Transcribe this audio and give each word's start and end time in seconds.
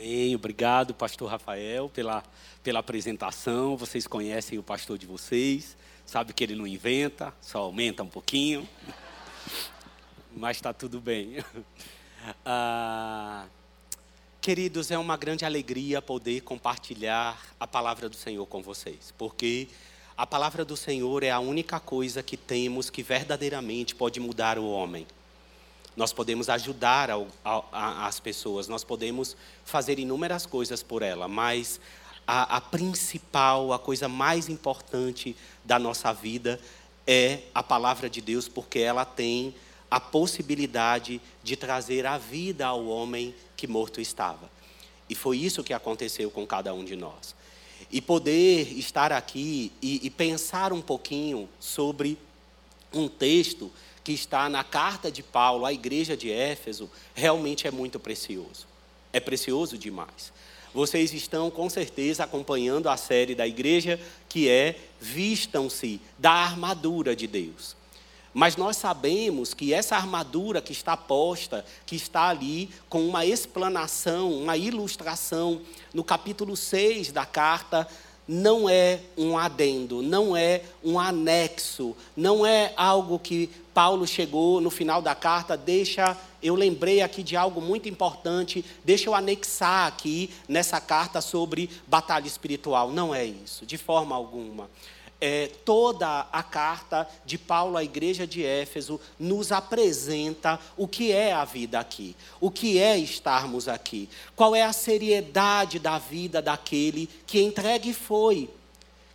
Amém. 0.00 0.34
Obrigado, 0.34 0.94
pastor 0.94 1.30
Rafael, 1.30 1.90
pela, 1.90 2.24
pela 2.62 2.78
apresentação. 2.78 3.76
Vocês 3.76 4.06
conhecem 4.06 4.58
o 4.58 4.62
pastor 4.62 4.96
de 4.96 5.04
vocês, 5.04 5.76
sabe 6.06 6.32
que 6.32 6.42
ele 6.42 6.54
não 6.54 6.66
inventa, 6.66 7.34
só 7.38 7.58
aumenta 7.58 8.02
um 8.02 8.08
pouquinho. 8.08 8.66
Mas 10.34 10.56
está 10.56 10.72
tudo 10.72 11.02
bem. 11.02 11.44
Ah, 12.44 13.46
queridos, 14.42 14.90
é 14.90 14.98
uma 14.98 15.16
grande 15.16 15.46
alegria 15.46 16.02
poder 16.02 16.42
compartilhar 16.42 17.40
a 17.58 17.66
palavra 17.66 18.10
do 18.10 18.16
Senhor 18.16 18.44
com 18.44 18.60
vocês, 18.60 19.14
porque 19.16 19.68
a 20.18 20.26
palavra 20.26 20.62
do 20.62 20.76
Senhor 20.76 21.22
é 21.22 21.30
a 21.30 21.40
única 21.40 21.80
coisa 21.80 22.22
que 22.22 22.36
temos 22.36 22.90
que 22.90 23.02
verdadeiramente 23.02 23.94
pode 23.94 24.20
mudar 24.20 24.58
o 24.58 24.70
homem. 24.70 25.06
Nós 25.96 26.12
podemos 26.12 26.48
ajudar 26.48 27.10
ao, 27.10 27.26
a, 27.44 28.06
as 28.06 28.20
pessoas, 28.20 28.68
nós 28.68 28.84
podemos 28.84 29.36
fazer 29.64 29.98
inúmeras 29.98 30.46
coisas 30.46 30.82
por 30.82 31.02
ela, 31.02 31.26
mas 31.28 31.80
a, 32.26 32.56
a 32.56 32.60
principal, 32.60 33.72
a 33.72 33.78
coisa 33.78 34.08
mais 34.08 34.48
importante 34.48 35.36
da 35.64 35.78
nossa 35.78 36.12
vida 36.12 36.60
é 37.06 37.40
a 37.54 37.62
palavra 37.62 38.08
de 38.08 38.20
Deus, 38.20 38.48
porque 38.48 38.78
ela 38.78 39.04
tem 39.04 39.54
a 39.90 39.98
possibilidade 39.98 41.20
de 41.42 41.56
trazer 41.56 42.06
a 42.06 42.16
vida 42.16 42.66
ao 42.66 42.86
homem 42.86 43.34
que 43.56 43.66
morto 43.66 44.00
estava. 44.00 44.48
E 45.08 45.14
foi 45.14 45.38
isso 45.38 45.64
que 45.64 45.72
aconteceu 45.72 46.30
com 46.30 46.46
cada 46.46 46.72
um 46.72 46.84
de 46.84 46.94
nós. 46.94 47.34
E 47.90 48.00
poder 48.00 48.78
estar 48.78 49.12
aqui 49.12 49.72
e, 49.82 50.06
e 50.06 50.10
pensar 50.10 50.72
um 50.72 50.80
pouquinho 50.80 51.48
sobre 51.58 52.16
um 52.92 53.08
texto 53.08 53.72
que 54.02 54.12
está 54.12 54.48
na 54.48 54.64
carta 54.64 55.10
de 55.10 55.22
Paulo 55.22 55.66
à 55.66 55.72
igreja 55.72 56.16
de 56.16 56.30
Éfeso 56.30 56.90
realmente 57.14 57.66
é 57.66 57.70
muito 57.70 57.98
precioso. 58.00 58.66
É 59.12 59.20
precioso 59.20 59.76
demais. 59.76 60.32
Vocês 60.72 61.12
estão 61.12 61.50
com 61.50 61.68
certeza 61.68 62.24
acompanhando 62.24 62.88
a 62.88 62.96
série 62.96 63.34
da 63.34 63.46
igreja 63.46 64.00
que 64.28 64.48
é 64.48 64.76
Vistam-se 65.00 66.00
da 66.18 66.30
armadura 66.30 67.16
de 67.16 67.26
Deus. 67.26 67.76
Mas 68.32 68.56
nós 68.56 68.76
sabemos 68.76 69.52
que 69.52 69.74
essa 69.74 69.96
armadura 69.96 70.62
que 70.62 70.72
está 70.72 70.96
posta, 70.96 71.64
que 71.84 71.96
está 71.96 72.28
ali 72.28 72.70
com 72.88 73.04
uma 73.04 73.26
explanação, 73.26 74.32
uma 74.32 74.56
ilustração 74.56 75.60
no 75.92 76.04
capítulo 76.04 76.56
6 76.56 77.10
da 77.10 77.26
carta, 77.26 77.88
não 78.32 78.70
é 78.70 79.00
um 79.18 79.36
adendo, 79.36 80.02
não 80.02 80.36
é 80.36 80.62
um 80.84 81.00
anexo, 81.00 81.96
não 82.16 82.46
é 82.46 82.72
algo 82.76 83.18
que 83.18 83.50
Paulo 83.74 84.06
chegou 84.06 84.60
no 84.60 84.70
final 84.70 85.02
da 85.02 85.16
carta, 85.16 85.56
deixa, 85.56 86.16
eu 86.40 86.54
lembrei 86.54 87.02
aqui 87.02 87.24
de 87.24 87.36
algo 87.36 87.60
muito 87.60 87.88
importante, 87.88 88.64
deixa 88.84 89.08
eu 89.08 89.16
anexar 89.16 89.88
aqui 89.88 90.30
nessa 90.46 90.80
carta 90.80 91.20
sobre 91.20 91.68
batalha 91.88 92.28
espiritual. 92.28 92.92
Não 92.92 93.12
é 93.12 93.24
isso, 93.24 93.66
de 93.66 93.76
forma 93.76 94.14
alguma. 94.14 94.70
É, 95.20 95.48
toda 95.66 96.26
a 96.32 96.42
carta 96.42 97.06
de 97.26 97.36
Paulo 97.36 97.76
à 97.76 97.84
igreja 97.84 98.26
de 98.26 98.42
Éfeso 98.42 98.98
nos 99.18 99.52
apresenta 99.52 100.58
o 100.78 100.88
que 100.88 101.12
é 101.12 101.32
a 101.32 101.44
vida 101.44 101.78
aqui, 101.78 102.16
o 102.40 102.50
que 102.50 102.78
é 102.78 102.96
estarmos 102.96 103.68
aqui, 103.68 104.08
qual 104.34 104.56
é 104.56 104.62
a 104.62 104.72
seriedade 104.72 105.78
da 105.78 105.98
vida 105.98 106.40
daquele 106.40 107.06
que 107.26 107.42
entregue 107.42 107.92
foi, 107.92 108.48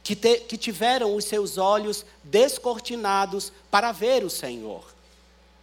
que, 0.04 0.16
te, 0.16 0.42
que 0.42 0.58
tiveram 0.58 1.16
os 1.16 1.26
seus 1.26 1.58
olhos 1.58 2.06
descortinados 2.24 3.52
para 3.72 3.92
ver 3.92 4.24
o 4.24 4.30
Senhor. 4.30 4.96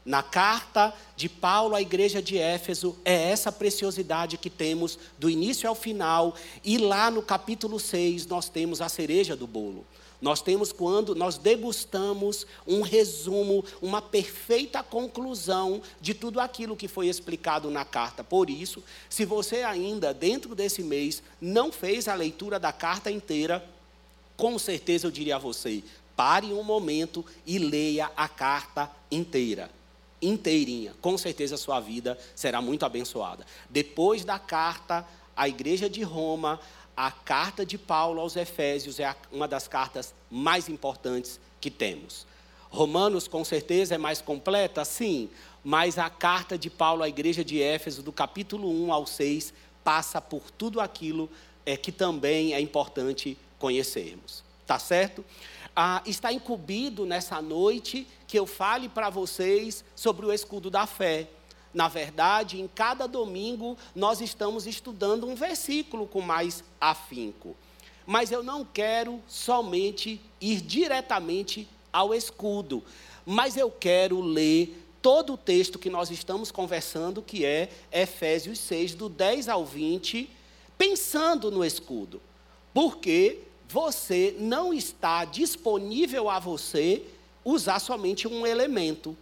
Na 0.05 0.21
carta 0.21 0.93
de 1.15 1.29
Paulo 1.29 1.77
à 1.77 1.81
igreja 1.81 2.21
de 2.21 2.37
Éfeso, 2.37 2.99
é 3.05 3.31
essa 3.31 3.53
preciosidade 3.53 4.37
que 4.37 4.51
temos 4.51 4.99
do 5.17 5.31
início 5.31 5.69
ao 5.69 5.77
final, 5.77 6.35
e 6.65 6.77
lá 6.77 7.09
no 7.09 7.23
capítulo 7.23 7.79
6 7.79 8.27
nós 8.27 8.49
temos 8.49 8.81
a 8.81 8.89
cereja 8.89 9.37
do 9.37 9.47
bolo. 9.47 9.87
Nós 10.23 10.41
temos 10.41 10.71
quando 10.71 11.17
nós 11.17 11.37
degustamos 11.37 12.47
um 12.65 12.81
resumo, 12.81 13.65
uma 13.83 14.01
perfeita 14.01 14.81
conclusão 14.81 15.83
de 16.01 16.15
tudo 16.15 16.39
aquilo 16.39 16.77
que 16.77 16.87
foi 16.87 17.09
explicado 17.09 17.69
na 17.69 17.85
carta. 17.85 18.23
Por 18.23 18.49
isso, 18.49 18.85
se 19.11 19.25
você 19.25 19.65
ainda, 19.65 20.15
dentro 20.15 20.55
desse 20.55 20.81
mês, 20.81 21.21
não 21.41 21.73
fez 21.73 22.07
a 22.07 22.15
leitura 22.15 22.61
da 22.61 22.73
carta 22.73 23.11
inteira, 23.11 23.69
com 24.37 24.57
certeza 24.61 25.09
eu 25.09 25.11
diria 25.11 25.37
a 25.37 25.41
você: 25.41 25.83
pare 26.15 26.53
um 26.53 26.63
momento 26.63 27.27
e 27.45 27.59
leia 27.59 28.09
a 28.17 28.29
carta 28.29 28.89
inteira 29.11 29.69
inteirinha. 30.23 30.95
Com 31.03 31.19
certeza 31.19 31.57
a 31.57 31.59
sua 31.59 31.81
vida 31.81 32.17
será 32.35 32.63
muito 32.63 32.87
abençoada. 32.87 33.45
Depois 33.69 34.25
da 34.25 34.39
carta 34.39 35.05
à 35.37 35.49
igreja 35.49 35.91
de 35.91 36.03
Roma, 36.03 36.61
a 36.97 37.11
carta 37.11 37.65
de 37.65 37.79
Paulo 37.79 38.21
aos 38.21 38.37
Efésios 38.37 39.01
é 39.01 39.15
uma 39.31 39.49
das 39.49 39.67
cartas 39.67 40.15
mais 40.31 40.69
importantes 40.69 41.41
que 41.61 41.71
temos. 41.71 42.27
Romanos, 42.71 43.29
com 43.29 43.45
certeza, 43.45 43.95
é 43.95 43.99
mais 43.99 44.21
completa, 44.21 44.85
sim, 44.85 45.29
mas 45.63 45.99
a 45.99 46.09
carta 46.09 46.57
de 46.57 46.71
Paulo 46.71 47.03
à 47.03 47.09
igreja 47.09 47.45
de 47.45 47.61
Éfeso, 47.63 48.03
do 48.03 48.13
capítulo 48.13 48.69
1 48.87 48.93
ao 48.93 49.07
6, 49.07 49.53
passa 49.85 50.21
por 50.21 50.51
tudo 50.51 50.81
aquilo 50.81 51.31
é, 51.65 51.77
que 51.77 51.93
também 51.93 52.55
é 52.55 52.61
importante 52.61 53.37
conhecermos. 53.59 54.43
Tá 54.67 54.79
certo? 54.79 55.25
Ah, 55.75 56.03
está 56.07 56.33
incumbido 56.33 57.05
nessa 57.07 57.41
noite 57.41 58.07
que 58.27 58.39
eu 58.39 58.47
fale 58.47 58.89
para 58.89 59.11
vocês 59.11 59.85
sobre 59.95 60.27
o 60.27 60.33
escudo 60.33 60.71
da 60.71 60.87
fé. 60.87 61.29
Na 61.73 61.89
verdade, 61.89 62.61
em 62.61 62.69
cada 62.69 63.07
domingo 63.07 63.77
nós 63.95 64.21
estamos 64.21 64.67
estudando 64.67 65.27
um 65.27 65.35
versículo 65.35 66.07
com 66.07 66.21
mais 66.21 66.63
afinco. 66.81 67.57
Mas 68.07 68.31
eu 68.31 68.43
não 68.43 68.65
quero 68.65 69.21
somente 69.27 70.21
ir 70.41 70.61
diretamente 70.61 71.69
ao 71.93 72.15
escudo, 72.15 72.83
mas 73.25 73.57
eu 73.57 73.71
quero 73.71 74.21
ler 74.21 74.83
todo 75.01 75.35
o 75.35 75.37
texto 75.37 75.79
que 75.79 75.91
nós 75.91 76.11
estamos 76.11 76.51
conversando, 76.51 77.21
que 77.21 77.45
é 77.45 77.69
Efésios 77.91 78.59
6, 78.61 78.95
do 78.95 79.09
10 79.09 79.49
ao 79.49 79.65
20, 79.65 80.31
pensando 80.79 81.51
no 81.51 81.65
escudo. 81.65 82.23
Porque 82.73 83.41
você 83.69 84.37
não 84.39 84.73
está 84.73 85.25
disponível 85.25 86.31
a 86.31 86.39
você 86.39 87.03
usar 87.45 87.81
somente 87.81 88.29
um 88.29 88.47
elemento. 88.47 89.17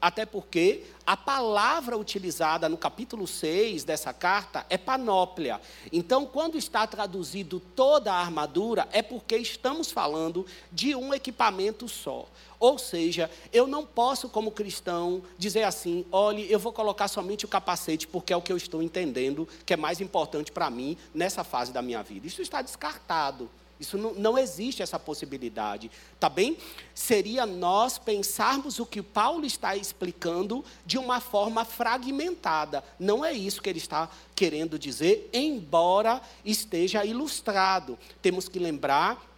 Até 0.00 0.24
porque 0.24 0.84
a 1.06 1.16
palavra 1.16 1.98
utilizada 1.98 2.68
no 2.68 2.76
capítulo 2.76 3.26
6 3.26 3.84
dessa 3.84 4.12
carta 4.12 4.64
é 4.70 4.78
panóplia. 4.78 5.60
Então, 5.92 6.24
quando 6.24 6.56
está 6.56 6.86
traduzido 6.86 7.60
toda 7.60 8.12
a 8.12 8.20
armadura, 8.20 8.88
é 8.92 9.02
porque 9.02 9.36
estamos 9.36 9.90
falando 9.90 10.46
de 10.72 10.94
um 10.94 11.12
equipamento 11.12 11.88
só. 11.88 12.26
Ou 12.58 12.78
seja, 12.78 13.30
eu 13.52 13.66
não 13.66 13.84
posso, 13.84 14.28
como 14.28 14.50
cristão, 14.50 15.22
dizer 15.36 15.64
assim: 15.64 16.04
olhe, 16.12 16.50
eu 16.50 16.58
vou 16.58 16.72
colocar 16.72 17.08
somente 17.08 17.44
o 17.44 17.48
capacete 17.48 18.06
porque 18.06 18.32
é 18.32 18.36
o 18.36 18.42
que 18.42 18.52
eu 18.52 18.56
estou 18.56 18.82
entendendo 18.82 19.48
que 19.66 19.74
é 19.74 19.76
mais 19.76 20.00
importante 20.00 20.52
para 20.52 20.70
mim 20.70 20.96
nessa 21.14 21.44
fase 21.44 21.72
da 21.72 21.82
minha 21.82 22.02
vida. 22.02 22.26
Isso 22.26 22.40
está 22.40 22.62
descartado. 22.62 23.50
Isso 23.80 23.96
não, 23.96 24.12
não 24.12 24.36
existe 24.36 24.82
essa 24.82 24.98
possibilidade, 24.98 25.90
tá 26.20 26.28
bem? 26.28 26.58
Seria 26.94 27.46
nós 27.46 27.96
pensarmos 27.98 28.78
o 28.78 28.84
que 28.84 29.00
Paulo 29.00 29.46
está 29.46 29.74
explicando 29.74 30.62
de 30.84 30.98
uma 30.98 31.18
forma 31.18 31.64
fragmentada. 31.64 32.84
Não 32.98 33.24
é 33.24 33.32
isso 33.32 33.62
que 33.62 33.70
ele 33.70 33.78
está 33.78 34.10
querendo 34.36 34.78
dizer, 34.78 35.30
embora 35.32 36.20
esteja 36.44 37.06
ilustrado. 37.06 37.98
Temos 38.20 38.50
que 38.50 38.58
lembrar 38.58 39.29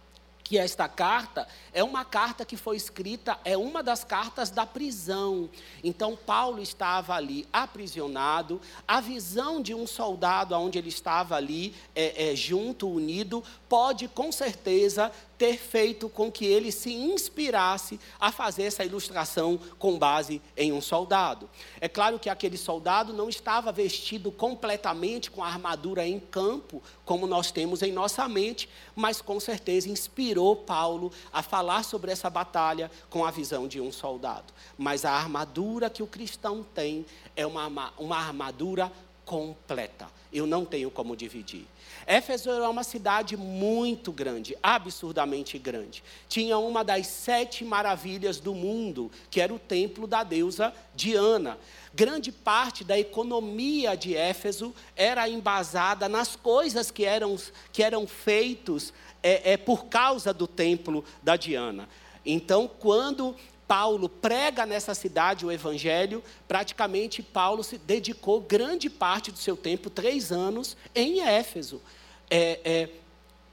que 0.43 0.57
esta 0.57 0.87
carta 0.87 1.47
é 1.73 1.83
uma 1.83 2.03
carta 2.03 2.43
que 2.43 2.57
foi 2.57 2.75
escrita, 2.75 3.39
é 3.45 3.57
uma 3.57 3.81
das 3.81 4.03
cartas 4.03 4.49
da 4.49 4.65
prisão. 4.65 5.49
Então, 5.83 6.15
Paulo 6.15 6.61
estava 6.61 7.15
ali 7.15 7.47
aprisionado, 7.51 8.59
a 8.87 8.99
visão 8.99 9.61
de 9.61 9.73
um 9.73 9.87
soldado 9.87 10.53
onde 10.55 10.77
ele 10.77 10.89
estava 10.89 11.35
ali, 11.35 11.73
é, 11.95 12.31
é, 12.31 12.35
junto, 12.35 12.89
unido, 12.89 13.43
pode 13.69 14.07
com 14.07 14.31
certeza 14.31 15.11
ter 15.37 15.57
feito 15.57 16.07
com 16.07 16.31
que 16.31 16.45
ele 16.45 16.71
se 16.71 16.93
inspirasse 16.93 17.99
a 18.19 18.31
fazer 18.31 18.63
essa 18.63 18.83
ilustração 18.83 19.59
com 19.77 19.97
base 19.97 20.41
em 20.55 20.71
um 20.71 20.81
soldado. 20.81 21.49
É 21.81 21.87
claro 21.87 22.19
que 22.19 22.29
aquele 22.29 22.57
soldado 22.57 23.13
não 23.13 23.29
estava 23.29 23.71
vestido 23.71 24.31
completamente 24.31 25.29
com 25.29 25.43
a 25.43 25.47
armadura 25.47 26.05
em 26.05 26.19
campo, 26.19 26.81
como 27.05 27.27
nós 27.27 27.51
temos 27.51 27.81
em 27.81 27.91
nossa 27.91 28.27
mente, 28.27 28.69
mas 28.95 29.21
com 29.21 29.39
certeza 29.39 29.89
inspirou 29.89 30.55
Paulo 30.55 31.11
a 31.31 31.41
falar 31.41 31.83
sobre 31.83 32.11
essa 32.11 32.29
batalha 32.29 32.89
com 33.09 33.25
a 33.25 33.31
visão 33.31 33.67
de 33.67 33.81
um 33.81 33.91
soldado. 33.91 34.53
Mas 34.77 35.05
a 35.05 35.11
armadura 35.11 35.89
que 35.89 36.03
o 36.03 36.07
cristão 36.07 36.63
tem 36.63 37.05
é 37.35 37.45
uma, 37.45 37.93
uma 37.97 38.17
armadura 38.17 38.91
completa. 39.25 40.07
eu 40.31 40.45
não 40.45 40.65
tenho 40.65 40.91
como 40.91 41.15
dividir. 41.15 41.65
Éfeso 42.05 42.49
era 42.49 42.69
uma 42.69 42.83
cidade 42.83 43.37
muito 43.37 44.11
grande, 44.11 44.57
absurdamente 44.61 45.57
grande. 45.57 46.03
Tinha 46.27 46.57
uma 46.57 46.83
das 46.83 47.07
sete 47.07 47.63
maravilhas 47.63 48.39
do 48.39 48.53
mundo, 48.53 49.11
que 49.29 49.39
era 49.39 49.53
o 49.53 49.59
templo 49.59 50.05
da 50.07 50.23
deusa 50.23 50.73
Diana. 50.95 51.57
Grande 51.93 52.31
parte 52.31 52.83
da 52.83 52.97
economia 52.97 53.95
de 53.95 54.15
Éfeso 54.15 54.73
era 54.95 55.29
embasada 55.29 56.09
nas 56.09 56.35
coisas 56.35 56.89
que 56.91 57.05
eram, 57.05 57.37
que 57.71 57.83
eram 57.83 58.07
feitos 58.07 58.93
é, 59.21 59.53
é, 59.53 59.57
por 59.57 59.85
causa 59.85 60.33
do 60.33 60.47
templo 60.47 61.05
da 61.21 61.35
Diana. 61.35 61.87
Então, 62.25 62.69
quando 62.79 63.35
Paulo 63.67 64.09
prega 64.09 64.65
nessa 64.65 64.93
cidade 64.93 65.45
o 65.45 65.51
evangelho, 65.51 66.23
praticamente 66.47 67.21
Paulo 67.21 67.63
se 67.63 67.77
dedicou 67.77 68.41
grande 68.41 68.89
parte 68.89 69.31
do 69.31 69.37
seu 69.37 69.55
tempo, 69.55 69.89
três 69.89 70.31
anos, 70.31 70.75
em 70.93 71.21
Éfeso. 71.21 71.81
É, 72.29 72.59
é, 72.63 72.89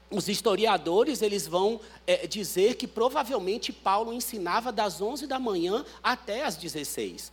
os 0.09 0.27
historiadores 0.27 1.21
eles 1.21 1.47
vão 1.47 1.79
é, 2.05 2.27
dizer 2.27 2.75
que 2.75 2.87
provavelmente 2.87 3.71
Paulo 3.71 4.11
ensinava 4.11 4.71
das 4.71 5.01
11 5.01 5.25
da 5.25 5.39
manhã 5.39 5.85
até 6.03 6.43
as 6.43 6.57
16. 6.57 7.31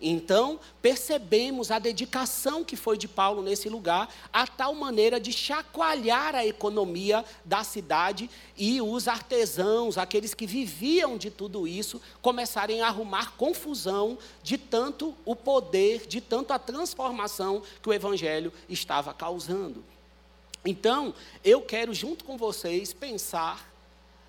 Então, 0.00 0.60
percebemos 0.82 1.70
a 1.70 1.78
dedicação 1.78 2.62
que 2.62 2.76
foi 2.76 2.98
de 2.98 3.08
Paulo 3.08 3.42
nesse 3.42 3.68
lugar, 3.68 4.12
a 4.30 4.46
tal 4.46 4.74
maneira 4.74 5.18
de 5.18 5.32
chacoalhar 5.32 6.34
a 6.34 6.46
economia 6.46 7.24
da 7.44 7.64
cidade 7.64 8.28
e 8.58 8.80
os 8.82 9.08
artesãos, 9.08 9.96
aqueles 9.96 10.34
que 10.34 10.46
viviam 10.46 11.16
de 11.16 11.30
tudo 11.30 11.66
isso, 11.66 12.00
começarem 12.20 12.82
a 12.82 12.88
arrumar 12.88 13.32
confusão 13.36 14.18
de 14.42 14.58
tanto 14.58 15.14
o 15.24 15.34
poder, 15.34 16.06
de 16.06 16.20
tanto 16.20 16.52
a 16.52 16.58
transformação 16.58 17.62
que 17.82 17.88
o 17.88 17.94
evangelho 17.94 18.52
estava 18.68 19.14
causando. 19.14 19.82
Então, 20.62 21.14
eu 21.42 21.62
quero, 21.62 21.94
junto 21.94 22.24
com 22.24 22.36
vocês, 22.36 22.92
pensar 22.92 23.75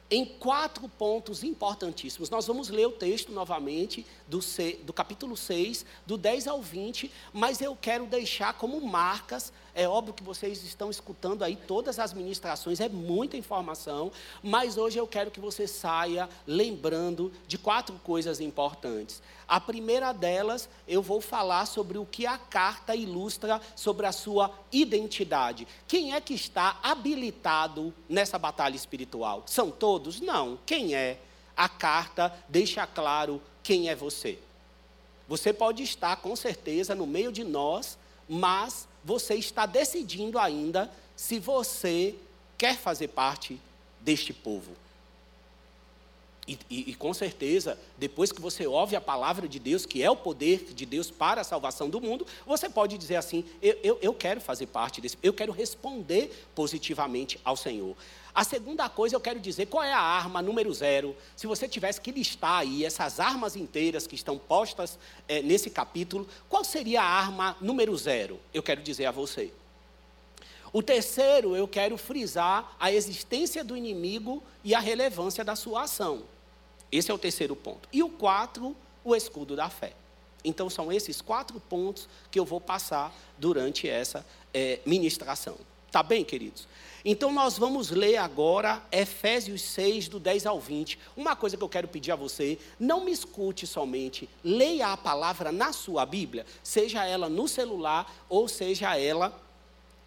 em 0.10 0.26
quatro 0.26 0.88
pontos 0.88 1.44
importantíssimos. 1.44 2.30
Nós 2.30 2.48
vamos 2.48 2.70
ler 2.70 2.86
o 2.88 2.92
texto 2.92 3.32
novamente, 3.32 4.06
do, 4.28 4.40
do, 4.84 4.94
capítulo 4.94 5.36
6, 5.36 5.86
do 6.06 6.18
10 6.18 6.48
ao 6.48 6.62
20, 6.62 7.12
mas 7.34 7.62
eu 7.62 7.76
quero 7.76 8.06
deixar 8.06 8.54
como 8.54 8.80
marcas. 8.80 9.52
É 9.78 9.88
óbvio 9.88 10.12
que 10.12 10.24
vocês 10.24 10.64
estão 10.64 10.90
escutando 10.90 11.44
aí 11.44 11.56
todas 11.56 12.00
as 12.00 12.12
ministrações, 12.12 12.80
é 12.80 12.90
muita 12.90 13.38
informação, 13.38 14.12
mas 14.42 14.76
hoje 14.76 14.98
eu 14.98 15.06
quero 15.06 15.30
que 15.30 15.40
você 15.40 15.68
saia 15.68 16.28
lembrando 16.48 17.32
de 17.48 17.60
quatro 17.60 17.94
coisas 18.04 18.40
importantes. 18.40 19.22
A 19.48 19.62
primeira 19.62 20.12
delas, 20.12 20.68
eu 20.88 21.00
vou 21.04 21.22
falar 21.22 21.68
sobre 21.68 22.00
o 22.00 22.08
que 22.08 22.26
a 22.26 22.40
carta 22.40 22.96
ilustra 22.96 23.62
sobre 23.76 24.08
a 24.08 24.12
sua 24.12 24.52
identidade. 24.72 25.68
Quem 25.88 26.16
é 26.16 26.20
que 26.20 26.34
está 26.34 26.80
habilitado 26.82 27.94
nessa 28.10 28.40
batalha 28.40 28.76
espiritual? 28.76 29.44
São 29.46 29.70
todos? 29.70 30.20
Não. 30.20 30.58
Quem 30.66 30.96
é? 30.96 31.20
A 31.56 31.70
carta 31.70 32.36
deixa 32.50 32.88
claro 32.88 33.40
quem 33.62 33.90
é 33.90 33.96
você. 33.96 34.40
Você 35.28 35.54
pode 35.54 35.84
estar, 35.84 36.16
com 36.16 36.36
certeza, 36.36 36.96
no 36.96 37.06
meio 37.06 37.32
de 37.32 37.44
nós, 37.44 37.96
mas 38.28 38.88
você 39.08 39.36
está 39.36 39.66
decidindo 39.66 40.38
ainda 40.38 40.92
se 41.16 41.40
você 41.40 42.14
quer 42.58 42.76
fazer 42.76 43.08
parte 43.08 43.58
deste 44.02 44.34
povo. 44.34 44.74
E, 46.46 46.60
e, 46.70 46.92
e, 46.92 46.94
com 46.94 47.14
certeza, 47.14 47.80
depois 47.98 48.34
que 48.34 48.42
você 48.42 48.68
ouve 48.68 48.98
a 48.98 49.02
palavra 49.02 49.48
de 49.48 49.60
Deus, 49.60 49.86
que 49.86 50.04
é 50.04 50.12
o 50.12 50.16
poder 50.16 50.74
de 50.74 50.86
Deus 50.86 51.10
para 51.10 51.40
a 51.40 51.44
salvação 51.46 51.90
do 51.90 52.02
mundo, 52.02 52.28
você 52.46 52.70
pode 52.70 52.98
dizer 52.98 53.16
assim: 53.16 53.46
eu, 53.62 53.80
eu, 53.82 54.00
eu 54.02 54.14
quero 54.14 54.42
fazer 54.42 54.68
parte 54.68 55.00
desse, 55.00 55.18
eu 55.24 55.34
quero 55.34 55.54
responder 55.54 56.46
positivamente 56.54 57.40
ao 57.46 57.56
Senhor. 57.56 57.96
A 58.38 58.44
segunda 58.44 58.88
coisa, 58.88 59.16
eu 59.16 59.20
quero 59.20 59.40
dizer 59.40 59.66
qual 59.66 59.84
é 59.84 59.92
a 59.92 60.00
arma 60.00 60.44
número 60.44 60.72
zero. 60.72 61.16
Se 61.36 61.48
você 61.48 61.68
tivesse 61.68 62.00
que 62.00 62.12
listar 62.12 62.60
aí 62.60 62.86
essas 62.86 63.20
armas 63.20 63.56
inteiras 63.56 64.06
que 64.06 64.14
estão 64.14 64.38
postas 64.38 65.00
é, 65.28 65.42
nesse 65.42 65.72
capítulo, 65.72 66.28
qual 66.48 66.64
seria 66.64 67.02
a 67.02 67.04
arma 67.04 67.58
número 67.60 67.98
zero? 67.98 68.40
Eu 68.54 68.62
quero 68.62 68.84
dizer 68.84 69.08
a 69.08 69.12
você. 69.12 69.52
O 70.72 70.84
terceiro, 70.84 71.56
eu 71.56 71.68
quero 71.68 71.98
frisar 71.98 72.76
a 72.80 72.92
existência 72.92 73.64
do 73.64 73.76
inimigo 73.76 74.44
e 74.64 74.76
a 74.76 74.80
relevância 74.80 75.44
da 75.44 75.56
sua 75.56 75.86
ação. 75.86 76.22
Esse 76.92 77.10
é 77.10 77.14
o 77.16 77.18
terceiro 77.18 77.56
ponto. 77.56 77.90
E 77.92 78.04
o 78.04 78.10
quatro, 78.10 78.76
o 79.04 79.16
escudo 79.16 79.56
da 79.56 79.68
fé. 79.68 79.94
Então, 80.46 80.70
são 80.70 80.92
esses 80.92 81.22
quatro 81.22 81.60
pontos 81.60 82.08
que 82.30 82.38
eu 82.38 82.46
vou 82.46 82.62
passar 82.62 83.12
durante 83.36 83.90
essa 83.90 84.24
é, 84.54 84.80
ministração. 84.86 85.58
Tá 85.92 86.04
bem, 86.04 86.24
queridos? 86.24 86.68
Então, 87.04 87.32
nós 87.32 87.58
vamos 87.58 87.90
ler 87.90 88.18
agora 88.18 88.84
Efésios 88.92 89.62
6, 89.62 90.10
do 90.10 90.20
10 90.20 90.46
ao 90.46 90.60
20. 90.60 91.00
Uma 91.16 91.36
coisa 91.36 91.56
que 91.56 91.64
eu 91.64 91.70
quero 91.70 91.88
pedir 91.88 92.12
a 92.12 92.16
você: 92.16 92.60
não 92.80 93.06
me 93.06 93.12
escute 93.12 93.66
somente, 93.66 94.30
leia 94.44 94.92
a 94.92 94.98
palavra 94.98 95.52
na 95.52 95.72
sua 95.72 96.06
Bíblia, 96.06 96.46
seja 96.62 97.06
ela 97.06 97.30
no 97.30 97.48
celular 97.48 98.14
ou 98.28 98.48
seja 98.48 98.98
ela 98.98 99.34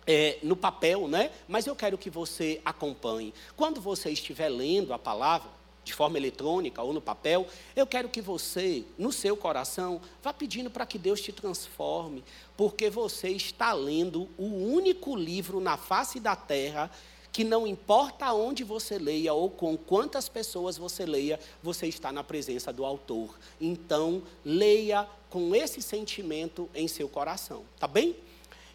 é, 0.07 0.39
no 0.43 0.57
papel, 0.57 1.09
né? 1.09 1.31
Mas 1.49 1.67
eu 1.67 1.75
quero 1.75 1.97
que 1.97 2.11
você 2.11 2.61
acompanhe. 2.65 3.33
Quando 3.57 3.81
você 3.81 4.11
estiver 4.11 4.49
lendo 4.49 4.93
a 4.93 4.99
palavra, 4.99 5.49
de 5.85 5.93
forma 5.93 6.19
eletrônica 6.19 6.83
ou 6.83 6.93
no 6.93 7.01
papel, 7.01 7.47
eu 7.75 7.87
quero 7.87 8.09
que 8.09 8.21
você, 8.21 8.85
no 8.99 9.11
seu 9.11 9.37
coração, 9.37 10.01
vá 10.23 10.33
pedindo 10.33 10.71
para 10.71 10.87
que 10.87 10.99
Deus 10.99 11.21
te 11.21 11.33
transforme, 11.33 12.23
porque 12.57 12.91
você 12.91 13.31
está 13.31 13.73
lendo 13.73 14.29
o 14.37 14.45
único 14.45 15.17
livro 15.17 15.61
na 15.61 15.77
face 15.77 16.21
da 16.21 16.37
terra 16.37 16.91
que 17.33 17.45
não 17.45 17.67
importa 17.67 18.33
onde 18.33 18.65
você 18.65 18.99
leia 18.99 19.33
ou 19.33 19.49
com 19.49 19.77
quantas 19.77 20.29
pessoas 20.29 20.77
você 20.77 21.07
leia, 21.07 21.39
você 21.63 21.87
está 21.87 22.11
na 22.11 22.25
presença 22.25 22.73
do 22.73 22.85
autor. 22.85 23.39
Então, 23.61 24.23
leia 24.45 25.09
com 25.31 25.55
esse 25.55 25.81
sentimento 25.81 26.69
em 26.75 26.89
seu 26.89 27.09
coração, 27.09 27.63
tá 27.79 27.87
bem? 27.87 28.17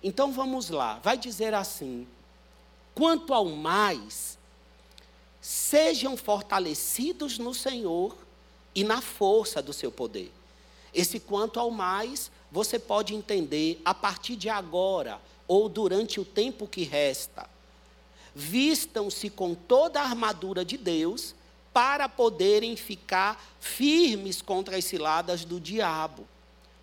Então 0.02 0.32
vamos 0.32 0.70
lá, 0.70 1.00
vai 1.00 1.18
dizer 1.18 1.54
assim: 1.54 2.08
quanto 2.94 3.34
ao 3.34 3.46
mais, 3.46 4.38
sejam 5.46 6.18
fortalecidos 6.18 7.38
no 7.38 7.54
Senhor 7.54 8.18
e 8.74 8.84
na 8.84 9.00
força 9.00 9.62
do 9.62 9.72
seu 9.72 9.92
poder. 9.92 10.34
Esse 10.92 11.20
quanto 11.20 11.60
ao 11.60 11.70
mais, 11.70 12.32
você 12.52 12.80
pode 12.80 13.14
entender 13.14 13.80
a 13.86 13.94
partir 13.94 14.36
de 14.36 14.50
agora 14.50 15.22
ou 15.48 15.70
durante 15.70 16.20
o 16.20 16.26
tempo 16.26 16.66
que 16.66 16.82
resta. 16.82 17.48
Vistam-se 18.34 19.30
com 19.30 19.54
toda 19.54 20.02
a 20.02 20.06
armadura 20.06 20.66
de 20.66 20.78
Deus 20.78 21.36
para 21.72 22.10
poderem 22.10 22.76
ficar 22.76 23.40
firmes 23.60 24.42
contra 24.42 24.78
as 24.78 24.86
ciladas 24.86 25.46
do 25.46 25.60
diabo. 25.60 26.28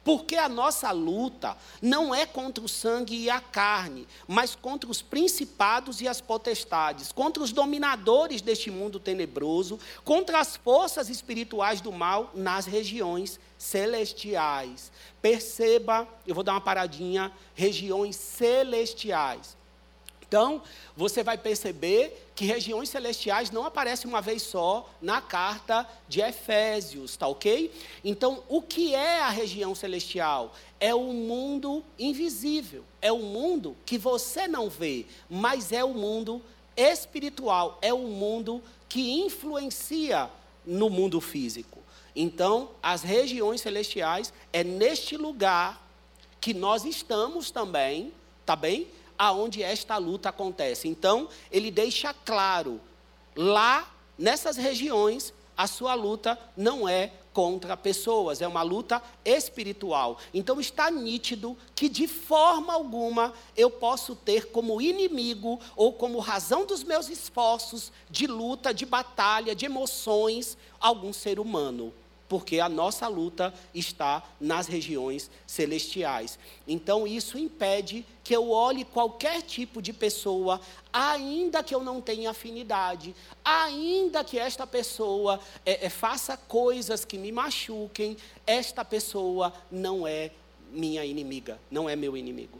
Porque 0.04 0.36
a 0.36 0.48
nossa 0.48 0.90
luta 0.90 1.56
não 1.80 2.14
é 2.14 2.26
contra 2.26 2.64
o 2.64 2.68
sangue 2.68 3.16
e 3.16 3.30
a 3.30 3.40
carne, 3.40 4.06
mas 4.26 4.54
contra 4.54 4.90
os 4.90 5.00
principados 5.00 6.00
e 6.00 6.08
as 6.08 6.20
potestades, 6.20 7.12
contra 7.12 7.42
os 7.42 7.52
dominadores 7.52 8.42
deste 8.42 8.70
mundo 8.70 8.98
tenebroso, 8.98 9.78
contra 10.04 10.40
as 10.40 10.56
forças 10.56 11.08
espirituais 11.08 11.80
do 11.80 11.92
mal 11.92 12.30
nas 12.34 12.66
regiões 12.66 13.38
celestiais. 13.56 14.90
Perceba, 15.20 16.08
eu 16.26 16.34
vou 16.34 16.42
dar 16.42 16.52
uma 16.52 16.60
paradinha, 16.60 17.30
regiões 17.54 18.16
celestiais. 18.16 19.61
Então, 20.32 20.62
você 20.96 21.22
vai 21.22 21.36
perceber 21.36 22.30
que 22.34 22.46
regiões 22.46 22.88
celestiais 22.88 23.50
não 23.50 23.66
aparecem 23.66 24.08
uma 24.08 24.22
vez 24.22 24.40
só 24.40 24.88
na 24.98 25.20
carta 25.20 25.86
de 26.08 26.22
Efésios, 26.22 27.18
tá 27.18 27.28
ok? 27.28 27.70
Então, 28.02 28.42
o 28.48 28.62
que 28.62 28.94
é 28.94 29.20
a 29.20 29.28
região 29.28 29.74
celestial? 29.74 30.54
É 30.80 30.94
o 30.94 31.12
mundo 31.12 31.84
invisível, 31.98 32.82
é 33.02 33.12
o 33.12 33.18
mundo 33.18 33.76
que 33.84 33.98
você 33.98 34.48
não 34.48 34.70
vê, 34.70 35.04
mas 35.28 35.70
é 35.70 35.84
o 35.84 35.92
mundo 35.92 36.40
espiritual, 36.74 37.78
é 37.82 37.92
o 37.92 37.98
mundo 37.98 38.62
que 38.88 39.10
influencia 39.10 40.30
no 40.64 40.88
mundo 40.88 41.20
físico. 41.20 41.78
Então, 42.16 42.70
as 42.82 43.02
regiões 43.02 43.60
celestiais 43.60 44.32
é 44.50 44.64
neste 44.64 45.14
lugar 45.14 45.86
que 46.40 46.54
nós 46.54 46.86
estamos 46.86 47.50
também, 47.50 48.14
tá 48.46 48.56
bem? 48.56 48.88
Aonde 49.22 49.62
esta 49.62 49.96
luta 49.98 50.30
acontece. 50.30 50.88
Então, 50.88 51.28
ele 51.48 51.70
deixa 51.70 52.12
claro, 52.12 52.80
lá 53.36 53.88
nessas 54.18 54.56
regiões, 54.56 55.32
a 55.56 55.68
sua 55.68 55.94
luta 55.94 56.36
não 56.56 56.88
é 56.88 57.12
contra 57.32 57.76
pessoas, 57.76 58.42
é 58.42 58.48
uma 58.48 58.62
luta 58.62 59.00
espiritual. 59.24 60.18
Então 60.34 60.60
está 60.60 60.90
nítido 60.90 61.56
que 61.72 61.88
de 61.88 62.08
forma 62.08 62.72
alguma 62.72 63.32
eu 63.56 63.70
posso 63.70 64.16
ter 64.16 64.50
como 64.50 64.82
inimigo 64.82 65.60
ou 65.76 65.92
como 65.92 66.18
razão 66.18 66.66
dos 66.66 66.82
meus 66.82 67.08
esforços 67.08 67.92
de 68.10 68.26
luta, 68.26 68.74
de 68.74 68.84
batalha, 68.84 69.54
de 69.54 69.66
emoções, 69.66 70.58
algum 70.80 71.12
ser 71.12 71.38
humano. 71.38 71.94
Porque 72.32 72.60
a 72.60 72.68
nossa 72.68 73.06
luta 73.08 73.52
está 73.74 74.22
nas 74.40 74.66
regiões 74.66 75.30
celestiais. 75.46 76.38
Então, 76.66 77.06
isso 77.06 77.36
impede 77.36 78.06
que 78.24 78.34
eu 78.34 78.48
olhe 78.48 78.86
qualquer 78.86 79.42
tipo 79.42 79.82
de 79.82 79.92
pessoa, 79.92 80.58
ainda 80.90 81.62
que 81.62 81.74
eu 81.74 81.84
não 81.84 82.00
tenha 82.00 82.30
afinidade, 82.30 83.14
ainda 83.44 84.24
que 84.24 84.38
esta 84.38 84.66
pessoa 84.66 85.38
é, 85.66 85.84
é, 85.84 85.90
faça 85.90 86.34
coisas 86.34 87.04
que 87.04 87.18
me 87.18 87.30
machuquem, 87.30 88.16
esta 88.46 88.82
pessoa 88.82 89.52
não 89.70 90.06
é 90.06 90.30
minha 90.70 91.04
inimiga, 91.04 91.60
não 91.70 91.86
é 91.86 91.94
meu 91.94 92.16
inimigo. 92.16 92.58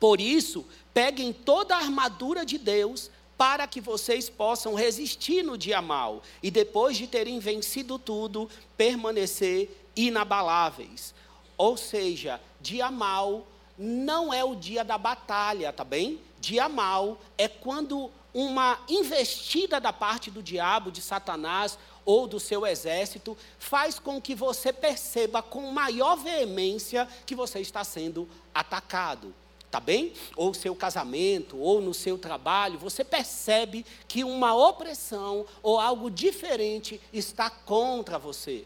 Por 0.00 0.22
isso, 0.22 0.64
peguem 0.94 1.34
toda 1.34 1.76
a 1.76 1.80
armadura 1.80 2.46
de 2.46 2.56
Deus 2.56 3.10
para 3.36 3.66
que 3.66 3.80
vocês 3.80 4.28
possam 4.28 4.74
resistir 4.74 5.42
no 5.42 5.58
dia 5.58 5.82
mal 5.82 6.22
e 6.42 6.50
depois 6.50 6.96
de 6.96 7.06
terem 7.06 7.38
vencido 7.38 7.98
tudo, 7.98 8.48
permanecer 8.76 9.88
inabaláveis. 9.96 11.14
Ou 11.56 11.76
seja, 11.76 12.40
dia 12.60 12.90
mal 12.90 13.46
não 13.76 14.32
é 14.32 14.44
o 14.44 14.54
dia 14.54 14.84
da 14.84 14.96
batalha, 14.96 15.72
tá 15.72 15.84
bem? 15.84 16.20
Dia 16.40 16.68
mal 16.68 17.18
é 17.36 17.48
quando 17.48 18.10
uma 18.32 18.78
investida 18.88 19.80
da 19.80 19.92
parte 19.92 20.30
do 20.30 20.42
diabo, 20.42 20.90
de 20.90 21.00
Satanás 21.00 21.78
ou 22.04 22.26
do 22.26 22.38
seu 22.38 22.66
exército, 22.66 23.36
faz 23.58 23.98
com 23.98 24.20
que 24.20 24.34
você 24.34 24.72
perceba 24.72 25.42
com 25.42 25.70
maior 25.70 26.16
veemência 26.16 27.08
que 27.24 27.34
você 27.34 27.60
está 27.60 27.82
sendo 27.82 28.28
atacado 28.52 29.34
tá 29.74 29.80
bem? 29.80 30.12
Ou 30.36 30.54
seu 30.54 30.72
casamento, 30.76 31.58
ou 31.58 31.80
no 31.80 31.92
seu 31.92 32.16
trabalho, 32.16 32.78
você 32.78 33.02
percebe 33.02 33.84
que 34.06 34.22
uma 34.22 34.54
opressão 34.54 35.44
ou 35.64 35.80
algo 35.80 36.08
diferente 36.08 37.00
está 37.12 37.50
contra 37.50 38.16
você. 38.16 38.64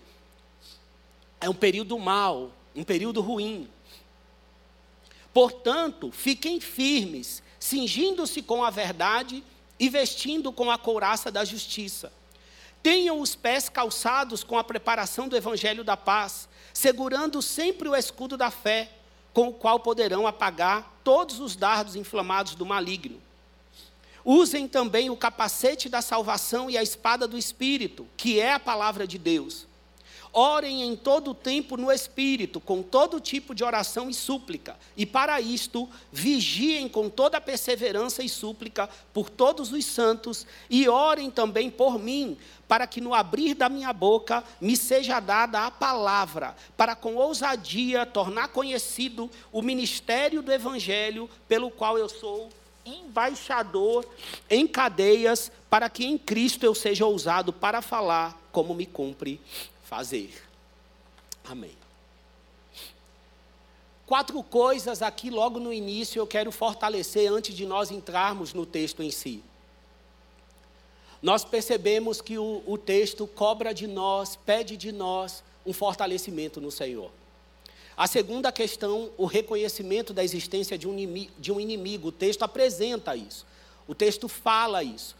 É 1.41 1.49
um 1.49 1.55
período 1.55 1.99
mau, 1.99 2.53
um 2.77 2.85
período 2.85 3.23
ruim. 3.23 3.71
Portanto, 5.33 6.13
fiquem 6.13 6.61
firmes, 6.61 7.43
cingindo-se 7.59 8.43
com 8.43 8.63
a 8.63 8.69
verdade 8.69 9.43
e 9.81 9.89
vestindo 9.89 10.53
com 10.53 10.71
a 10.71 10.77
couraça 10.77 11.31
da 11.31 11.43
justiça. 11.43 12.13
Tenham 12.83 13.19
os 13.19 13.35
pés 13.35 13.71
calçados 13.71 14.45
com 14.45 14.59
a 14.59 14.65
preparação 14.65 15.27
do 15.27 15.39
evangelho 15.39 15.83
da 15.83 15.97
paz, 15.97 16.47
segurando 16.75 17.41
sempre 17.41 17.89
o 17.89 17.97
escudo 17.97 18.37
da 18.37 18.51
fé 18.51 18.98
com 19.33 19.49
o 19.49 19.53
qual 19.53 19.81
poderão 19.81 20.27
apagar 20.27 21.01
todos 21.05 21.41
os 21.41 21.57
dardos 21.57 21.97
inflamados 21.97 22.55
do 22.55 22.67
maligno. 22.67 23.21
Usem 24.25 24.69
também 24.69 25.09
o 25.09 25.17
capacete 25.17 25.89
da 25.89 26.03
salvação 26.03 26.69
e 26.69 26.77
a 26.77 26.83
espada 26.83 27.27
do 27.27 27.39
Espírito, 27.39 28.07
que 28.17 28.39
é 28.39 28.53
a 28.53 28.61
palavra 28.61 29.07
de 29.07 29.17
Deus. 29.17 29.67
Orem 30.31 30.83
em 30.83 30.95
todo 30.95 31.31
o 31.31 31.35
tempo 31.35 31.77
no 31.77 31.91
Espírito, 31.91 32.61
com 32.61 32.83
todo 32.83 33.21
tipo 33.21 33.55
de 33.55 33.65
oração 33.65 34.11
e 34.11 34.15
súplica. 34.15 34.77
E 34.95 35.07
para 35.07 35.41
isto, 35.41 35.89
vigiem 36.13 36.89
com 36.89 37.09
toda 37.09 37.41
perseverança 37.41 38.23
e 38.23 38.29
súplica 38.29 38.89
por 39.15 39.31
todos 39.31 39.73
os 39.73 39.85
santos, 39.87 40.47
e 40.69 40.87
orem 40.87 41.31
também 41.31 41.71
por 41.71 41.99
mim, 41.99 42.37
para 42.69 42.87
que 42.87 43.01
no 43.01 43.15
abrir 43.15 43.55
da 43.55 43.69
minha 43.69 43.93
boca 43.93 44.45
me 44.61 44.77
seja 44.77 45.19
dada 45.19 45.65
a 45.67 45.71
palavra, 45.71 46.55
para 46.77 46.95
com 46.95 47.17
ousadia 47.17 48.05
tornar 48.05 48.49
conhecido 48.49 49.31
o 49.51 49.63
ministério 49.63 50.43
do 50.43 50.53
Evangelho, 50.53 51.29
pelo 51.49 51.71
qual 51.71 51.97
eu 51.97 52.09
sou 52.09 52.51
embaixador 52.85 54.07
em 54.49 54.67
cadeias, 54.67 55.51
para 55.71 55.89
que 55.89 56.05
em 56.05 56.19
Cristo 56.19 56.65
eu 56.65 56.75
seja 56.75 57.07
ousado 57.07 57.53
para 57.53 57.81
falar 57.81 58.39
como 58.53 58.75
me 58.75 58.87
cumpre 58.87 59.41
fazer. 59.83 60.47
Amém. 61.45 61.77
Quatro 64.07 64.43
coisas 64.43 65.03
aqui 65.03 65.29
logo 65.29 65.61
no 65.61 65.73
início 65.73 66.19
eu 66.19 66.27
quero 66.27 66.51
fortalecer 66.51 67.31
antes 67.31 67.55
de 67.55 67.67
nós 67.67 67.91
entrarmos 67.91 68.55
no 68.55 68.65
texto 68.65 69.03
em 69.03 69.11
si. 69.11 69.43
Nós 71.23 71.45
percebemos 71.45 72.21
que 72.21 72.39
o, 72.39 72.63
o 72.67 72.79
texto 72.79 73.27
cobra 73.27 73.75
de 73.75 73.87
nós, 73.87 74.37
pede 74.37 74.77
de 74.77 74.93
nós 74.93 75.43
um 75.67 75.73
fortalecimento 75.73 76.61
no 76.61 76.71
Senhor. 76.71 77.11
A 77.97 78.07
segunda 78.07 78.53
questão, 78.53 79.11
o 79.17 79.27
reconhecimento 79.27 80.13
da 80.13 80.23
existência 80.23 80.79
de 80.79 80.87
um, 80.87 80.93
inimigo, 80.93 81.33
de 81.37 81.51
um 81.51 81.59
inimigo. 81.59 82.09
O 82.09 82.13
texto 82.13 82.45
apresenta 82.45 83.17
isso. 83.17 83.45
O 83.89 83.95
texto 83.95 84.29
fala 84.29 84.85
isso. 84.85 85.17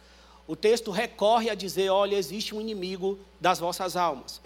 O 0.47 0.55
texto 0.55 0.89
recorre 0.89 1.49
a 1.49 1.55
dizer: 1.55 1.89
olha, 1.89 2.15
existe 2.15 2.55
um 2.55 2.61
inimigo 2.61 3.19
das 3.39 3.59
vossas 3.59 3.97
almas. 3.97 4.39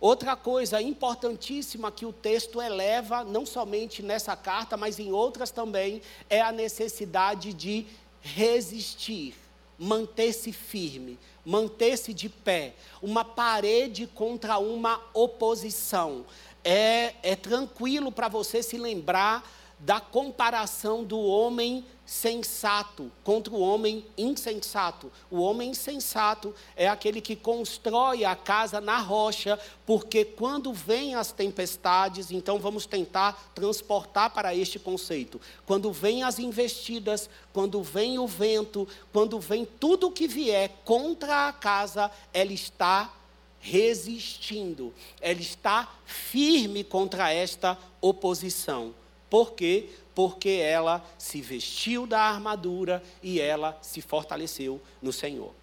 Outra 0.00 0.36
coisa 0.36 0.80
importantíssima 0.80 1.90
que 1.90 2.06
o 2.06 2.12
texto 2.12 2.62
eleva, 2.62 3.24
não 3.24 3.44
somente 3.44 4.00
nessa 4.00 4.36
carta, 4.36 4.76
mas 4.76 5.00
em 5.00 5.10
outras 5.10 5.50
também, 5.50 6.00
é 6.30 6.40
a 6.40 6.52
necessidade 6.52 7.52
de 7.52 7.84
resistir, 8.20 9.34
manter-se 9.78 10.52
firme, 10.52 11.18
manter-se 11.44 12.12
de 12.12 12.28
pé, 12.28 12.74
uma 13.00 13.24
parede 13.24 14.06
contra 14.06 14.58
uma 14.58 15.00
oposição. 15.14 16.26
É, 16.64 17.14
é 17.22 17.36
tranquilo 17.36 18.10
para 18.10 18.28
você 18.28 18.62
se 18.62 18.76
lembrar 18.76 19.48
da 19.78 20.00
comparação 20.00 21.04
do 21.04 21.18
homem 21.20 21.84
sensato 22.08 23.12
contra 23.22 23.52
o 23.52 23.60
homem 23.60 24.02
insensato. 24.16 25.12
O 25.30 25.42
homem 25.42 25.72
insensato 25.72 26.54
é 26.74 26.88
aquele 26.88 27.20
que 27.20 27.36
constrói 27.36 28.24
a 28.24 28.34
casa 28.34 28.80
na 28.80 28.96
rocha, 28.96 29.60
porque 29.84 30.24
quando 30.24 30.72
vêm 30.72 31.14
as 31.14 31.32
tempestades, 31.32 32.30
então 32.30 32.58
vamos 32.58 32.86
tentar 32.86 33.50
transportar 33.54 34.30
para 34.30 34.54
este 34.54 34.78
conceito. 34.78 35.38
Quando 35.66 35.92
vêm 35.92 36.22
as 36.22 36.38
investidas, 36.38 37.28
quando 37.52 37.82
vem 37.82 38.18
o 38.18 38.26
vento, 38.26 38.88
quando 39.12 39.38
vem 39.38 39.66
tudo 39.66 40.10
que 40.10 40.26
vier 40.26 40.70
contra 40.86 41.48
a 41.48 41.52
casa, 41.52 42.10
ela 42.32 42.54
está 42.54 43.12
resistindo, 43.60 44.94
ela 45.20 45.42
está 45.42 45.92
firme 46.06 46.82
contra 46.82 47.30
esta 47.30 47.76
oposição. 48.00 48.94
Por 49.28 49.52
quê? 49.52 49.90
Porque 50.18 50.48
ela 50.48 51.00
se 51.16 51.40
vestiu 51.40 52.04
da 52.04 52.20
armadura 52.20 53.00
e 53.22 53.38
ela 53.38 53.78
se 53.80 54.02
fortaleceu 54.02 54.82
no 55.00 55.12
Senhor. 55.12 55.54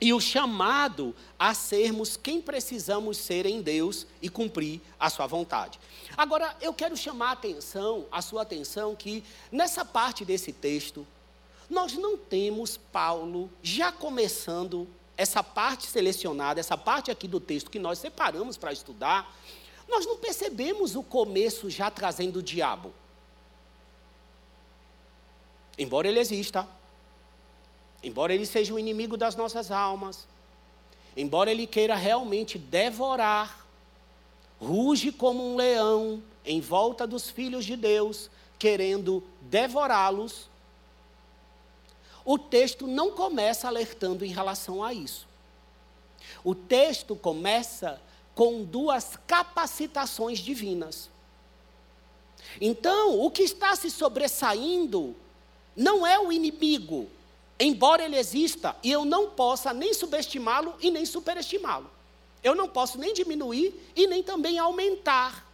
E 0.00 0.12
o 0.12 0.20
chamado 0.20 1.12
a 1.36 1.52
sermos 1.54 2.16
quem 2.16 2.40
precisamos 2.40 3.16
ser 3.16 3.46
em 3.46 3.60
Deus 3.60 4.06
e 4.22 4.28
cumprir 4.28 4.80
a 4.96 5.10
sua 5.10 5.26
vontade. 5.26 5.80
Agora, 6.16 6.56
eu 6.60 6.72
quero 6.72 6.96
chamar 6.96 7.30
a 7.30 7.32
atenção, 7.32 8.06
a 8.12 8.22
sua 8.22 8.42
atenção, 8.42 8.94
que 8.94 9.24
nessa 9.50 9.84
parte 9.84 10.24
desse 10.24 10.52
texto, 10.52 11.04
nós 11.68 11.94
não 11.94 12.16
temos 12.16 12.76
Paulo 12.76 13.50
já 13.60 13.90
começando 13.90 14.86
essa 15.16 15.42
parte 15.42 15.88
selecionada, 15.88 16.60
essa 16.60 16.76
parte 16.76 17.10
aqui 17.10 17.26
do 17.26 17.40
texto 17.40 17.72
que 17.72 17.80
nós 17.80 17.98
separamos 17.98 18.56
para 18.56 18.72
estudar, 18.72 19.36
nós 19.88 20.06
não 20.06 20.16
percebemos 20.16 20.94
o 20.94 21.02
começo 21.02 21.68
já 21.68 21.90
trazendo 21.90 22.38
o 22.38 22.42
diabo. 22.42 22.94
Embora 25.78 26.08
ele 26.08 26.18
exista, 26.18 26.68
embora 28.02 28.34
ele 28.34 28.44
seja 28.44 28.74
o 28.74 28.78
inimigo 28.78 29.16
das 29.16 29.36
nossas 29.36 29.70
almas, 29.70 30.26
embora 31.16 31.50
ele 31.50 31.66
queira 31.66 31.94
realmente 31.94 32.58
devorar, 32.58 33.64
ruge 34.60 35.12
como 35.12 35.52
um 35.52 35.56
leão 35.56 36.22
em 36.44 36.60
volta 36.60 37.06
dos 37.06 37.30
filhos 37.30 37.64
de 37.64 37.76
Deus, 37.76 38.28
querendo 38.58 39.22
devorá-los, 39.42 40.48
o 42.24 42.36
texto 42.38 42.86
não 42.86 43.12
começa 43.12 43.68
alertando 43.68 44.24
em 44.24 44.28
relação 44.28 44.82
a 44.82 44.92
isso. 44.92 45.26
O 46.42 46.54
texto 46.54 47.14
começa 47.14 48.00
com 48.34 48.62
duas 48.64 49.16
capacitações 49.26 50.38
divinas. 50.38 51.08
Então, 52.60 53.18
o 53.20 53.30
que 53.30 53.42
está 53.42 53.74
se 53.76 53.90
sobressaindo 53.90 55.16
não 55.78 56.04
é 56.04 56.18
o 56.18 56.32
inimigo, 56.32 57.08
embora 57.58 58.04
ele 58.04 58.16
exista, 58.16 58.74
e 58.82 58.90
eu 58.90 59.04
não 59.04 59.30
possa 59.30 59.72
nem 59.72 59.94
subestimá-lo 59.94 60.74
e 60.80 60.90
nem 60.90 61.06
superestimá-lo. 61.06 61.88
Eu 62.42 62.56
não 62.56 62.68
posso 62.68 62.98
nem 62.98 63.14
diminuir 63.14 63.72
e 63.94 64.08
nem 64.08 64.20
também 64.20 64.58
aumentar. 64.58 65.46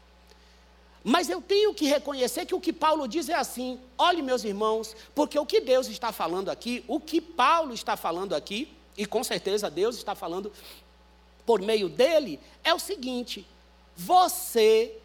Mas 1.04 1.28
eu 1.28 1.42
tenho 1.42 1.74
que 1.74 1.84
reconhecer 1.84 2.46
que 2.46 2.54
o 2.54 2.60
que 2.60 2.72
Paulo 2.72 3.06
diz 3.06 3.28
é 3.28 3.34
assim: 3.34 3.78
olhe, 3.98 4.22
meus 4.22 4.44
irmãos, 4.44 4.96
porque 5.14 5.38
o 5.38 5.44
que 5.44 5.60
Deus 5.60 5.88
está 5.88 6.10
falando 6.10 6.48
aqui, 6.48 6.82
o 6.88 6.98
que 6.98 7.20
Paulo 7.20 7.74
está 7.74 7.94
falando 7.94 8.34
aqui, 8.34 8.72
e 8.96 9.04
com 9.04 9.22
certeza 9.22 9.70
Deus 9.70 9.96
está 9.96 10.14
falando 10.14 10.50
por 11.44 11.60
meio 11.60 11.90
dele 11.90 12.40
é 12.62 12.72
o 12.72 12.78
seguinte: 12.78 13.46
você, 13.94 14.96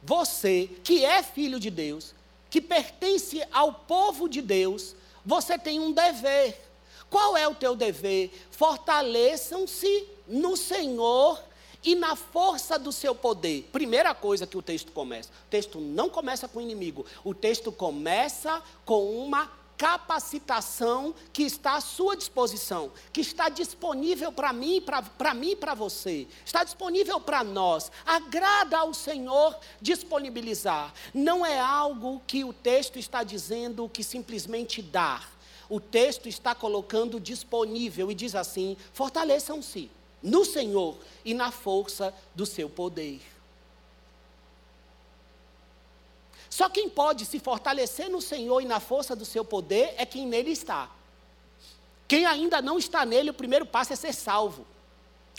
você 0.00 0.70
que 0.84 1.04
é 1.04 1.20
filho 1.20 1.58
de 1.58 1.70
Deus, 1.70 2.14
que 2.50 2.60
pertence 2.60 3.42
ao 3.52 3.72
povo 3.72 4.28
de 4.28 4.40
Deus, 4.40 4.94
você 5.24 5.58
tem 5.58 5.80
um 5.80 5.92
dever. 5.92 6.58
Qual 7.10 7.36
é 7.36 7.46
o 7.48 7.54
teu 7.54 7.74
dever? 7.74 8.30
Fortaleçam-se 8.50 10.06
no 10.26 10.56
Senhor 10.56 11.42
e 11.82 11.94
na 11.94 12.16
força 12.16 12.78
do 12.78 12.92
seu 12.92 13.14
poder. 13.14 13.68
Primeira 13.72 14.14
coisa 14.14 14.46
que 14.46 14.58
o 14.58 14.62
texto 14.62 14.92
começa. 14.92 15.30
O 15.30 15.50
texto 15.50 15.80
não 15.80 16.08
começa 16.08 16.48
com 16.48 16.58
o 16.58 16.62
inimigo, 16.62 17.06
o 17.24 17.34
texto 17.34 17.70
começa 17.70 18.62
com 18.84 19.24
uma 19.24 19.50
capacitação 19.78 21.14
que 21.32 21.44
está 21.44 21.76
à 21.76 21.80
sua 21.80 22.16
disposição, 22.16 22.90
que 23.12 23.20
está 23.20 23.48
disponível 23.48 24.32
para 24.32 24.52
mim, 24.52 24.82
para 25.16 25.32
mim 25.32 25.52
e 25.52 25.56
para 25.56 25.72
você, 25.72 26.26
está 26.44 26.64
disponível 26.64 27.20
para 27.20 27.44
nós. 27.44 27.90
Agrada 28.04 28.76
ao 28.76 28.92
Senhor 28.92 29.56
disponibilizar. 29.80 30.92
Não 31.14 31.46
é 31.46 31.60
algo 31.60 32.20
que 32.26 32.42
o 32.42 32.52
texto 32.52 32.98
está 32.98 33.22
dizendo 33.22 33.88
que 33.88 34.02
simplesmente 34.02 34.82
dar. 34.82 35.38
O 35.68 35.78
texto 35.78 36.28
está 36.28 36.54
colocando 36.54 37.20
disponível 37.20 38.10
e 38.10 38.14
diz 38.14 38.34
assim: 38.34 38.76
fortaleçam-se 38.92 39.90
no 40.20 40.44
Senhor 40.44 40.98
e 41.24 41.32
na 41.34 41.52
força 41.52 42.12
do 42.34 42.44
seu 42.44 42.68
poder. 42.68 43.37
Só 46.50 46.68
quem 46.68 46.88
pode 46.88 47.24
se 47.24 47.38
fortalecer 47.38 48.08
no 48.08 48.20
Senhor 48.20 48.60
e 48.60 48.64
na 48.64 48.80
força 48.80 49.14
do 49.14 49.24
seu 49.24 49.44
poder 49.44 49.94
é 49.96 50.06
quem 50.06 50.26
nele 50.26 50.50
está. 50.50 50.90
Quem 52.06 52.24
ainda 52.24 52.62
não 52.62 52.78
está 52.78 53.04
nele, 53.04 53.30
o 53.30 53.34
primeiro 53.34 53.66
passo 53.66 53.92
é 53.92 53.96
ser 53.96 54.14
salvo. 54.14 54.66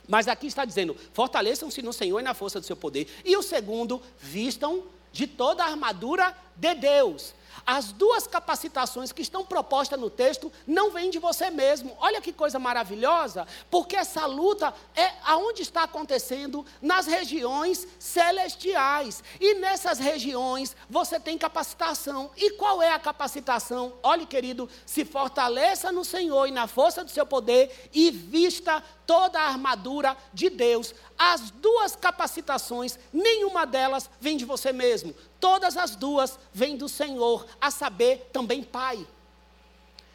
Mas 0.07 0.27
aqui 0.27 0.47
está 0.47 0.65
dizendo: 0.65 0.95
fortaleçam-se 1.13 1.81
no 1.81 1.91
Senhor 1.91 2.19
e 2.19 2.23
na 2.23 2.33
força 2.33 2.59
do 2.59 2.65
seu 2.65 2.75
poder. 2.75 3.07
E 3.25 3.35
o 3.35 3.41
segundo, 3.41 4.01
vistam 4.19 4.83
de 5.11 5.25
toda 5.25 5.63
a 5.63 5.67
armadura 5.67 6.35
de 6.55 6.75
Deus. 6.75 7.33
As 7.71 7.91
duas 7.91 8.25
capacitações 8.25 9.11
que 9.11 9.21
estão 9.21 9.45
propostas 9.45 9.99
no 9.99 10.09
texto 10.09 10.51
não 10.65 10.89
vêm 10.89 11.11
de 11.11 11.19
você 11.19 11.51
mesmo. 11.51 11.95
Olha 11.99 12.19
que 12.19 12.33
coisa 12.33 12.57
maravilhosa, 12.57 13.45
porque 13.69 13.95
essa 13.95 14.25
luta 14.25 14.73
é 14.95 15.11
aonde 15.23 15.61
está 15.61 15.83
acontecendo 15.83 16.65
nas 16.81 17.05
regiões 17.05 17.87
celestiais. 17.99 19.23
E 19.39 19.53
nessas 19.53 19.99
regiões 19.99 20.75
você 20.89 21.19
tem 21.19 21.37
capacitação. 21.37 22.31
E 22.35 22.53
qual 22.53 22.81
é 22.81 22.91
a 22.91 22.97
capacitação? 22.97 23.93
Olhe, 24.01 24.25
querido, 24.25 24.67
se 24.83 25.05
fortaleça 25.05 25.91
no 25.91 26.03
Senhor 26.03 26.47
e 26.47 26.51
na 26.51 26.65
força 26.65 27.03
do 27.03 27.11
seu 27.11 27.23
poder 27.23 27.87
e 27.93 28.09
vista 28.09 28.83
toda 29.05 29.39
a 29.39 29.47
armadura 29.47 30.17
de 30.33 30.49
Deus. 30.49 30.95
As 31.21 31.51
duas 31.51 31.97
capacitações, 31.97 32.97
nenhuma 33.11 33.65
delas 33.65 34.09
vem 34.21 34.37
de 34.37 34.45
você 34.45 34.71
mesmo. 34.71 35.13
Todas 35.37 35.75
as 35.75 35.93
duas 35.93 36.39
vêm 36.53 36.77
do 36.77 36.87
Senhor, 36.87 37.45
a 37.59 37.69
saber, 37.69 38.29
também 38.31 38.63
Pai. 38.63 39.05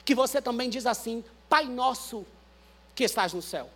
Que 0.02 0.14
você 0.14 0.40
também 0.40 0.70
diz 0.70 0.86
assim: 0.86 1.22
Pai 1.46 1.66
nosso 1.66 2.24
que 2.94 3.04
estás 3.04 3.34
no 3.34 3.42
céu. 3.42 3.68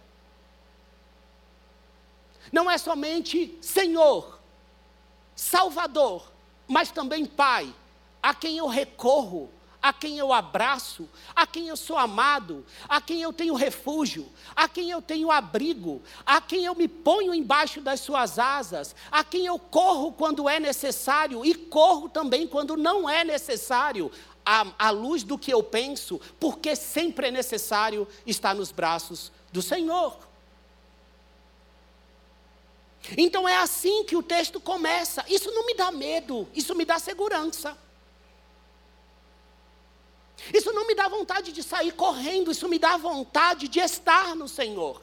Não 2.50 2.70
é 2.70 2.78
somente 2.78 3.58
Senhor, 3.61 4.40
Salvador, 5.37 6.32
mas 6.66 6.90
também 6.90 7.26
Pai, 7.26 7.75
a 8.23 8.32
quem 8.32 8.56
eu 8.56 8.66
recorro 8.66 9.50
a 9.80 9.92
quem 9.92 10.18
eu 10.18 10.32
abraço, 10.32 11.08
a 11.35 11.47
quem 11.47 11.68
eu 11.68 11.76
sou 11.76 11.97
amado, 11.97 12.64
a 12.88 13.00
quem 13.00 13.23
eu 13.23 13.32
tenho 13.32 13.54
refúgio, 13.54 14.28
a 14.54 14.68
quem 14.68 14.90
eu 14.90 15.00
tenho 15.00 15.30
abrigo, 15.30 16.02
a 16.26 16.40
quem 16.40 16.64
eu 16.64 16.75
me 16.75 16.88
ponho 16.88 17.32
embaixo 17.32 17.80
das 17.80 18.00
suas 18.00 18.38
asas, 18.38 18.94
a 19.11 19.23
quem 19.23 19.47
eu 19.47 19.58
corro 19.58 20.12
quando 20.12 20.49
é 20.49 20.58
necessário 20.58 21.44
e 21.44 21.54
corro 21.54 22.08
também 22.08 22.47
quando 22.47 22.76
não 22.76 23.08
é 23.08 23.23
necessário, 23.25 24.11
à, 24.78 24.90
luz 24.90 25.23
do 25.23 25.38
que 25.38 25.52
eu 25.52 25.62
penso, 25.62 26.18
porque 26.40 26.75
sempre 26.75 27.28
é 27.28 27.30
necessário 27.30 28.08
estar 28.26 28.54
nos 28.54 28.73
braços 28.73 29.30
do 29.52 29.61
Senhor. 29.61 30.16
Então 33.16 33.49
é 33.49 33.56
assim 33.56 34.04
que 34.04 34.16
o 34.16 34.23
texto 34.23 34.58
começa. 34.58 35.25
Isso 35.28 35.50
não 35.50 35.66
me 35.66 35.75
dá 35.75 35.92
medo, 35.92 36.49
isso 36.54 36.75
me 36.75 36.85
dá 36.85 36.99
segurança. 36.99 37.76
Isso 40.52 40.73
não 40.73 40.87
me 40.87 40.95
dá 40.95 41.09
vontade 41.09 41.52
de 41.52 41.62
sair 41.62 41.92
correndo, 41.92 42.50
isso 42.50 42.68
me 42.68 42.78
dá 42.78 42.97
vontade 42.97 43.68
de 43.68 43.80
estar 43.80 44.35
no 44.35 44.49
Senhor, 44.49 45.02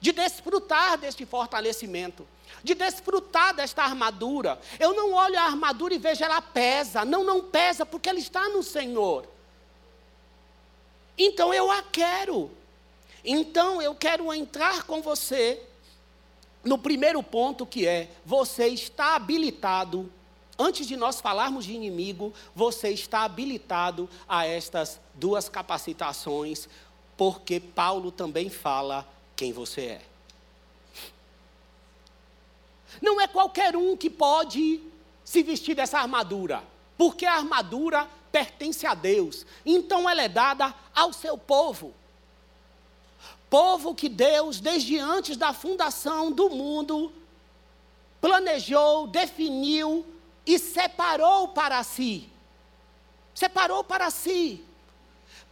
de 0.00 0.12
desfrutar 0.12 0.98
deste 0.98 1.24
fortalecimento, 1.24 2.26
de 2.62 2.74
desfrutar 2.74 3.54
desta 3.54 3.82
armadura. 3.82 4.60
Eu 4.78 4.94
não 4.94 5.12
olho 5.12 5.38
a 5.38 5.42
armadura 5.42 5.94
e 5.94 5.98
vejo 5.98 6.24
ela 6.24 6.42
pesa. 6.42 7.04
Não, 7.04 7.24
não 7.24 7.42
pesa, 7.42 7.86
porque 7.86 8.08
ela 8.08 8.18
está 8.18 8.48
no 8.48 8.62
Senhor. 8.62 9.26
Então 11.16 11.54
eu 11.54 11.70
a 11.70 11.82
quero. 11.82 12.50
Então 13.24 13.80
eu 13.80 13.94
quero 13.94 14.32
entrar 14.32 14.82
com 14.82 15.00
você 15.00 15.62
no 16.64 16.76
primeiro 16.76 17.22
ponto 17.22 17.64
que 17.64 17.86
é: 17.86 18.10
você 18.24 18.68
está 18.68 19.14
habilitado 19.14 20.12
Antes 20.58 20.86
de 20.86 20.96
nós 20.96 21.20
falarmos 21.20 21.66
de 21.66 21.74
inimigo, 21.74 22.32
você 22.54 22.88
está 22.88 23.24
habilitado 23.24 24.08
a 24.26 24.46
estas 24.46 24.98
duas 25.14 25.48
capacitações, 25.48 26.68
porque 27.16 27.60
Paulo 27.60 28.10
também 28.10 28.48
fala 28.48 29.06
quem 29.34 29.52
você 29.52 29.82
é. 29.82 30.02
Não 33.02 33.20
é 33.20 33.26
qualquer 33.26 33.76
um 33.76 33.96
que 33.96 34.08
pode 34.08 34.80
se 35.22 35.42
vestir 35.42 35.74
dessa 35.74 35.98
armadura, 35.98 36.64
porque 36.96 37.26
a 37.26 37.34
armadura 37.34 38.08
pertence 38.32 38.86
a 38.86 38.94
Deus, 38.94 39.44
então 39.64 40.08
ela 40.08 40.22
é 40.22 40.28
dada 40.28 40.74
ao 40.94 41.12
seu 41.12 41.36
povo. 41.36 41.92
Povo 43.50 43.94
que 43.94 44.08
Deus, 44.08 44.58
desde 44.58 44.98
antes 44.98 45.36
da 45.36 45.52
fundação 45.52 46.32
do 46.32 46.48
mundo, 46.48 47.12
planejou, 48.20 49.06
definiu 49.06 50.04
e 50.46 50.58
separou 50.58 51.48
para 51.48 51.82
si. 51.82 52.30
Separou 53.34 53.82
para 53.82 54.10
si. 54.10 54.64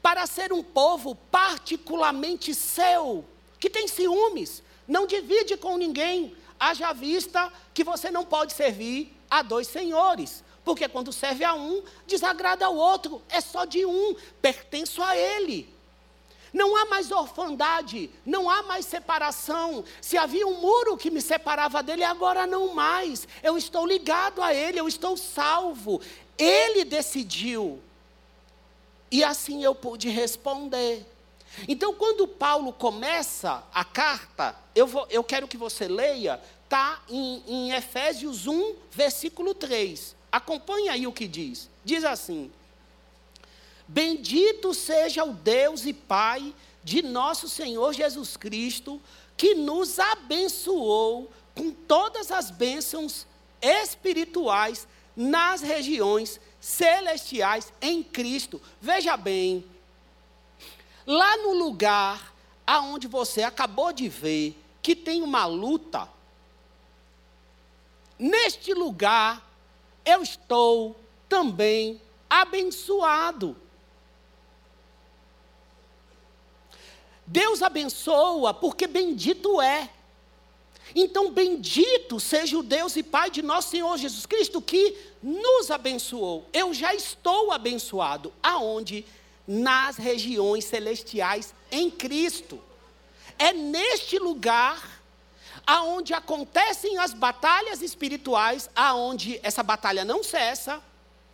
Para 0.01 0.27
ser 0.27 0.53
um 0.53 0.63
povo 0.63 1.17
particularmente 1.31 2.55
seu, 2.55 3.25
que 3.59 3.69
tem 3.69 3.89
ciúmes, 3.89 4.63
não 4.87 5.07
divide 5.07 5.57
com 5.57 5.77
ninguém. 5.77 6.37
Haja 6.61 6.93
vista 6.93 7.53
que 7.73 7.83
você 7.83 8.11
não 8.11 8.25
pode 8.25 8.53
servir 8.53 9.15
a 9.29 9.43
dois 9.43 9.67
senhores. 9.67 10.45
Porque 10.65 10.89
quando 10.89 11.13
serve 11.13 11.45
a 11.45 11.55
um, 11.55 11.83
desagrada 12.07 12.65
ao 12.65 12.77
outro. 12.77 13.21
É 13.29 13.41
só 13.41 13.65
de 13.65 13.85
um, 13.85 14.15
pertenço 14.41 15.03
a 15.03 15.17
ele. 15.17 15.74
Não 16.55 16.77
há 16.77 16.85
mais 16.87 17.11
orfandade, 17.11 18.09
não 18.25 18.49
há 18.49 18.63
mais 18.63 18.87
separação. 18.87 19.85
Se 20.01 20.17
havia 20.17 20.47
um 20.47 20.61
muro 20.61 20.97
que 20.97 21.11
me 21.11 21.21
separava 21.21 21.83
dele, 21.83 22.05
agora 22.05 22.47
não 22.47 22.73
mais. 22.73 23.27
Eu 23.43 23.59
estou 23.59 23.85
ligado 23.85 24.41
a 24.41 24.55
ele, 24.55 24.79
eu 24.79 24.87
estou 24.87 25.17
salvo. 25.17 26.01
Ele 26.39 26.85
decidiu. 26.85 27.83
E 29.11 29.25
assim 29.25 29.65
eu 29.65 29.75
pude 29.75 30.09
responder. 30.09 31.05
Então, 31.67 31.93
quando 31.93 32.29
Paulo 32.29 32.73
começa 32.73 33.65
a 33.75 33.85
carta, 33.85 34.55
eu, 34.77 34.87
vou, 34.87 35.09
eu 35.11 35.25
quero 35.25 35.49
que 35.49 35.57
você 35.57 35.89
leia, 35.89 36.41
está 36.63 37.03
em, 37.09 37.43
em 37.49 37.73
Efésios 37.73 38.47
1, 38.47 38.77
versículo 38.93 39.55
3. 39.55 40.15
Acompanhe 40.31 40.89
aí 40.89 41.05
o 41.05 41.13
que 41.13 41.27
diz. 41.27 41.69
Diz 41.85 42.05
assim: 42.05 42.53
Bendito 43.87 44.73
seja 44.73 45.25
o 45.25 45.33
Deus 45.33 45.85
e 45.85 45.93
Pai 45.93 46.55
de 46.83 47.03
nosso 47.03 47.49
Senhor 47.49 47.93
Jesus 47.93 48.37
Cristo, 48.37 49.01
que 49.37 49.55
nos 49.55 49.99
abençoou 49.99 51.31
com 51.55 51.71
todas 51.71 52.31
as 52.31 52.51
bênçãos 52.51 53.27
espirituais 53.61 54.87
nas 55.17 55.61
regiões 55.63 56.41
celestiais 56.61 57.73
em 57.81 58.03
Cristo. 58.03 58.61
Veja 58.81 59.17
bem, 59.17 59.65
lá 61.07 61.37
no 61.39 61.53
lugar 61.53 62.35
aonde 62.67 63.07
você 63.07 63.43
acabou 63.43 63.93
de 63.93 64.09
ver 64.09 64.59
que 64.83 64.97
tem 64.97 65.23
uma 65.23 65.47
luta, 65.47 66.09
neste 68.19 68.73
lugar 68.75 69.43
eu 70.05 70.23
estou 70.23 70.99
também 71.29 72.01
abençoado. 72.29 73.64
Deus 77.27 77.63
abençoa 77.63 78.53
porque 78.53 78.87
bendito 78.87 79.61
é. 79.61 79.91
Então, 80.95 81.31
bendito 81.31 82.21
seja 82.21 82.59
o 82.59 82.63
Deus 82.63 82.95
e 82.97 83.03
Pai 83.03 83.31
de 83.31 83.43
nosso 83.43 83.71
Senhor 83.71 83.97
Jesus 83.97 84.27
Cristo 84.27 84.61
que 84.61 84.97
nos 85.23 85.71
abençoou. 85.71 86.49
Eu 86.53 86.75
já 86.75 86.95
estou 86.95 87.51
abençoado. 87.51 88.33
Aonde? 88.43 89.05
Nas 89.47 89.97
regiões 89.97 90.65
celestiais 90.65 91.55
em 91.71 91.91
Cristo. 91.91 92.61
É 93.39 93.53
neste 93.53 94.19
lugar 94.19 95.03
aonde 95.67 96.13
acontecem 96.13 96.99
as 96.99 97.15
batalhas 97.15 97.81
espirituais, 97.81 98.69
aonde 98.77 99.41
essa 99.43 99.63
batalha 99.63 100.05
não 100.05 100.23
cessa, 100.23 100.83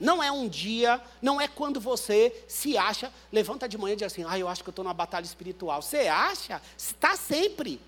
não 0.00 0.22
é 0.22 0.32
um 0.32 0.48
dia, 0.48 1.00
não 1.20 1.38
é 1.38 1.46
quando 1.46 1.78
você 1.78 2.44
se 2.48 2.76
acha, 2.78 3.12
levanta 3.30 3.68
de 3.68 3.76
manhã 3.76 3.92
e 3.92 3.96
diz 3.96 4.06
assim: 4.06 4.24
ah, 4.26 4.38
eu 4.38 4.48
acho 4.48 4.64
que 4.64 4.70
eu 4.70 4.72
estou 4.72 4.82
numa 4.82 4.94
batalha 4.94 5.24
espiritual. 5.24 5.82
Você 5.82 6.08
acha? 6.08 6.60
Está 6.76 7.16
sempre. 7.16 7.80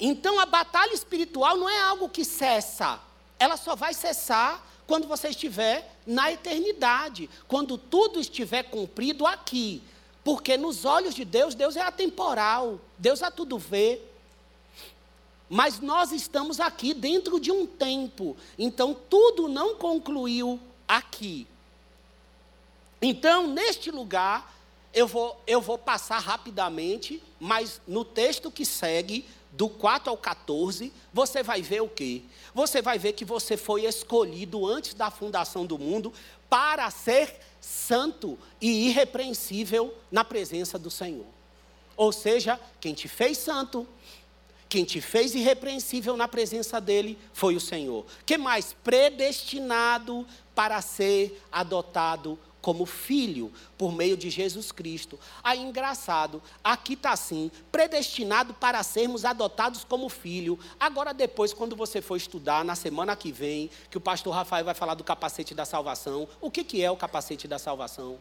Então 0.00 0.40
a 0.40 0.46
batalha 0.46 0.92
espiritual 0.94 1.56
não 1.56 1.68
é 1.68 1.80
algo 1.80 2.08
que 2.08 2.24
cessa, 2.24 2.98
ela 3.38 3.56
só 3.56 3.76
vai 3.76 3.94
cessar 3.94 4.66
quando 4.86 5.06
você 5.06 5.28
estiver 5.28 5.96
na 6.06 6.32
eternidade, 6.32 7.30
quando 7.46 7.78
tudo 7.78 8.18
estiver 8.18 8.64
cumprido 8.64 9.26
aqui. 9.26 9.82
Porque 10.24 10.56
nos 10.56 10.84
olhos 10.84 11.14
de 11.14 11.24
Deus, 11.24 11.54
Deus 11.54 11.76
é 11.76 11.82
atemporal, 11.82 12.80
Deus 12.98 13.22
a 13.22 13.30
tudo 13.30 13.58
vê. 13.58 14.00
Mas 15.54 15.80
nós 15.80 16.12
estamos 16.12 16.60
aqui 16.60 16.94
dentro 16.94 17.38
de 17.38 17.52
um 17.52 17.66
tempo, 17.66 18.34
então 18.58 18.96
tudo 19.10 19.48
não 19.48 19.74
concluiu 19.74 20.58
aqui. 20.88 21.46
Então, 23.02 23.46
neste 23.46 23.90
lugar, 23.90 24.50
eu 24.94 25.06
vou, 25.06 25.38
eu 25.46 25.60
vou 25.60 25.76
passar 25.76 26.20
rapidamente, 26.20 27.22
mas 27.38 27.82
no 27.86 28.02
texto 28.02 28.50
que 28.50 28.64
segue, 28.64 29.26
do 29.52 29.68
4 29.68 30.08
ao 30.08 30.16
14, 30.16 30.90
você 31.12 31.42
vai 31.42 31.60
ver 31.60 31.82
o 31.82 31.88
quê? 31.88 32.22
Você 32.54 32.80
vai 32.80 32.98
ver 32.98 33.12
que 33.12 33.22
você 33.22 33.54
foi 33.54 33.84
escolhido 33.84 34.66
antes 34.66 34.94
da 34.94 35.10
fundação 35.10 35.66
do 35.66 35.78
mundo 35.78 36.14
para 36.48 36.88
ser 36.90 37.38
santo 37.60 38.38
e 38.58 38.88
irrepreensível 38.88 39.94
na 40.10 40.24
presença 40.24 40.78
do 40.78 40.90
Senhor. 40.90 41.26
Ou 41.94 42.10
seja, 42.10 42.58
quem 42.80 42.94
te 42.94 43.06
fez 43.06 43.36
santo, 43.36 43.86
quem 44.72 44.86
te 44.86 45.02
fez 45.02 45.34
irrepreensível 45.34 46.16
na 46.16 46.26
presença 46.26 46.80
dele 46.80 47.18
foi 47.34 47.54
o 47.54 47.60
Senhor. 47.60 48.06
Que 48.24 48.38
mais? 48.38 48.74
Predestinado 48.82 50.26
para 50.54 50.80
ser 50.80 51.44
adotado 51.52 52.38
como 52.62 52.86
filho 52.86 53.52
por 53.76 53.92
meio 53.92 54.16
de 54.16 54.30
Jesus 54.30 54.72
Cristo. 54.72 55.20
Aí, 55.44 55.60
engraçado, 55.60 56.42
aqui 56.64 56.94
está 56.94 57.12
assim: 57.12 57.50
predestinado 57.70 58.54
para 58.54 58.82
sermos 58.82 59.26
adotados 59.26 59.84
como 59.84 60.08
filho. 60.08 60.58
Agora, 60.80 61.12
depois, 61.12 61.52
quando 61.52 61.76
você 61.76 62.00
for 62.00 62.16
estudar, 62.16 62.64
na 62.64 62.74
semana 62.74 63.14
que 63.14 63.30
vem, 63.30 63.68
que 63.90 63.98
o 63.98 64.00
pastor 64.00 64.32
Rafael 64.32 64.64
vai 64.64 64.74
falar 64.74 64.94
do 64.94 65.04
capacete 65.04 65.54
da 65.54 65.66
salvação, 65.66 66.26
o 66.40 66.50
que, 66.50 66.64
que 66.64 66.82
é 66.82 66.90
o 66.90 66.96
capacete 66.96 67.46
da 67.46 67.58
salvação? 67.58 68.18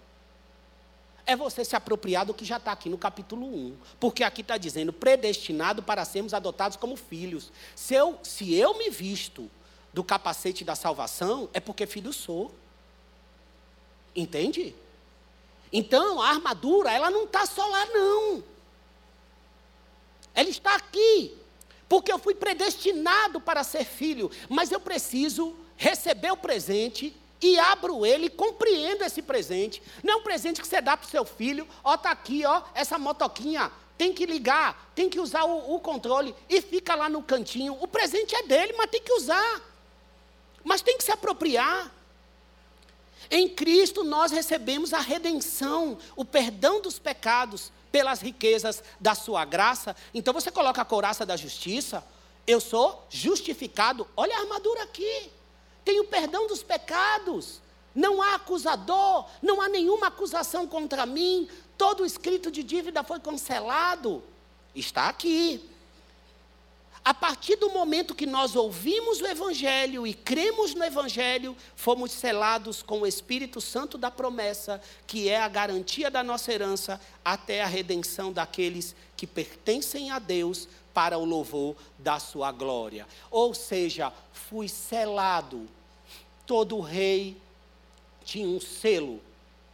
É 1.25 1.35
você 1.35 1.63
se 1.63 1.75
apropriar 1.75 2.25
do 2.25 2.33
que 2.33 2.43
já 2.43 2.57
está 2.57 2.71
aqui 2.71 2.89
no 2.89 2.97
capítulo 2.97 3.45
1. 3.45 3.77
Porque 3.99 4.23
aqui 4.23 4.41
está 4.41 4.57
dizendo, 4.57 4.91
predestinado 4.91 5.83
para 5.83 6.03
sermos 6.05 6.33
adotados 6.33 6.77
como 6.77 6.95
filhos. 6.95 7.51
Se 7.75 7.93
eu, 7.93 8.19
se 8.23 8.53
eu 8.53 8.77
me 8.77 8.89
visto 8.89 9.49
do 9.93 10.03
capacete 10.03 10.63
da 10.63 10.75
salvação, 10.75 11.49
é 11.53 11.59
porque 11.59 11.85
filho 11.85 12.11
sou. 12.11 12.53
Entende? 14.15 14.75
Então, 15.71 16.21
a 16.21 16.29
armadura, 16.29 16.91
ela 16.91 17.09
não 17.09 17.23
está 17.25 17.45
só 17.45 17.65
lá, 17.65 17.85
não. 17.87 18.43
Ela 20.33 20.49
está 20.49 20.75
aqui. 20.75 21.37
Porque 21.87 22.11
eu 22.11 22.19
fui 22.19 22.33
predestinado 22.33 23.39
para 23.39 23.63
ser 23.63 23.85
filho. 23.85 24.31
Mas 24.49 24.71
eu 24.71 24.79
preciso 24.79 25.55
receber 25.77 26.31
o 26.31 26.37
presente 26.37 27.15
e 27.41 27.59
abro 27.59 28.05
ele, 28.05 28.29
compreendo 28.29 29.03
esse 29.03 29.21
presente. 29.21 29.81
Não 30.03 30.13
é 30.13 30.17
um 30.17 30.23
presente 30.23 30.61
que 30.61 30.67
você 30.67 30.79
dá 30.79 30.95
para 30.95 31.07
o 31.07 31.09
seu 31.09 31.25
filho, 31.25 31.67
ó, 31.83 31.95
está 31.95 32.11
aqui, 32.11 32.45
ó, 32.45 32.61
essa 32.75 32.99
motoquinha, 32.99 33.71
tem 33.97 34.13
que 34.13 34.25
ligar, 34.25 34.91
tem 34.95 35.09
que 35.09 35.19
usar 35.19 35.43
o, 35.43 35.75
o, 35.75 35.79
controle, 35.79 36.35
e 36.49 36.61
fica 36.61 36.95
lá 36.95 37.09
no 37.09 37.23
cantinho. 37.23 37.77
O 37.79 37.87
presente 37.87 38.35
é 38.35 38.43
dele, 38.43 38.73
mas 38.77 38.89
tem 38.89 39.01
que 39.01 39.13
usar. 39.13 39.61
Mas 40.63 40.81
tem 40.81 40.97
que 40.97 41.03
se 41.03 41.11
apropriar. 41.11 41.91
Em 43.29 43.47
Cristo 43.47 44.03
nós 44.03 44.31
recebemos 44.31 44.93
a 44.93 44.99
redenção, 44.99 45.97
o 46.15 46.25
perdão 46.25 46.81
dos 46.81 46.99
pecados 46.99 47.71
pelas 47.91 48.21
riquezas 48.21 48.83
da 48.99 49.15
sua 49.15 49.45
graça. 49.45 49.95
Então 50.13 50.33
você 50.33 50.51
coloca 50.51 50.81
a 50.81 50.85
couraça 50.85 51.25
da 51.25 51.35
justiça, 51.35 52.03
eu 52.45 52.59
sou 52.59 53.05
justificado. 53.09 54.07
Olha 54.15 54.35
a 54.35 54.41
armadura 54.41 54.83
aqui. 54.83 55.31
Tenho 55.83 56.05
perdão 56.05 56.47
dos 56.47 56.63
pecados. 56.63 57.61
Não 57.93 58.21
há 58.21 58.35
acusador, 58.35 59.25
não 59.41 59.61
há 59.61 59.67
nenhuma 59.67 60.07
acusação 60.07 60.65
contra 60.67 61.05
mim. 61.05 61.49
Todo 61.77 62.05
escrito 62.05 62.49
de 62.51 62.63
dívida 62.63 63.03
foi 63.03 63.19
cancelado. 63.19 64.23
Está 64.73 65.09
aqui. 65.09 65.69
A 67.03 67.15
partir 67.15 67.55
do 67.55 67.71
momento 67.71 68.13
que 68.13 68.27
nós 68.27 68.55
ouvimos 68.55 69.19
o 69.21 69.25
Evangelho 69.25 70.05
e 70.05 70.13
cremos 70.13 70.75
no 70.75 70.83
Evangelho, 70.83 71.57
fomos 71.75 72.11
selados 72.11 72.83
com 72.83 73.01
o 73.01 73.07
Espírito 73.07 73.59
Santo 73.59 73.97
da 73.97 74.11
promessa, 74.11 74.79
que 75.07 75.27
é 75.27 75.41
a 75.41 75.47
garantia 75.47 76.11
da 76.11 76.23
nossa 76.23 76.53
herança 76.53 77.01
até 77.25 77.63
a 77.63 77.67
redenção 77.67 78.31
daqueles 78.31 78.95
que 79.17 79.25
pertencem 79.25 80.11
a 80.11 80.19
Deus 80.19 80.67
para 80.93 81.17
o 81.17 81.25
louvor 81.25 81.75
da 81.97 82.19
sua 82.19 82.51
glória. 82.51 83.07
Ou 83.31 83.55
seja, 83.55 84.13
fui 84.31 84.67
selado. 84.67 85.67
Todo 86.45 86.79
rei 86.81 87.35
tinha 88.23 88.47
um 88.47 88.59
selo, 88.59 89.19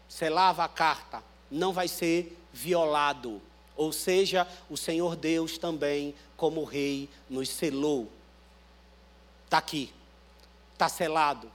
selava 0.07 0.63
a 0.63 0.69
carta, 0.69 1.21
não 1.51 1.73
vai 1.73 1.89
ser 1.89 2.37
violado. 2.53 3.41
Ou 3.75 3.91
seja, 3.91 4.47
o 4.69 4.77
Senhor 4.77 5.15
Deus 5.15 5.57
também, 5.57 6.15
como 6.37 6.63
rei, 6.63 7.09
nos 7.29 7.49
selou. 7.49 8.07
Está 9.45 9.57
aqui, 9.57 9.91
está 10.73 10.87
selado. 10.87 11.51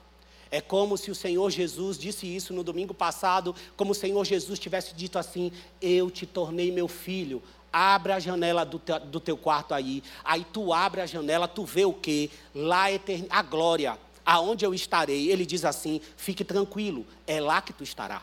É 0.51 0.61
como 0.61 0.99
se 0.99 1.11
o 1.11 1.15
Senhor 1.15 1.51
Jesus 1.51 1.97
disse 1.97 2.27
isso 2.27 2.53
no 2.53 2.63
domingo 2.63 2.93
passado, 2.93 3.55
como 3.75 3.93
o 3.93 3.95
Senhor 3.95 4.23
Jesus 4.23 4.59
tivesse 4.59 4.93
dito 4.95 5.19
assim: 5.19 5.51
Eu 5.81 6.11
te 6.11 6.27
tornei 6.27 6.71
meu 6.71 6.87
filho. 6.87 7.43
Abra 7.73 8.17
a 8.17 8.21
janela 8.21 8.67
do, 8.67 8.79
te, 8.79 8.99
do 8.99 9.19
teu 9.19 9.35
quarto 9.35 9.73
aí. 9.73 10.03
Aí 10.23 10.45
tu 10.53 10.75
abre 10.75 11.01
a 11.01 11.07
janela, 11.07 11.49
tu 11.49 11.65
vê 11.65 11.87
o 11.87 11.95
quê? 11.95 12.29
Lá 12.55 12.85
a 13.31 13.43
glória, 13.43 13.99
aonde 14.27 14.67
eu 14.67 14.75
estarei. 14.75 15.31
Ele 15.31 15.47
diz 15.47 15.65
assim: 15.65 16.03
Fique 16.19 16.45
tranquilo, 16.45 17.07
é 17.27 17.41
lá 17.41 17.63
que 17.63 17.73
tu 17.73 17.83
estará. 17.83 18.23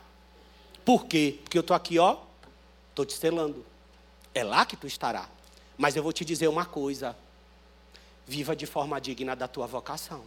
Por 0.86 1.06
quê? 1.06 1.40
Porque 1.44 1.58
eu 1.58 1.62
estou 1.62 1.76
aqui, 1.76 1.98
ó, 1.98 2.18
estou 2.90 3.06
te 3.06 3.14
selando. 3.14 3.66
É 4.36 4.44
lá 4.44 4.68
que 4.68 4.78
tu 4.78 4.86
estará. 4.86 5.28
Mas 5.80 5.96
eu 5.96 6.04
vou 6.04 6.12
te 6.12 6.26
dizer 6.26 6.50
uma 6.50 6.66
coisa: 6.66 7.16
viva 8.28 8.54
de 8.54 8.66
forma 8.66 9.00
digna 9.00 9.34
da 9.34 9.48
tua 9.48 9.66
vocação. 9.66 10.26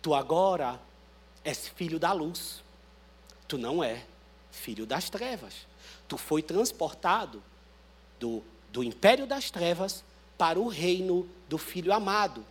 Tu 0.00 0.14
agora 0.14 0.80
és 1.42 1.66
filho 1.66 1.98
da 1.98 2.12
luz. 2.12 2.62
Tu 3.48 3.58
não 3.58 3.82
é 3.82 4.04
filho 4.52 4.86
das 4.86 5.10
trevas. 5.10 5.66
Tu 6.06 6.16
foi 6.16 6.42
transportado 6.42 7.42
do, 8.20 8.40
do 8.70 8.84
império 8.84 9.26
das 9.26 9.50
trevas 9.50 10.04
para 10.38 10.60
o 10.60 10.68
reino 10.68 11.28
do 11.48 11.58
filho 11.58 11.92
amado. 11.92 12.44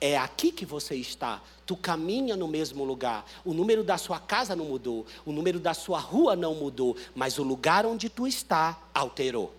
É 0.00 0.18
aqui 0.18 0.50
que 0.50 0.66
você 0.66 0.96
está. 0.96 1.40
Tu 1.64 1.76
caminha 1.76 2.36
no 2.36 2.48
mesmo 2.48 2.82
lugar. 2.82 3.24
O 3.44 3.54
número 3.54 3.84
da 3.84 3.96
sua 3.96 4.18
casa 4.18 4.56
não 4.56 4.64
mudou. 4.64 5.06
O 5.24 5.30
número 5.30 5.60
da 5.60 5.74
sua 5.74 6.00
rua 6.00 6.34
não 6.34 6.56
mudou. 6.56 6.96
Mas 7.14 7.38
o 7.38 7.44
lugar 7.44 7.86
onde 7.86 8.08
tu 8.08 8.26
está 8.26 8.76
alterou. 8.92 9.54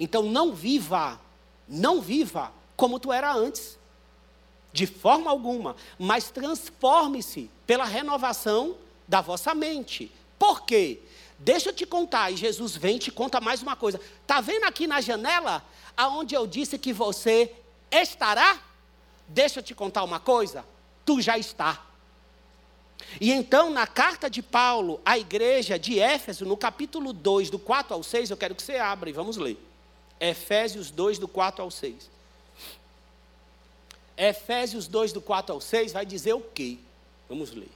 Então 0.00 0.22
não 0.22 0.54
viva, 0.54 1.20
não 1.68 2.00
viva 2.00 2.52
como 2.76 2.98
tu 2.98 3.12
era 3.12 3.32
antes. 3.32 3.78
De 4.72 4.86
forma 4.86 5.30
alguma. 5.30 5.76
Mas 5.98 6.30
transforme-se 6.30 7.50
pela 7.66 7.84
renovação 7.84 8.76
da 9.06 9.20
vossa 9.20 9.54
mente. 9.54 10.10
Por 10.38 10.62
quê? 10.62 11.00
Deixa 11.38 11.70
eu 11.70 11.72
te 11.74 11.84
contar, 11.84 12.30
e 12.30 12.36
Jesus 12.36 12.76
vem 12.76 12.96
e 12.96 13.00
te 13.00 13.10
conta 13.10 13.40
mais 13.40 13.62
uma 13.62 13.74
coisa. 13.74 14.00
Está 14.22 14.40
vendo 14.40 14.64
aqui 14.64 14.86
na 14.86 15.00
janela 15.00 15.64
aonde 15.96 16.34
eu 16.34 16.46
disse 16.46 16.78
que 16.78 16.92
você 16.92 17.52
estará? 17.90 18.60
Deixa 19.28 19.58
eu 19.58 19.62
te 19.62 19.74
contar 19.74 20.04
uma 20.04 20.20
coisa. 20.20 20.64
Tu 21.04 21.20
já 21.20 21.36
está. 21.36 21.84
E 23.20 23.32
então, 23.32 23.70
na 23.70 23.86
carta 23.86 24.30
de 24.30 24.42
Paulo 24.42 25.00
à 25.04 25.18
igreja 25.18 25.78
de 25.78 25.98
Éfeso, 25.98 26.44
no 26.44 26.56
capítulo 26.56 27.12
2, 27.12 27.50
do 27.50 27.58
4 27.58 27.94
ao 27.94 28.02
6, 28.02 28.30
eu 28.30 28.36
quero 28.36 28.54
que 28.54 28.62
você 28.62 28.76
abra 28.76 29.10
e 29.10 29.12
vamos 29.12 29.36
ler. 29.36 29.58
Efésios 30.20 30.90
2, 30.90 31.18
do 31.18 31.28
4 31.28 31.62
ao 31.62 31.70
6. 31.70 32.10
Efésios 34.16 34.86
2, 34.86 35.12
do 35.12 35.20
4 35.20 35.54
ao 35.54 35.60
6, 35.60 35.92
vai 35.92 36.06
dizer 36.06 36.34
o 36.34 36.40
quê? 36.40 36.78
Vamos 37.28 37.52
ler. 37.52 37.70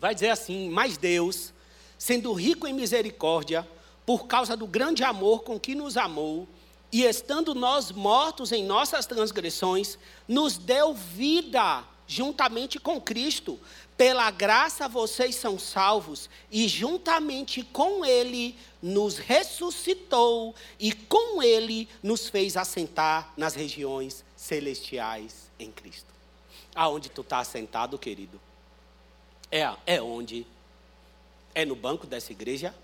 vai 0.00 0.14
dizer 0.14 0.30
assim: 0.30 0.70
Mas 0.70 0.96
Deus, 0.96 1.52
sendo 1.98 2.32
rico 2.32 2.66
em 2.66 2.72
misericórdia, 2.72 3.68
por 4.06 4.26
causa 4.26 4.56
do 4.56 4.66
grande 4.66 5.04
amor 5.04 5.42
com 5.42 5.60
que 5.60 5.74
nos 5.74 5.96
amou, 5.96 6.48
e 6.90 7.04
estando 7.04 7.54
nós 7.54 7.92
mortos 7.92 8.50
em 8.50 8.64
nossas 8.64 9.06
transgressões, 9.06 9.98
nos 10.26 10.56
deu 10.56 10.94
vida 10.94 11.84
juntamente 12.10 12.80
com 12.80 13.00
Cristo. 13.00 13.56
Pela 13.96 14.28
graça 14.32 14.88
vocês 14.88 15.36
são 15.36 15.58
salvos, 15.60 16.28
e 16.50 16.66
juntamente 16.66 17.62
com 17.62 18.04
Ele 18.04 18.58
nos 18.82 19.16
ressuscitou, 19.16 20.52
e 20.78 20.92
com 20.92 21.40
Ele 21.40 21.88
nos 22.02 22.28
fez 22.28 22.56
assentar 22.56 23.32
nas 23.36 23.54
regiões 23.54 24.24
celestiais 24.34 25.50
em 25.56 25.70
Cristo. 25.70 26.10
Aonde 26.74 27.08
tu 27.08 27.20
está 27.20 27.44
sentado, 27.44 27.96
querido? 27.96 28.40
É, 29.52 29.72
é 29.86 30.02
onde? 30.02 30.44
É 31.54 31.64
no 31.64 31.76
banco 31.76 32.08
dessa 32.08 32.32
igreja? 32.32 32.74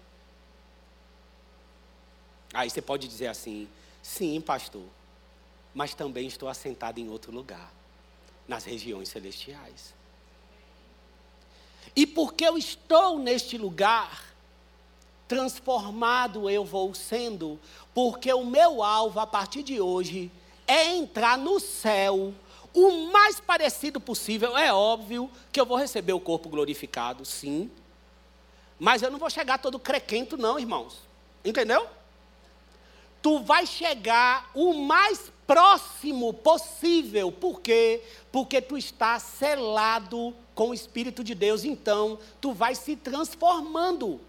Aí 2.55 2.71
você 2.71 2.81
pode 2.81 3.09
dizer 3.09 3.27
assim: 3.27 3.69
sim, 4.03 4.41
pastor, 4.41 4.85
mas 5.75 5.95
também 5.95 6.29
estou 6.29 6.49
assentado 6.49 7.01
em 7.01 7.09
outro 7.09 7.33
lugar, 7.33 7.73
nas 8.47 8.65
regiões 8.65 9.09
celestiais. 9.09 9.95
E 11.95 12.07
porque 12.07 12.45
eu 12.45 12.59
estou 12.59 13.19
neste 13.19 13.57
lugar, 13.57 14.25
transformado 15.27 16.49
eu 16.49 16.65
vou 16.65 16.95
sendo, 16.95 17.59
porque 17.95 18.33
o 18.33 18.45
meu 18.45 18.83
alvo 18.83 19.19
a 19.19 19.27
partir 19.27 19.63
de 19.63 19.81
hoje 19.81 20.31
é 20.67 20.95
entrar 20.95 21.39
no 21.39 21.59
céu 21.59 22.35
o 22.75 23.11
mais 23.11 23.41
parecido 23.41 23.99
possível. 23.99 24.57
É 24.57 24.73
óbvio 24.73 25.31
que 25.51 25.59
eu 25.59 25.65
vou 25.65 25.79
receber 25.79 26.13
o 26.13 26.21
corpo 26.21 26.51
glorificado, 26.51 27.25
sim. 27.25 27.71
Mas 28.79 29.01
eu 29.01 29.11
não 29.11 29.19
vou 29.19 29.31
chegar 29.31 29.59
todo 29.59 29.79
crequento, 29.79 30.37
não, 30.37 30.59
irmãos. 30.59 30.99
Entendeu? 31.43 31.89
Tu 33.23 33.41
vai 33.41 33.65
chegar 33.65 34.51
o 34.55 34.75
mais 34.75 35.33
próximo 35.47 36.33
possível. 36.35 37.31
Por 37.31 37.61
quê? 37.61 38.03
Porque 38.33 38.61
tu 38.61 38.77
está 38.77 39.19
selado 39.19 40.35
com 40.55 40.71
o 40.71 40.75
Espírito 40.75 41.23
de 41.23 41.35
Deus. 41.35 41.65
Então, 41.65 42.19
tu 42.41 42.53
vai 42.53 42.75
se 42.75 42.97
transformando. 42.97 44.21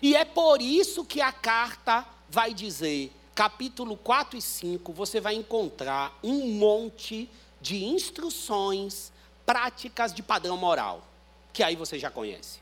E 0.00 0.14
é 0.14 0.24
por 0.24 0.60
isso 0.60 1.04
que 1.04 1.20
a 1.20 1.32
carta 1.32 2.06
vai 2.28 2.52
dizer, 2.52 3.12
capítulo 3.34 3.96
4 3.96 4.38
e 4.38 4.42
5, 4.42 4.92
você 4.92 5.20
vai 5.20 5.34
encontrar 5.34 6.18
um 6.22 6.48
monte 6.48 7.28
de 7.60 7.84
instruções 7.84 9.12
práticas 9.46 10.12
de 10.12 10.22
padrão 10.22 10.56
moral, 10.56 11.06
que 11.52 11.62
aí 11.62 11.76
você 11.76 11.98
já 11.98 12.10
conhece. 12.10 12.61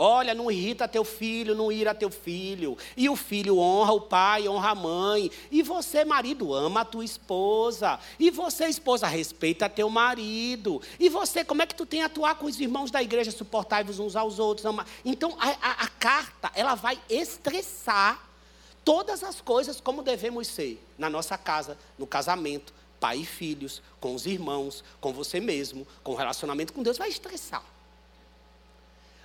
Olha, 0.00 0.32
não 0.32 0.48
irrita 0.48 0.86
teu 0.86 1.04
filho, 1.04 1.56
não 1.56 1.72
ira 1.72 1.92
teu 1.92 2.08
filho. 2.08 2.78
E 2.96 3.08
o 3.08 3.16
filho 3.16 3.58
honra 3.58 3.92
o 3.92 4.00
pai, 4.00 4.48
honra 4.48 4.70
a 4.70 4.74
mãe. 4.76 5.28
E 5.50 5.60
você, 5.60 6.04
marido, 6.04 6.54
ama 6.54 6.82
a 6.82 6.84
tua 6.84 7.04
esposa. 7.04 7.98
E 8.16 8.30
você, 8.30 8.66
esposa, 8.66 9.08
respeita 9.08 9.68
teu 9.68 9.90
marido. 9.90 10.80
E 11.00 11.08
você, 11.08 11.44
como 11.44 11.62
é 11.62 11.66
que 11.66 11.74
tu 11.74 11.84
tem 11.84 12.02
a 12.02 12.06
atuar 12.06 12.36
com 12.36 12.46
os 12.46 12.60
irmãos 12.60 12.92
da 12.92 13.02
igreja, 13.02 13.32
suportai-vos 13.32 13.98
uns 13.98 14.14
aos 14.14 14.38
outros? 14.38 14.72
Então, 15.04 15.36
a, 15.40 15.48
a, 15.48 15.70
a 15.82 15.88
carta, 15.88 16.52
ela 16.54 16.76
vai 16.76 16.96
estressar 17.10 18.24
todas 18.84 19.24
as 19.24 19.40
coisas 19.40 19.80
como 19.80 20.00
devemos 20.04 20.46
ser 20.46 20.80
na 20.96 21.10
nossa 21.10 21.36
casa, 21.36 21.76
no 21.98 22.06
casamento, 22.06 22.72
pai 23.00 23.18
e 23.18 23.26
filhos, 23.26 23.82
com 23.98 24.14
os 24.14 24.26
irmãos, 24.26 24.84
com 25.00 25.12
você 25.12 25.40
mesmo, 25.40 25.84
com 26.04 26.12
o 26.12 26.14
relacionamento 26.14 26.72
com 26.72 26.84
Deus, 26.84 26.98
vai 26.98 27.08
estressar. 27.08 27.64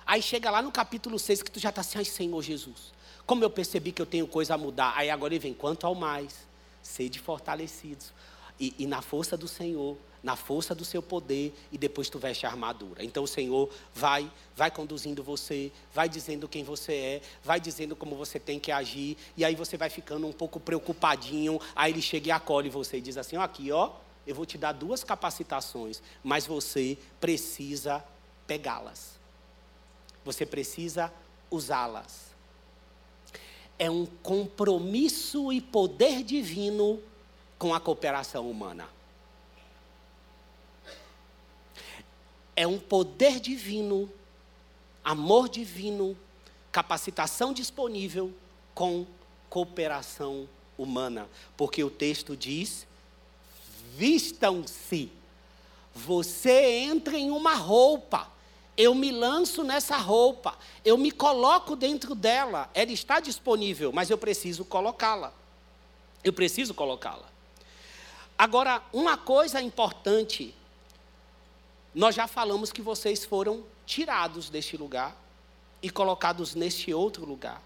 Aí 0.06 0.20
chega 0.20 0.50
lá 0.50 0.60
no 0.60 0.70
capítulo 0.70 1.18
6 1.18 1.42
que 1.42 1.50
tu 1.50 1.58
já 1.58 1.70
está 1.70 1.80
assim, 1.80 1.98
ai 1.98 2.04
Senhor 2.04 2.42
Jesus, 2.42 2.92
como 3.24 3.42
eu 3.42 3.50
percebi 3.50 3.90
que 3.90 4.02
eu 4.02 4.06
tenho 4.06 4.26
coisa 4.26 4.54
a 4.54 4.58
mudar. 4.58 4.92
Aí 4.96 5.08
agora 5.08 5.32
ele 5.32 5.40
vem, 5.40 5.54
quanto 5.54 5.86
ao 5.86 5.94
mais, 5.94 6.46
sede 6.82 7.18
fortalecidos. 7.18 8.12
E, 8.60 8.74
e, 8.78 8.86
na 8.86 9.02
força 9.02 9.36
do 9.36 9.48
Senhor, 9.48 9.96
na 10.22 10.36
força 10.36 10.74
do 10.74 10.84
seu 10.84 11.02
poder, 11.02 11.52
e 11.72 11.78
depois 11.78 12.08
tu 12.08 12.18
veste 12.18 12.46
a 12.46 12.50
armadura. 12.50 13.02
Então 13.02 13.24
o 13.24 13.26
Senhor 13.26 13.68
vai, 13.92 14.30
vai 14.54 14.70
conduzindo 14.70 15.24
você, 15.24 15.72
vai 15.92 16.08
dizendo 16.08 16.46
quem 16.46 16.62
você 16.62 16.92
é, 16.92 17.22
vai 17.42 17.58
dizendo 17.58 17.96
como 17.96 18.14
você 18.14 18.38
tem 18.38 18.60
que 18.60 18.70
agir, 18.70 19.16
e 19.36 19.44
aí 19.44 19.56
você 19.56 19.76
vai 19.76 19.90
ficando 19.90 20.26
um 20.26 20.32
pouco 20.32 20.60
preocupadinho. 20.60 21.60
Aí 21.74 21.92
ele 21.92 22.02
chega 22.02 22.28
e 22.28 22.30
acolhe 22.30 22.68
você 22.68 22.98
e 22.98 23.00
diz 23.00 23.16
assim: 23.16 23.36
ó, 23.36 23.42
aqui, 23.42 23.72
ó, 23.72 23.90
eu 24.24 24.34
vou 24.34 24.46
te 24.46 24.56
dar 24.56 24.72
duas 24.72 25.02
capacitações, 25.02 26.00
mas 26.22 26.46
você 26.46 26.96
precisa 27.18 28.04
pegá-las 28.46 29.13
você 30.24 30.46
precisa 30.46 31.12
usá-las. 31.50 32.34
É 33.78 33.90
um 33.90 34.06
compromisso 34.06 35.52
e 35.52 35.60
poder 35.60 36.22
divino 36.22 37.00
com 37.58 37.74
a 37.74 37.80
cooperação 37.80 38.50
humana. 38.50 38.88
É 42.56 42.66
um 42.66 42.78
poder 42.78 43.40
divino, 43.40 44.10
amor 45.02 45.48
divino, 45.48 46.16
capacitação 46.70 47.52
disponível 47.52 48.32
com 48.74 49.06
cooperação 49.50 50.48
humana. 50.78 51.28
Porque 51.56 51.82
o 51.82 51.90
texto 51.90 52.36
diz: 52.36 52.86
vistam-se. 53.96 55.10
Você 55.96 56.80
entra 56.80 57.16
em 57.16 57.30
uma 57.30 57.54
roupa 57.54 58.33
eu 58.76 58.94
me 58.94 59.12
lanço 59.12 59.62
nessa 59.62 59.96
roupa, 59.96 60.58
eu 60.84 60.98
me 60.98 61.10
coloco 61.10 61.76
dentro 61.76 62.14
dela, 62.14 62.68
ela 62.74 62.90
está 62.90 63.20
disponível, 63.20 63.92
mas 63.92 64.10
eu 64.10 64.18
preciso 64.18 64.64
colocá-la. 64.64 65.32
Eu 66.22 66.32
preciso 66.32 66.74
colocá-la. 66.74 67.28
Agora, 68.36 68.82
uma 68.92 69.16
coisa 69.16 69.60
importante, 69.62 70.54
nós 71.94 72.14
já 72.14 72.26
falamos 72.26 72.72
que 72.72 72.82
vocês 72.82 73.24
foram 73.24 73.64
tirados 73.86 74.50
deste 74.50 74.76
lugar 74.76 75.16
e 75.80 75.88
colocados 75.88 76.54
neste 76.54 76.92
outro 76.92 77.24
lugar. 77.24 77.62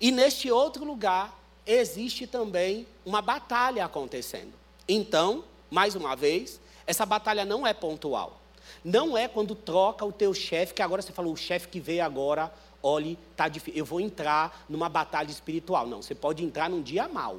E 0.00 0.10
neste 0.10 0.50
outro 0.50 0.84
lugar 0.84 1.38
existe 1.66 2.26
também 2.26 2.86
uma 3.04 3.22
batalha 3.22 3.84
acontecendo. 3.84 4.52
Então, 4.86 5.44
mais 5.70 5.94
uma 5.94 6.14
vez, 6.14 6.60
essa 6.86 7.06
batalha 7.06 7.44
não 7.44 7.66
é 7.66 7.72
pontual. 7.72 8.37
Não 8.84 9.16
é 9.16 9.28
quando 9.28 9.54
troca 9.54 10.04
o 10.04 10.12
teu 10.12 10.32
chefe, 10.34 10.74
que 10.74 10.82
agora 10.82 11.02
você 11.02 11.12
falou, 11.12 11.32
o 11.32 11.36
chefe 11.36 11.68
que 11.68 11.80
veio 11.80 12.04
agora, 12.04 12.52
olhe, 12.82 13.18
tá 13.36 13.48
difícil, 13.48 13.78
eu 13.78 13.84
vou 13.84 14.00
entrar 14.00 14.64
numa 14.68 14.88
batalha 14.88 15.30
espiritual. 15.30 15.86
Não, 15.86 16.02
você 16.02 16.14
pode 16.14 16.44
entrar 16.44 16.70
num 16.70 16.82
dia 16.82 17.08
mal, 17.08 17.38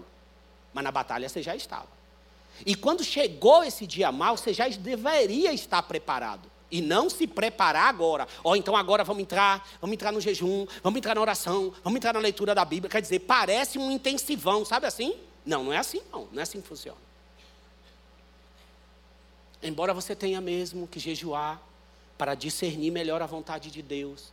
mas 0.73 0.83
na 0.83 0.91
batalha 0.91 1.27
você 1.27 1.41
já 1.41 1.55
estava. 1.55 1.87
E 2.65 2.75
quando 2.75 3.03
chegou 3.03 3.63
esse 3.63 3.87
dia 3.87 4.11
mal, 4.11 4.35
você 4.35 4.53
já 4.53 4.67
deveria 4.67 5.53
estar 5.53 5.81
preparado. 5.83 6.49
E 6.71 6.81
não 6.81 7.09
se 7.09 7.25
preparar 7.25 7.87
agora. 7.87 8.27
Ó, 8.43 8.51
oh, 8.51 8.55
então 8.55 8.75
agora 8.75 9.03
vamos 9.03 9.23
entrar, 9.23 9.67
vamos 9.81 9.93
entrar 9.93 10.11
no 10.11 10.21
jejum, 10.21 10.67
vamos 10.83 10.97
entrar 10.97 11.15
na 11.15 11.21
oração, 11.21 11.73
vamos 11.83 11.97
entrar 11.97 12.13
na 12.13 12.19
leitura 12.19 12.53
da 12.53 12.63
Bíblia. 12.63 12.89
Quer 12.89 13.01
dizer, 13.01 13.19
parece 13.19 13.79
um 13.79 13.89
intensivão, 13.89 14.63
sabe 14.63 14.85
assim? 14.85 15.15
Não, 15.45 15.63
não 15.63 15.73
é 15.73 15.77
assim 15.77 16.01
não, 16.11 16.27
não 16.31 16.39
é 16.39 16.43
assim 16.43 16.61
que 16.61 16.67
funciona. 16.67 17.08
Embora 19.61 19.93
você 19.93 20.15
tenha 20.15 20.39
mesmo 20.39 20.87
que 20.87 20.99
jejuar 20.99 21.61
para 22.17 22.35
discernir 22.35 22.91
melhor 22.91 23.21
a 23.21 23.25
vontade 23.25 23.69
de 23.69 23.81
Deus, 23.81 24.31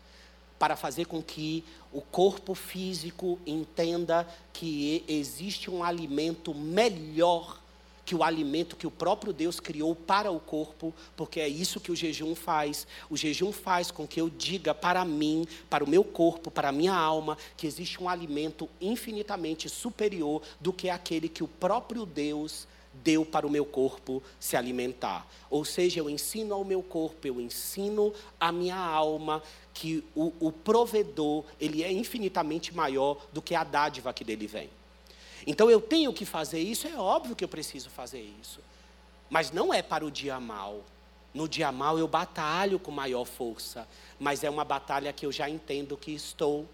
para 0.59 0.77
fazer 0.77 1.07
com 1.07 1.23
que 1.23 1.65
o 1.93 2.01
corpo 2.01 2.55
físico 2.55 3.39
entenda 3.47 4.27
que 4.53 5.05
existe 5.07 5.71
um 5.71 5.85
alimento 5.85 6.55
melhor 6.55 7.61
que 8.07 8.15
o 8.15 8.23
alimento 8.23 8.77
que 8.77 8.87
o 8.87 8.91
próprio 8.91 9.33
Deus 9.33 9.59
criou 9.59 9.93
para 9.93 10.31
o 10.31 10.39
corpo, 10.39 10.95
porque 11.17 11.41
é 11.41 11.49
isso 11.49 11.81
que 11.81 11.91
o 11.91 11.97
jejum 11.97 12.37
faz. 12.37 12.87
O 13.11 13.17
jejum 13.17 13.51
faz 13.51 13.91
com 13.91 14.07
que 14.07 14.21
eu 14.21 14.31
diga 14.31 14.73
para 14.73 15.05
mim, 15.05 15.45
para 15.69 15.83
o 15.83 15.91
meu 15.91 16.05
corpo, 16.05 16.49
para 16.49 16.69
a 16.69 16.73
minha 16.73 16.95
alma, 16.95 17.37
que 17.57 17.67
existe 17.67 18.01
um 18.01 18.09
alimento 18.09 18.71
infinitamente 18.81 19.69
superior 19.69 20.41
do 20.61 20.73
que 20.73 20.89
aquele 20.89 21.29
que 21.29 21.43
o 21.43 21.49
próprio 21.49 22.07
Deus 22.07 22.69
deu 23.03 23.25
para 23.25 23.47
o 23.47 23.51
meu 23.51 23.65
corpo 23.65 24.23
se 24.39 24.57
alimentar. 24.57 25.27
Ou 25.51 25.65
seja, 25.65 26.01
eu 26.01 26.11
ensino 26.11 26.55
ao 26.55 26.65
meu 26.65 26.83
corpo, 26.83 27.27
eu 27.27 27.41
ensino 27.41 28.13
à 28.41 28.51
minha 28.51 28.77
alma 28.77 29.43
que 29.75 30.03
o, 30.15 30.33
o 30.41 30.53
provedor, 30.53 31.45
ele 31.61 31.83
é 31.83 31.93
infinitamente 31.93 32.75
maior 32.75 33.19
do 33.33 33.43
que 33.43 33.55
a 33.55 33.65
dádiva 33.65 34.13
que 34.13 34.25
dele 34.25 34.47
vem. 34.47 34.71
Então 35.47 35.71
eu 35.71 35.81
tenho 35.81 36.13
que 36.13 36.25
fazer 36.25 36.61
isso, 36.61 36.89
é 36.89 36.97
óbvio 36.97 37.37
que 37.37 37.45
eu 37.45 37.49
preciso 37.49 37.91
fazer 37.91 38.21
isso. 38.41 38.61
Mas 39.29 39.51
não 39.51 39.73
é 39.73 39.83
para 39.83 40.05
o 40.05 40.11
dia 40.11 40.41
mal. 40.41 40.83
No 41.33 41.49
dia 41.49 41.71
mal 41.71 41.99
eu 41.99 42.09
batalho 42.09 42.79
com 42.79 42.91
maior 42.91 43.25
força, 43.25 43.87
mas 44.19 44.43
é 44.43 44.49
uma 44.49 44.65
batalha 44.65 45.13
que 45.13 45.27
eu 45.27 45.33
já 45.33 45.49
entendo 45.49 45.97
que 45.97 46.13
estou. 46.13 46.67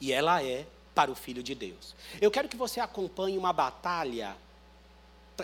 E 0.00 0.12
ela 0.12 0.42
é 0.42 0.66
para 0.94 1.10
o 1.10 1.14
Filho 1.14 1.42
de 1.42 1.54
Deus. 1.54 1.94
Eu 2.20 2.30
quero 2.30 2.48
que 2.48 2.56
você 2.56 2.80
acompanhe 2.80 3.38
uma 3.38 3.52
batalha 3.52 4.36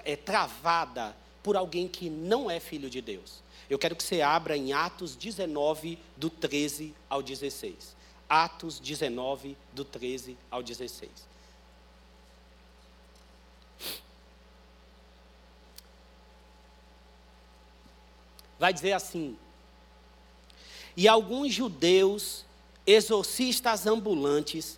é, 0.05 0.17
travada 0.17 1.17
por 1.43 1.57
alguém 1.57 1.89
que 1.89 2.11
não 2.11 2.51
é 2.51 2.61
filho 2.61 2.91
de 2.91 3.01
Deus. 3.01 3.43
Eu 3.69 3.79
quero 3.79 3.95
que 3.95 4.03
você 4.03 4.23
abra 4.23 4.57
em 4.57 4.73
Atos 4.73 5.15
19, 5.15 5.99
do 6.17 6.31
13 6.31 6.95
ao 7.09 7.23
16. 7.23 7.97
Atos 8.29 8.79
19, 8.79 9.57
do 9.73 9.85
13 9.85 10.37
ao 10.51 10.63
16. 10.63 11.11
Vai 18.59 18.73
dizer 18.73 18.93
assim: 18.93 19.39
E 20.97 21.07
alguns 21.07 21.55
judeus, 21.55 22.45
exorcistas 22.87 23.87
ambulantes, 23.87 24.78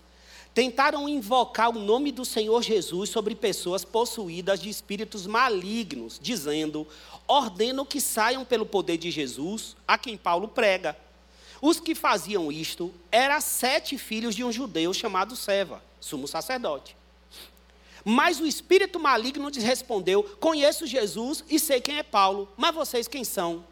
tentaram 0.55 1.09
invocar 1.09 1.71
o 1.71 1.79
nome 1.79 2.11
do 2.11 2.25
Senhor 2.25 2.63
Jesus 2.63 3.11
sobre 3.11 3.35
pessoas 3.35 3.85
possuídas 3.85 4.61
de 4.61 4.69
espíritos 4.69 5.27
malignos, 5.27 6.19
dizendo: 6.21 6.87
ordeno 7.27 7.87
que 7.87 8.01
saiam 8.01 8.45
pelo 8.45 8.67
poder 8.67 8.97
de 8.97 9.11
Jesus, 9.11 9.77
a 9.87 9.97
quem 9.97 10.17
Paulo 10.17 10.49
prega. 10.49 10.97
Os 11.63 11.79
que 11.79 11.95
faziam 11.95 12.51
isto 12.51 12.93
eram 13.13 13.41
sete 13.41 13.99
filhos 13.99 14.35
de 14.35 14.43
um 14.43 14.51
judeu 14.51 14.93
chamado 14.95 15.37
Seva, 15.37 15.83
sumo 16.01 16.27
sacerdote. 16.27 16.97
Mas 18.05 18.41
o 18.41 18.47
espírito 18.47 18.99
maligno 18.99 19.49
lhes 19.49 19.63
respondeu: 19.63 20.23
Conheço 20.41 20.87
Jesus 20.87 21.45
e 21.49 21.59
sei 21.59 21.81
quem 21.81 21.99
é 21.99 22.03
Paulo, 22.03 22.49
mas 22.57 22.75
vocês 22.75 23.07
quem 23.07 23.25
são? 23.25 23.65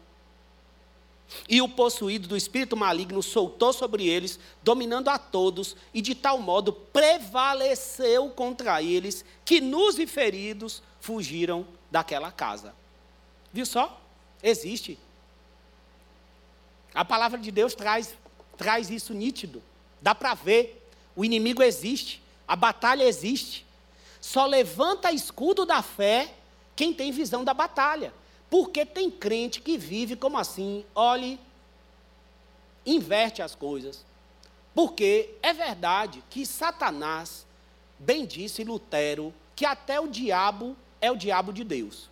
E 1.47 1.61
o 1.61 1.69
possuído 1.69 2.27
do 2.27 2.37
espírito 2.37 2.75
maligno 2.75 3.21
soltou 3.21 3.71
sobre 3.71 4.07
eles, 4.07 4.39
dominando 4.63 5.09
a 5.09 5.17
todos, 5.17 5.75
e 5.93 6.01
de 6.01 6.15
tal 6.15 6.39
modo 6.39 6.73
prevaleceu 6.73 8.29
contra 8.29 8.81
eles, 8.81 9.23
que 9.45 9.61
nus 9.61 9.99
e 9.99 10.07
feridos 10.07 10.81
fugiram 10.99 11.67
daquela 11.91 12.31
casa. 12.31 12.73
Viu 13.53 13.65
só? 13.65 14.01
Existe. 14.41 14.97
A 16.93 17.05
palavra 17.05 17.39
de 17.39 17.51
Deus 17.51 17.73
traz, 17.73 18.13
traz 18.57 18.89
isso 18.89 19.13
nítido. 19.13 19.61
Dá 20.01 20.15
para 20.15 20.33
ver. 20.33 20.87
O 21.15 21.23
inimigo 21.23 21.61
existe. 21.61 22.21
A 22.47 22.55
batalha 22.55 23.03
existe. 23.03 23.65
Só 24.19 24.45
levanta 24.45 25.11
escudo 25.11 25.65
da 25.65 25.81
fé 25.81 26.33
quem 26.75 26.93
tem 26.93 27.11
visão 27.11 27.43
da 27.43 27.53
batalha. 27.53 28.13
Porque 28.49 28.85
tem 28.85 29.11
crente 29.11 29.61
que 29.61 29.77
vive 29.77 30.15
como 30.15 30.37
assim, 30.37 30.83
olhe, 30.95 31.39
inverte 32.85 33.41
as 33.41 33.53
coisas. 33.53 34.03
Porque 34.73 35.35
é 35.41 35.53
verdade 35.53 36.23
que 36.29 36.45
Satanás, 36.45 37.45
bem 37.97 38.25
disse 38.25 38.63
Lutero, 38.63 39.33
que 39.55 39.65
até 39.65 39.99
o 39.99 40.07
diabo 40.07 40.75
é 41.01 41.11
o 41.11 41.15
diabo 41.15 41.51
de 41.53 41.63
Deus. 41.63 42.09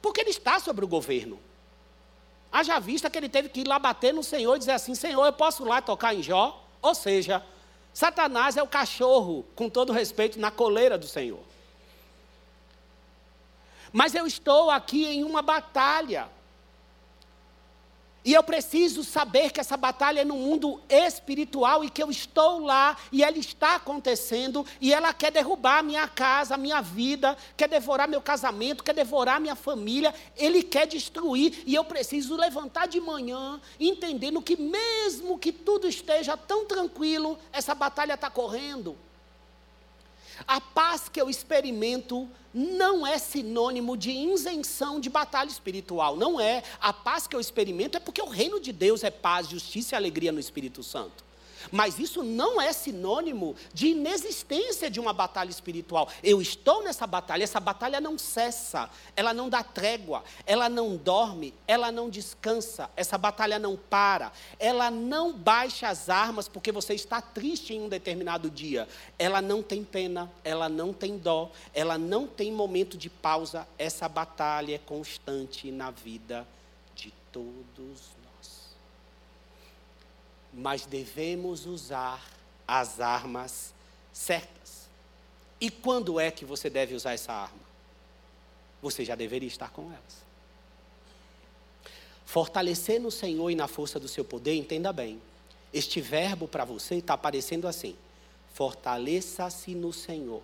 Porque 0.00 0.20
ele 0.20 0.30
está 0.30 0.60
sobre 0.60 0.84
o 0.84 0.88
governo. 0.88 1.38
Haja 2.52 2.78
vista 2.78 3.10
que 3.10 3.18
ele 3.18 3.28
teve 3.28 3.48
que 3.48 3.62
ir 3.62 3.66
lá 3.66 3.78
bater 3.78 4.14
no 4.14 4.22
Senhor 4.22 4.54
e 4.54 4.58
dizer 4.58 4.72
assim: 4.72 4.94
Senhor, 4.94 5.24
eu 5.24 5.32
posso 5.32 5.64
lá 5.64 5.82
tocar 5.82 6.14
em 6.14 6.22
Jó? 6.22 6.62
Ou 6.80 6.94
seja, 6.94 7.44
Satanás 7.92 8.56
é 8.56 8.62
o 8.62 8.68
cachorro, 8.68 9.44
com 9.56 9.68
todo 9.68 9.92
respeito, 9.92 10.38
na 10.38 10.50
coleira 10.50 10.96
do 10.96 11.08
Senhor. 11.08 11.40
Mas 13.94 14.12
eu 14.12 14.26
estou 14.26 14.72
aqui 14.72 15.06
em 15.06 15.22
uma 15.22 15.40
batalha. 15.40 16.28
E 18.24 18.32
eu 18.32 18.42
preciso 18.42 19.04
saber 19.04 19.52
que 19.52 19.60
essa 19.60 19.76
batalha 19.76 20.22
é 20.22 20.24
no 20.24 20.34
mundo 20.34 20.80
espiritual 20.88 21.84
e 21.84 21.90
que 21.90 22.02
eu 22.02 22.10
estou 22.10 22.58
lá 22.58 22.96
e 23.12 23.22
ela 23.22 23.38
está 23.38 23.76
acontecendo 23.76 24.66
e 24.80 24.92
ela 24.92 25.14
quer 25.14 25.30
derrubar 25.30 25.78
a 25.78 25.82
minha 25.82 26.08
casa, 26.08 26.56
a 26.56 26.58
minha 26.58 26.80
vida, 26.80 27.36
quer 27.56 27.68
devorar 27.68 28.08
meu 28.08 28.20
casamento, 28.20 28.82
quer 28.82 28.94
devorar 28.94 29.40
minha 29.40 29.54
família, 29.54 30.12
ele 30.36 30.64
quer 30.64 30.88
destruir 30.88 31.62
e 31.64 31.72
eu 31.72 31.84
preciso 31.84 32.34
levantar 32.34 32.88
de 32.88 32.98
manhã 33.00 33.60
entendendo 33.78 34.42
que 34.42 34.56
mesmo 34.56 35.38
que 35.38 35.52
tudo 35.52 35.86
esteja 35.86 36.36
tão 36.36 36.66
tranquilo, 36.66 37.38
essa 37.52 37.76
batalha 37.76 38.14
está 38.14 38.28
correndo. 38.28 38.96
A 40.46 40.60
paz 40.60 41.08
que 41.08 41.20
eu 41.20 41.30
experimento 41.30 42.28
não 42.52 43.06
é 43.06 43.18
sinônimo 43.18 43.96
de 43.96 44.10
isenção 44.10 45.00
de 45.00 45.10
batalha 45.10 45.48
espiritual. 45.48 46.16
Não 46.16 46.40
é. 46.40 46.62
A 46.80 46.92
paz 46.92 47.26
que 47.26 47.34
eu 47.34 47.40
experimento 47.40 47.96
é 47.96 48.00
porque 48.00 48.22
o 48.22 48.28
reino 48.28 48.60
de 48.60 48.72
Deus 48.72 49.02
é 49.02 49.10
paz, 49.10 49.48
justiça 49.48 49.94
e 49.94 49.96
alegria 49.96 50.30
no 50.30 50.40
Espírito 50.40 50.82
Santo. 50.82 51.24
Mas 51.70 51.98
isso 51.98 52.22
não 52.22 52.60
é 52.60 52.72
sinônimo 52.72 53.54
de 53.72 53.88
inexistência 53.88 54.90
de 54.90 55.00
uma 55.00 55.12
batalha 55.12 55.50
espiritual. 55.50 56.08
Eu 56.22 56.40
estou 56.40 56.82
nessa 56.82 57.06
batalha, 57.06 57.44
essa 57.44 57.60
batalha 57.60 58.00
não 58.00 58.18
cessa, 58.18 58.88
ela 59.16 59.32
não 59.34 59.48
dá 59.48 59.62
trégua, 59.62 60.24
ela 60.46 60.68
não 60.68 60.96
dorme, 60.96 61.54
ela 61.66 61.90
não 61.90 62.08
descansa, 62.08 62.90
essa 62.96 63.18
batalha 63.18 63.58
não 63.58 63.76
para, 63.76 64.32
ela 64.58 64.90
não 64.90 65.32
baixa 65.32 65.88
as 65.88 66.08
armas 66.08 66.48
porque 66.48 66.72
você 66.72 66.94
está 66.94 67.20
triste 67.20 67.74
em 67.74 67.82
um 67.82 67.88
determinado 67.88 68.50
dia. 68.50 68.88
Ela 69.18 69.40
não 69.42 69.62
tem 69.62 69.84
pena, 69.84 70.30
ela 70.42 70.68
não 70.68 70.92
tem 70.92 71.18
dó, 71.18 71.50
ela 71.72 71.98
não 71.98 72.26
tem 72.26 72.52
momento 72.52 72.96
de 72.96 73.10
pausa. 73.10 73.66
Essa 73.78 74.08
batalha 74.08 74.74
é 74.74 74.78
constante 74.78 75.70
na 75.70 75.90
vida 75.90 76.46
de 76.94 77.12
todos 77.32 78.13
mas 80.54 80.86
devemos 80.86 81.66
usar 81.66 82.22
as 82.66 83.00
armas 83.00 83.74
certas. 84.12 84.88
E 85.60 85.70
quando 85.70 86.20
é 86.20 86.30
que 86.30 86.44
você 86.44 86.70
deve 86.70 86.94
usar 86.94 87.12
essa 87.12 87.32
arma? 87.32 87.64
Você 88.80 89.04
já 89.04 89.14
deveria 89.14 89.48
estar 89.48 89.70
com 89.70 89.84
elas. 89.90 90.24
Fortalecer 92.24 93.00
no 93.00 93.10
Senhor 93.10 93.50
e 93.50 93.54
na 93.54 93.68
força 93.68 93.98
do 93.98 94.08
seu 94.08 94.24
poder, 94.24 94.54
entenda 94.54 94.92
bem. 94.92 95.20
Este 95.72 96.00
verbo 96.00 96.46
para 96.46 96.64
você 96.64 96.96
está 96.96 97.14
aparecendo 97.14 97.66
assim: 97.66 97.96
fortaleça-se 98.52 99.74
no 99.74 99.92
Senhor. 99.92 100.42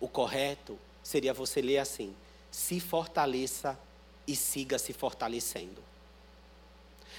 O 0.00 0.08
correto 0.08 0.78
seria 1.02 1.32
você 1.32 1.60
ler 1.62 1.78
assim: 1.78 2.14
se 2.50 2.80
fortaleça 2.80 3.78
e 4.26 4.34
siga 4.34 4.78
se 4.78 4.92
fortalecendo. 4.92 5.82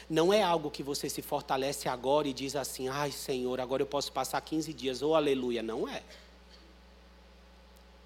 Não 0.09 0.31
é 0.31 0.41
algo 0.41 0.71
que 0.71 0.83
você 0.83 1.09
se 1.09 1.21
fortalece 1.21 1.89
agora 1.89 2.27
e 2.27 2.33
diz 2.33 2.55
assim: 2.55 2.87
ai 2.87 3.11
Senhor, 3.11 3.59
agora 3.59 3.81
eu 3.81 3.87
posso 3.87 4.11
passar 4.11 4.39
15 4.41 4.73
dias, 4.73 5.01
ou 5.01 5.11
oh, 5.11 5.15
aleluia. 5.15 5.61
Não 5.61 5.87
é. 5.87 6.03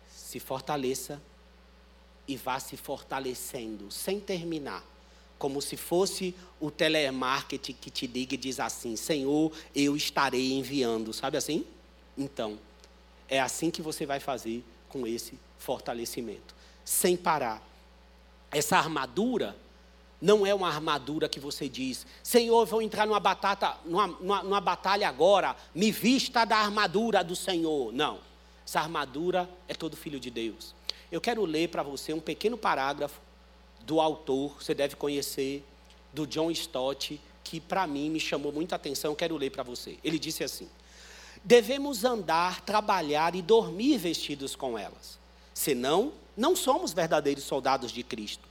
Se 0.09 0.39
fortaleça 0.39 1.21
e 2.27 2.35
vá 2.37 2.59
se 2.59 2.77
fortalecendo, 2.77 3.91
sem 3.91 4.19
terminar. 4.19 4.83
Como 5.37 5.59
se 5.59 5.75
fosse 5.75 6.35
o 6.59 6.69
telemarketing 6.69 7.73
que 7.73 7.89
te 7.89 8.05
liga 8.07 8.35
e 8.35 8.37
diz 8.37 8.59
assim: 8.59 8.95
Senhor, 8.95 9.51
eu 9.75 9.95
estarei 9.95 10.53
enviando. 10.53 11.11
Sabe 11.13 11.37
assim? 11.37 11.65
Então, 12.17 12.59
é 13.27 13.39
assim 13.39 13.71
que 13.71 13.81
você 13.81 14.05
vai 14.05 14.19
fazer 14.19 14.63
com 14.87 15.07
esse 15.07 15.39
fortalecimento, 15.57 16.53
sem 16.83 17.15
parar. 17.15 17.65
Essa 18.51 18.77
armadura 18.77 19.55
não 20.21 20.45
é 20.45 20.53
uma 20.53 20.67
armadura 20.67 21.27
que 21.27 21.39
você 21.39 21.67
diz, 21.67 22.05
Senhor, 22.21 22.65
vou 22.65 22.81
entrar 22.81 23.07
numa, 23.07 23.19
batata, 23.19 23.75
numa, 23.83 24.07
numa, 24.07 24.43
numa 24.43 24.61
batalha 24.61 25.09
agora, 25.09 25.55
me 25.73 25.91
vista 25.91 26.45
da 26.45 26.57
armadura 26.57 27.23
do 27.23 27.35
Senhor. 27.35 27.91
Não. 27.91 28.19
Essa 28.65 28.79
armadura 28.79 29.49
é 29.67 29.73
todo 29.73 29.97
filho 29.97 30.19
de 30.19 30.29
Deus. 30.29 30.75
Eu 31.11 31.19
quero 31.19 31.43
ler 31.43 31.69
para 31.69 31.81
você 31.81 32.13
um 32.13 32.19
pequeno 32.19 32.57
parágrafo 32.57 33.19
do 33.81 33.99
autor, 33.99 34.55
você 34.61 34.75
deve 34.75 34.95
conhecer, 34.95 35.65
do 36.13 36.27
John 36.27 36.51
Stott, 36.51 37.19
que 37.43 37.59
para 37.59 37.87
mim 37.87 38.09
me 38.09 38.19
chamou 38.19 38.51
muita 38.51 38.75
atenção, 38.75 39.15
quero 39.15 39.35
ler 39.35 39.49
para 39.49 39.63
você. 39.63 39.97
Ele 40.03 40.19
disse 40.19 40.43
assim: 40.43 40.69
Devemos 41.43 42.03
andar, 42.03 42.61
trabalhar 42.61 43.33
e 43.33 43.41
dormir 43.41 43.97
vestidos 43.97 44.55
com 44.55 44.77
elas. 44.77 45.17
Senão, 45.53 46.13
não 46.37 46.55
somos 46.55 46.93
verdadeiros 46.93 47.43
soldados 47.43 47.91
de 47.91 48.03
Cristo. 48.03 48.50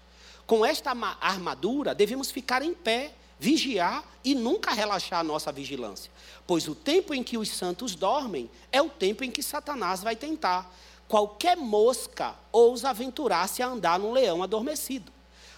Com 0.50 0.66
esta 0.66 0.90
armadura, 1.20 1.94
devemos 1.94 2.32
ficar 2.32 2.60
em 2.60 2.74
pé, 2.74 3.14
vigiar 3.38 4.04
e 4.24 4.34
nunca 4.34 4.72
relaxar 4.72 5.20
a 5.20 5.22
nossa 5.22 5.52
vigilância. 5.52 6.10
Pois 6.44 6.66
o 6.66 6.74
tempo 6.74 7.14
em 7.14 7.22
que 7.22 7.38
os 7.38 7.50
santos 7.50 7.94
dormem 7.94 8.50
é 8.72 8.82
o 8.82 8.88
tempo 8.88 9.22
em 9.22 9.30
que 9.30 9.44
Satanás 9.44 10.02
vai 10.02 10.16
tentar. 10.16 10.68
Qualquer 11.06 11.56
mosca 11.56 12.34
ousa 12.50 12.90
aventurar-se 12.90 13.62
a 13.62 13.68
andar 13.68 14.00
num 14.00 14.10
leão 14.10 14.42
adormecido. 14.42 15.12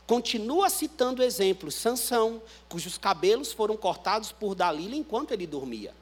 Continua 0.07 0.69
citando 0.69 1.23
exemplos: 1.23 1.75
Sansão, 1.75 2.43
cujos 2.69 2.99
cabelos 2.99 3.51
foram 3.51 3.79
cortados 3.79 4.31
por 4.31 4.55
Dalila 4.55 4.95
enquanto 4.95 5.33
ele 5.33 5.47
dormia. 5.47 5.95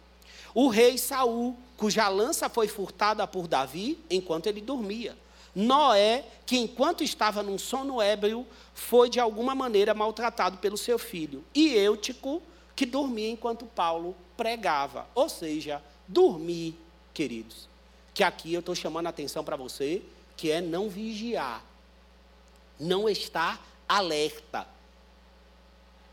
O 0.53 0.67
rei 0.67 0.99
Saul, 0.99 1.57
cuja 1.77 2.09
lança 2.09 2.49
foi 2.49 2.67
furtada 2.67 3.25
por 3.25 3.47
Davi 3.47 4.01
enquanto 4.11 4.49
ele 4.49 4.61
dormia. 4.61 5.17
Noé, 5.55 6.25
que 6.47 6.57
enquanto 6.57 7.03
estava 7.03 7.43
num 7.43 7.59
sono 7.59 8.01
ébrio, 8.01 8.47
foi 8.81 9.11
de 9.11 9.21
alguma 9.21 9.55
maneira 9.55 9.93
maltratado 9.93 10.57
pelo 10.57 10.77
seu 10.79 10.99
filho. 10.99 11.45
E 11.55 11.75
Eutico, 11.75 12.43
que 12.75 12.87
dormia 12.87 13.29
enquanto 13.29 13.67
Paulo 13.67 14.17
pregava. 14.39 15.07
Ou 15.15 15.29
seja, 15.29 15.83
dormir, 16.09 16.75
queridos. 17.13 17.69
Que 18.15 18.25
aqui 18.25 18.55
eu 18.55 18.61
estou 18.61 18.75
chamando 18.75 19.07
a 19.07 19.11
atenção 19.11 19.45
para 19.45 19.55
você, 19.55 20.03
que 20.35 20.51
é 20.51 20.63
não 20.63 20.89
vigiar. 20.89 21.63
Não 22.81 23.07
estar 23.07 23.63
alerta. 23.87 24.67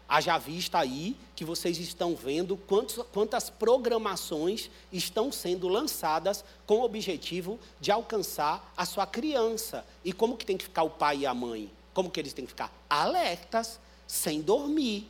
Haja 0.07 0.37
vista 0.37 0.77
aí 0.77 1.15
que 1.37 1.45
vocês 1.45 1.79
estão 1.79 2.17
vendo 2.17 2.57
quantos, 2.57 2.97
quantas 3.13 3.49
programações 3.49 4.69
estão 4.91 5.31
sendo 5.31 5.69
lançadas 5.69 6.43
com 6.65 6.79
o 6.79 6.83
objetivo 6.83 7.57
de 7.79 7.91
alcançar 7.91 8.73
a 8.75 8.85
sua 8.85 9.07
criança. 9.07 9.85
E 10.03 10.11
como 10.11 10.35
que 10.35 10.45
tem 10.45 10.57
que 10.57 10.65
ficar 10.65 10.83
o 10.83 10.89
pai 10.89 11.19
e 11.19 11.25
a 11.25 11.33
mãe? 11.33 11.71
Como 11.97 12.11
que 12.11 12.19
eles 12.19 12.31
têm 12.31 12.45
que 12.45 12.51
ficar? 12.51 12.71
Alertas, 12.87 13.79
sem 14.05 14.39
dormir. 14.39 15.09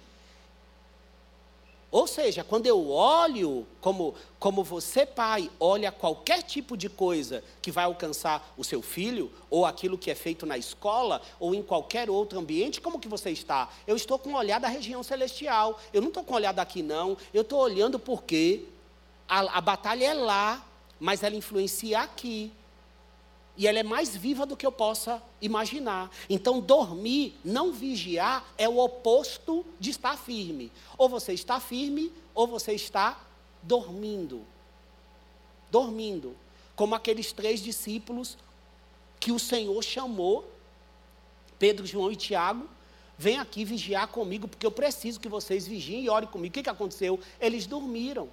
Ou 1.92 2.08
seja, 2.08 2.46
quando 2.46 2.66
eu 2.66 2.90
olho, 2.90 3.68
como, 3.82 4.16
como 4.40 4.64
você, 4.64 5.06
pai, 5.06 5.52
olha 5.60 5.92
qualquer 5.92 6.42
tipo 6.44 6.78
de 6.78 6.88
coisa 6.88 7.44
que 7.62 7.72
vai 7.72 7.84
alcançar 7.84 8.54
o 8.56 8.64
seu 8.64 8.82
filho, 8.82 9.30
ou 9.50 9.66
aquilo 9.66 9.98
que 9.98 10.10
é 10.10 10.16
feito 10.16 10.46
na 10.46 10.58
escola, 10.58 11.22
ou 11.42 11.54
em 11.54 11.62
qualquer 11.62 12.10
outro 12.10 12.40
ambiente, 12.40 12.80
como 12.80 13.02
que 13.02 13.10
você 13.10 13.32
está? 13.32 13.68
Eu 13.86 13.98
estou 13.98 14.18
com 14.18 14.30
o 14.30 14.38
olhar 14.38 14.62
da 14.62 14.70
região 14.70 15.04
celestial. 15.04 15.78
Eu 15.92 16.00
não 16.00 16.08
estou 16.08 16.24
com 16.24 16.32
o 16.32 16.38
olhar 16.38 16.54
daqui, 16.54 16.82
não. 16.82 17.18
Eu 17.34 17.42
estou 17.42 17.60
olhando 17.60 18.00
porque 18.00 18.64
a, 19.28 19.58
a 19.58 19.60
batalha 19.60 20.06
é 20.06 20.14
lá, 20.14 20.66
mas 20.98 21.22
ela 21.22 21.36
influencia 21.36 22.00
aqui. 22.00 22.50
E 23.58 23.66
ela 23.66 23.80
é 23.80 23.84
mais 23.84 24.16
viva 24.16 24.46
do 24.46 24.56
que 24.56 24.66
eu 24.66 24.72
possa 24.72 25.22
imaginar. 25.42 26.12
Então, 26.30 26.60
dormir, 26.60 27.36
não 27.44 27.74
vigiar, 27.74 28.46
é 28.56 28.70
o 28.70 28.78
oposto 28.78 29.66
de 29.80 29.90
estar 29.90 30.16
firme. 30.16 30.72
Ou 30.96 31.10
você 31.10 31.34
está 31.34 31.60
firme, 31.60 32.14
ou 32.36 32.46
você 32.46 32.74
está 32.74 33.20
dormindo. 33.64 34.46
Dormindo. 35.72 36.38
Como 36.76 36.94
aqueles 36.94 37.32
três 37.32 37.60
discípulos 37.60 38.38
que 39.20 39.32
o 39.32 39.40
Senhor 39.40 39.84
chamou, 39.84 40.48
Pedro, 41.58 41.88
João 41.88 42.12
e 42.12 42.16
Tiago, 42.16 42.70
vem 43.18 43.40
aqui 43.40 43.66
vigiar 43.66 44.08
comigo, 44.10 44.48
porque 44.48 44.68
eu 44.68 44.72
preciso 44.72 45.20
que 45.20 45.28
vocês 45.28 45.66
vigiem 45.66 46.04
e 46.04 46.10
orem 46.10 46.30
comigo. 46.30 46.52
O 46.52 46.54
que, 46.54 46.62
que 46.62 46.70
aconteceu? 46.70 47.20
Eles 47.42 47.66
dormiram. 47.66 48.30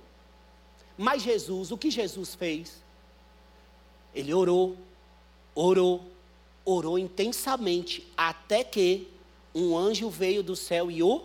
Mas 0.98 1.22
Jesus, 1.22 1.72
o 1.72 1.78
que 1.78 1.90
Jesus 1.90 2.34
fez? 2.34 2.84
Ele 4.14 4.32
orou, 4.32 4.76
orou, 5.54 6.04
orou 6.64 6.98
intensamente, 6.98 8.06
até 8.16 8.64
que 8.64 9.08
um 9.54 9.76
anjo 9.76 10.10
veio 10.10 10.42
do 10.42 10.56
céu 10.56 10.90
e 10.90 11.02
o 11.02 11.24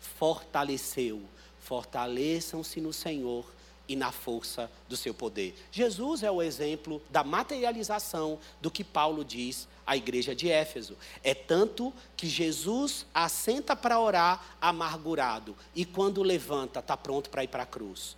fortaleceu. 0.00 1.20
Fortaleçam-se 1.60 2.80
no 2.80 2.92
Senhor 2.92 3.44
e 3.88 3.96
na 3.96 4.12
força 4.12 4.70
do 4.88 4.96
seu 4.96 5.14
poder. 5.14 5.54
Jesus 5.72 6.22
é 6.22 6.30
o 6.30 6.42
exemplo 6.42 7.00
da 7.10 7.24
materialização 7.24 8.38
do 8.60 8.70
que 8.70 8.84
Paulo 8.84 9.24
diz 9.24 9.66
à 9.86 9.96
igreja 9.96 10.34
de 10.34 10.50
Éfeso. 10.50 10.96
É 11.24 11.34
tanto 11.34 11.92
que 12.16 12.26
Jesus 12.26 13.06
assenta 13.14 13.74
para 13.74 13.98
orar 13.98 14.56
amargurado 14.60 15.56
e 15.74 15.84
quando 15.84 16.22
levanta, 16.22 16.80
está 16.80 16.96
pronto 16.96 17.30
para 17.30 17.44
ir 17.44 17.48
para 17.48 17.62
a 17.62 17.66
cruz. 17.66 18.16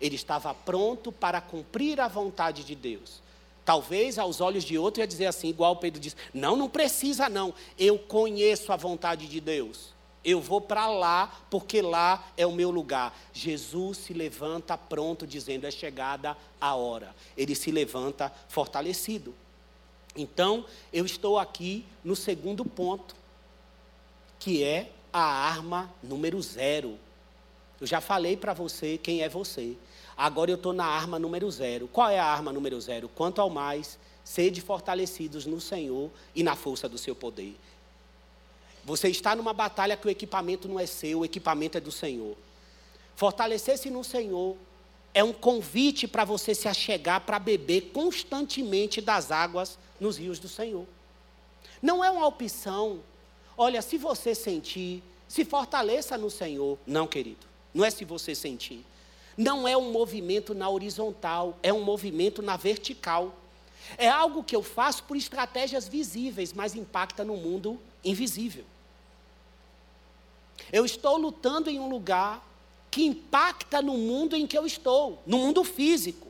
Ele 0.00 0.16
estava 0.16 0.52
pronto 0.52 1.12
para 1.12 1.40
cumprir 1.40 2.00
a 2.00 2.08
vontade 2.08 2.64
de 2.64 2.74
Deus. 2.74 3.22
Talvez 3.68 4.18
aos 4.18 4.40
olhos 4.40 4.64
de 4.64 4.78
outro 4.78 5.02
ia 5.02 5.06
dizer 5.06 5.26
assim, 5.26 5.50
igual 5.50 5.76
Pedro 5.76 6.00
disse: 6.00 6.16
Não, 6.32 6.56
não 6.56 6.70
precisa 6.70 7.28
não. 7.28 7.52
Eu 7.78 7.98
conheço 7.98 8.72
a 8.72 8.76
vontade 8.76 9.28
de 9.28 9.42
Deus. 9.42 9.92
Eu 10.24 10.40
vou 10.40 10.58
para 10.58 10.88
lá, 10.88 11.38
porque 11.50 11.82
lá 11.82 12.26
é 12.34 12.46
o 12.46 12.52
meu 12.52 12.70
lugar. 12.70 13.14
Jesus 13.30 13.98
se 13.98 14.14
levanta 14.14 14.78
pronto, 14.78 15.26
dizendo: 15.26 15.66
É 15.66 15.70
chegada 15.70 16.34
a 16.58 16.74
hora. 16.76 17.14
Ele 17.36 17.54
se 17.54 17.70
levanta 17.70 18.32
fortalecido. 18.48 19.34
Então, 20.16 20.64
eu 20.90 21.04
estou 21.04 21.38
aqui 21.38 21.84
no 22.02 22.16
segundo 22.16 22.64
ponto, 22.64 23.14
que 24.38 24.64
é 24.64 24.90
a 25.12 25.20
arma 25.20 25.92
número 26.02 26.40
zero. 26.40 26.98
Eu 27.78 27.86
já 27.86 28.00
falei 28.00 28.34
para 28.34 28.54
você 28.54 28.96
quem 28.96 29.20
é 29.20 29.28
você. 29.28 29.76
Agora 30.18 30.50
eu 30.50 30.56
estou 30.56 30.72
na 30.72 30.84
arma 30.84 31.16
número 31.16 31.48
zero. 31.48 31.86
Qual 31.86 32.10
é 32.10 32.18
a 32.18 32.24
arma 32.24 32.52
número 32.52 32.80
zero? 32.80 33.08
Quanto 33.08 33.40
ao 33.40 33.48
mais, 33.48 33.96
sede 34.24 34.60
fortalecidos 34.60 35.46
no 35.46 35.60
Senhor 35.60 36.10
e 36.34 36.42
na 36.42 36.56
força 36.56 36.88
do 36.88 36.98
seu 36.98 37.14
poder. 37.14 37.54
Você 38.84 39.08
está 39.08 39.36
numa 39.36 39.52
batalha 39.52 39.96
que 39.96 40.08
o 40.08 40.10
equipamento 40.10 40.66
não 40.66 40.80
é 40.80 40.86
seu, 40.86 41.20
o 41.20 41.24
equipamento 41.24 41.78
é 41.78 41.80
do 41.80 41.92
Senhor. 41.92 42.36
Fortalecer-se 43.14 43.90
no 43.90 44.02
Senhor 44.02 44.56
é 45.14 45.22
um 45.22 45.32
convite 45.32 46.08
para 46.08 46.24
você 46.24 46.52
se 46.52 46.66
achegar 46.66 47.20
para 47.20 47.38
beber 47.38 47.92
constantemente 47.92 49.00
das 49.00 49.30
águas 49.30 49.78
nos 50.00 50.16
rios 50.16 50.40
do 50.40 50.48
Senhor. 50.48 50.84
Não 51.80 52.04
é 52.04 52.10
uma 52.10 52.26
opção. 52.26 52.98
Olha, 53.56 53.80
se 53.82 53.96
você 53.96 54.34
sentir, 54.34 55.00
se 55.28 55.44
fortaleça 55.44 56.18
no 56.18 56.28
Senhor. 56.28 56.76
Não, 56.84 57.06
querido. 57.06 57.46
Não 57.72 57.84
é 57.84 57.90
se 57.90 58.04
você 58.04 58.34
sentir 58.34 58.84
não 59.38 59.68
é 59.68 59.76
um 59.76 59.92
movimento 59.92 60.52
na 60.52 60.68
horizontal, 60.68 61.56
é 61.62 61.72
um 61.72 61.84
movimento 61.84 62.42
na 62.42 62.56
vertical. 62.56 63.32
É 63.96 64.08
algo 64.08 64.42
que 64.42 64.56
eu 64.56 64.64
faço 64.64 65.04
por 65.04 65.16
estratégias 65.16 65.86
visíveis, 65.86 66.52
mas 66.52 66.74
impacta 66.74 67.24
no 67.24 67.36
mundo 67.36 67.80
invisível. 68.04 68.64
Eu 70.72 70.84
estou 70.84 71.16
lutando 71.16 71.70
em 71.70 71.78
um 71.78 71.88
lugar 71.88 72.44
que 72.90 73.04
impacta 73.04 73.80
no 73.80 73.96
mundo 73.96 74.34
em 74.34 74.44
que 74.44 74.58
eu 74.58 74.66
estou, 74.66 75.22
no 75.24 75.38
mundo 75.38 75.62
físico. 75.62 76.26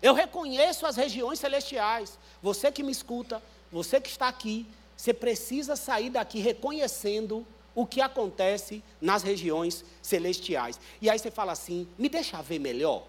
Eu 0.00 0.14
reconheço 0.14 0.86
as 0.86 0.94
regiões 0.94 1.40
celestiais. 1.40 2.16
Você 2.40 2.70
que 2.70 2.84
me 2.84 2.92
escuta, 2.92 3.42
você 3.72 4.00
que 4.00 4.08
está 4.08 4.28
aqui, 4.28 4.64
você 4.96 5.12
precisa 5.12 5.74
sair 5.74 6.08
daqui 6.08 6.38
reconhecendo 6.38 7.44
o 7.74 7.86
que 7.86 8.00
acontece 8.00 8.82
nas 9.00 9.22
regiões 9.22 9.84
celestiais. 10.00 10.80
E 11.00 11.10
aí 11.10 11.18
você 11.18 11.30
fala 11.30 11.52
assim: 11.52 11.88
me 11.98 12.08
deixa 12.08 12.40
ver 12.42 12.58
melhor. 12.58 13.06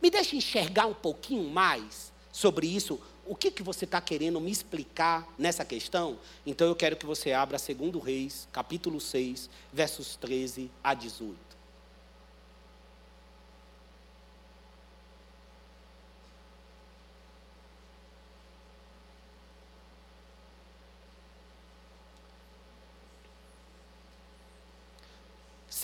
Me 0.00 0.10
deixa 0.10 0.36
enxergar 0.36 0.86
um 0.86 0.94
pouquinho 0.94 1.48
mais 1.50 2.12
sobre 2.30 2.66
isso. 2.66 3.00
O 3.24 3.34
que, 3.34 3.50
que 3.50 3.62
você 3.62 3.84
está 3.84 4.00
querendo 4.00 4.40
me 4.40 4.50
explicar 4.50 5.26
nessa 5.36 5.64
questão? 5.64 6.18
Então 6.44 6.68
eu 6.68 6.76
quero 6.76 6.96
que 6.96 7.04
você 7.04 7.32
abra 7.32 7.58
2 7.58 8.04
Reis, 8.04 8.46
capítulo 8.52 9.00
6, 9.00 9.50
versos 9.72 10.14
13 10.16 10.70
a 10.82 10.94
18. 10.94 11.45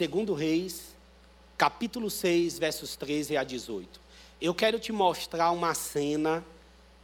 Segundo 0.02 0.34
Reis, 0.34 0.96
capítulo 1.56 2.10
6, 2.10 2.58
versos 2.58 2.96
13 2.96 3.36
a 3.36 3.44
18. 3.44 4.00
Eu 4.40 4.52
quero 4.52 4.80
te 4.80 4.90
mostrar 4.90 5.52
uma 5.52 5.74
cena 5.74 6.44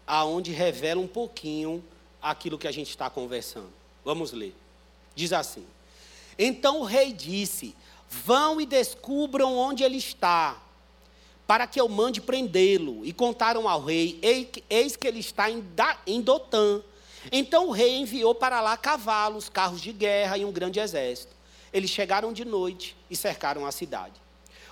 aonde 0.04 0.50
revela 0.50 1.00
um 1.00 1.06
pouquinho 1.06 1.84
aquilo 2.20 2.58
que 2.58 2.66
a 2.66 2.72
gente 2.72 2.90
está 2.90 3.08
conversando. 3.08 3.70
Vamos 4.04 4.32
ler. 4.32 4.52
Diz 5.14 5.32
assim: 5.32 5.64
Então 6.36 6.80
o 6.80 6.84
rei 6.84 7.12
disse: 7.12 7.72
Vão 8.10 8.60
e 8.60 8.66
descubram 8.66 9.56
onde 9.56 9.84
ele 9.84 9.98
está, 9.98 10.60
para 11.46 11.68
que 11.68 11.80
eu 11.80 11.88
mande 11.88 12.20
prendê-lo. 12.20 13.06
E 13.06 13.12
contaram 13.12 13.68
ao 13.68 13.84
rei: 13.84 14.18
Eis 14.68 14.96
que 14.96 15.06
ele 15.06 15.20
está 15.20 15.48
em 16.04 16.20
Dotã. 16.20 16.82
Então 17.30 17.68
o 17.68 17.70
rei 17.70 17.94
enviou 17.94 18.34
para 18.34 18.60
lá 18.60 18.76
cavalos, 18.76 19.48
carros 19.48 19.80
de 19.80 19.92
guerra 19.92 20.36
e 20.36 20.44
um 20.44 20.50
grande 20.50 20.80
exército. 20.80 21.37
Eles 21.72 21.90
chegaram 21.90 22.32
de 22.32 22.44
noite 22.44 22.96
e 23.10 23.16
cercaram 23.16 23.66
a 23.66 23.72
cidade. 23.72 24.20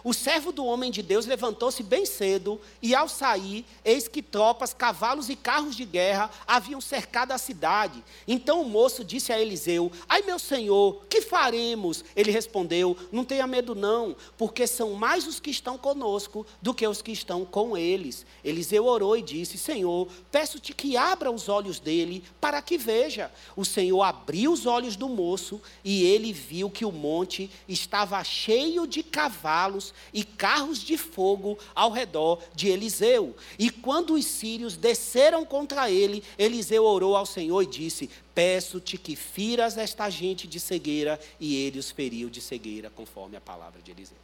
O 0.06 0.14
servo 0.14 0.52
do 0.52 0.64
homem 0.64 0.88
de 0.88 1.02
Deus 1.02 1.26
levantou-se 1.26 1.82
bem 1.82 2.06
cedo 2.06 2.60
e, 2.80 2.94
ao 2.94 3.08
sair, 3.08 3.66
eis 3.84 4.06
que 4.06 4.22
tropas, 4.22 4.72
cavalos 4.72 5.28
e 5.28 5.34
carros 5.34 5.74
de 5.74 5.84
guerra 5.84 6.30
haviam 6.46 6.80
cercado 6.80 7.32
a 7.32 7.38
cidade. 7.38 8.04
Então 8.24 8.62
o 8.62 8.68
moço 8.68 9.02
disse 9.02 9.32
a 9.32 9.40
Eliseu: 9.40 9.90
Ai, 10.08 10.22
meu 10.22 10.38
senhor, 10.38 11.04
que 11.10 11.22
faremos? 11.22 12.04
Ele 12.14 12.30
respondeu: 12.30 12.96
Não 13.10 13.24
tenha 13.24 13.48
medo, 13.48 13.74
não, 13.74 14.14
porque 14.38 14.64
são 14.68 14.92
mais 14.92 15.26
os 15.26 15.40
que 15.40 15.50
estão 15.50 15.76
conosco 15.76 16.46
do 16.62 16.72
que 16.72 16.86
os 16.86 17.02
que 17.02 17.10
estão 17.10 17.44
com 17.44 17.76
eles. 17.76 18.24
Eliseu 18.44 18.86
orou 18.86 19.16
e 19.16 19.22
disse: 19.22 19.58
Senhor, 19.58 20.06
peço-te 20.30 20.72
que 20.72 20.96
abra 20.96 21.32
os 21.32 21.48
olhos 21.48 21.80
dele 21.80 22.22
para 22.40 22.62
que 22.62 22.78
veja. 22.78 23.28
O 23.56 23.64
Senhor 23.64 24.04
abriu 24.04 24.52
os 24.52 24.66
olhos 24.66 24.94
do 24.94 25.08
moço 25.08 25.60
e 25.82 26.04
ele 26.04 26.32
viu 26.32 26.70
que 26.70 26.84
o 26.84 26.92
monte 26.92 27.50
estava 27.66 28.22
cheio 28.22 28.86
de 28.86 29.02
cavalos 29.02 29.95
e 30.12 30.24
carros 30.24 30.78
de 30.78 30.96
fogo 30.96 31.58
ao 31.74 31.90
redor 31.90 32.42
de 32.54 32.68
Eliseu. 32.68 33.36
E 33.58 33.70
quando 33.70 34.14
os 34.14 34.24
sírios 34.24 34.76
desceram 34.76 35.44
contra 35.44 35.90
ele, 35.90 36.22
Eliseu 36.38 36.84
orou 36.84 37.16
ao 37.16 37.26
Senhor 37.26 37.62
e 37.62 37.66
disse: 37.66 38.10
Peço-te 38.34 38.98
que 38.98 39.16
firas 39.16 39.76
esta 39.76 40.08
gente 40.10 40.46
de 40.46 40.60
cegueira, 40.60 41.20
e 41.40 41.56
ele 41.56 41.78
os 41.78 41.90
feriu 41.90 42.28
de 42.28 42.40
cegueira, 42.40 42.90
conforme 42.90 43.36
a 43.36 43.40
palavra 43.40 43.80
de 43.82 43.90
Eliseu. 43.90 44.18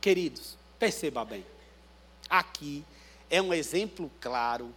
Queridos, 0.00 0.56
perceba 0.78 1.24
bem, 1.24 1.46
aqui 2.28 2.84
é 3.30 3.40
um 3.40 3.54
exemplo 3.54 4.10
claro, 4.20 4.74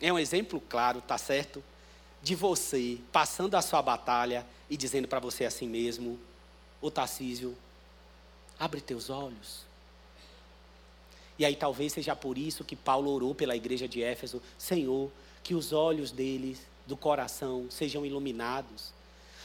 é 0.00 0.12
um 0.12 0.18
exemplo 0.18 0.60
claro, 0.68 1.00
tá 1.00 1.18
certo? 1.18 1.62
De 2.22 2.34
você 2.34 2.98
passando 3.12 3.54
a 3.54 3.62
sua 3.62 3.82
batalha 3.82 4.46
e 4.68 4.76
dizendo 4.76 5.06
para 5.06 5.20
você 5.20 5.44
assim 5.44 5.68
mesmo, 5.68 6.18
o 6.80 6.90
Tarcísio, 6.90 7.56
Abre 8.58 8.80
teus 8.80 9.10
olhos. 9.10 9.64
E 11.38 11.44
aí 11.44 11.56
talvez 11.56 11.92
seja 11.92 12.14
por 12.14 12.38
isso 12.38 12.64
que 12.64 12.76
Paulo 12.76 13.10
orou 13.10 13.34
pela 13.34 13.56
igreja 13.56 13.88
de 13.88 14.02
Éfeso: 14.02 14.40
Senhor, 14.56 15.10
que 15.42 15.54
os 15.54 15.72
olhos 15.72 16.10
deles, 16.10 16.60
do 16.86 16.96
coração, 16.96 17.66
sejam 17.70 18.04
iluminados, 18.04 18.92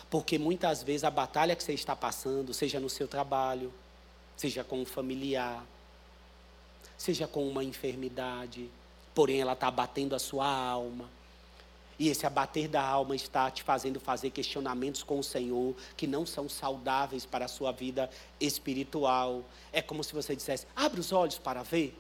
Porque 0.10 0.40
muitas 0.40 0.82
vezes 0.82 1.04
a 1.04 1.12
batalha 1.12 1.56
que 1.56 1.64
você 1.64 1.74
está 1.74 1.96
passando, 1.96 2.54
seja 2.54 2.80
no 2.80 2.90
seu 2.90 3.08
trabalho, 3.08 3.72
seja 4.36 4.64
com 4.64 4.82
um 4.82 4.86
familiar, 4.86 5.64
seja 6.98 7.28
com 7.28 7.48
uma 7.48 7.64
enfermidade, 7.64 8.70
porém 9.14 9.42
ela 9.42 9.54
está 9.54 9.70
batendo 9.70 10.16
a 10.16 10.20
sua 10.20 10.48
alma. 10.48 11.10
E 12.00 12.08
esse 12.08 12.26
abater 12.26 12.70
da 12.70 12.82
alma 12.82 13.14
está 13.14 13.52
te 13.52 13.62
fazendo 13.62 14.00
fazer 14.00 14.30
questionamentos 14.30 15.04
com 15.04 15.20
o 15.20 15.24
Senhor 15.24 15.76
que 15.98 16.08
não 16.08 16.26
são 16.26 16.48
saudáveis 16.48 17.26
para 17.26 17.44
a 17.44 17.50
sua 17.50 17.74
vida 17.74 18.10
espiritual. 18.40 19.44
É 19.74 19.82
como 19.82 20.02
se 20.02 20.14
você 20.14 20.34
dissesse: 20.34 20.66
abre 20.74 21.02
os 21.02 21.12
olhos 21.12 21.38
para 21.38 21.62
ver. 21.62 21.94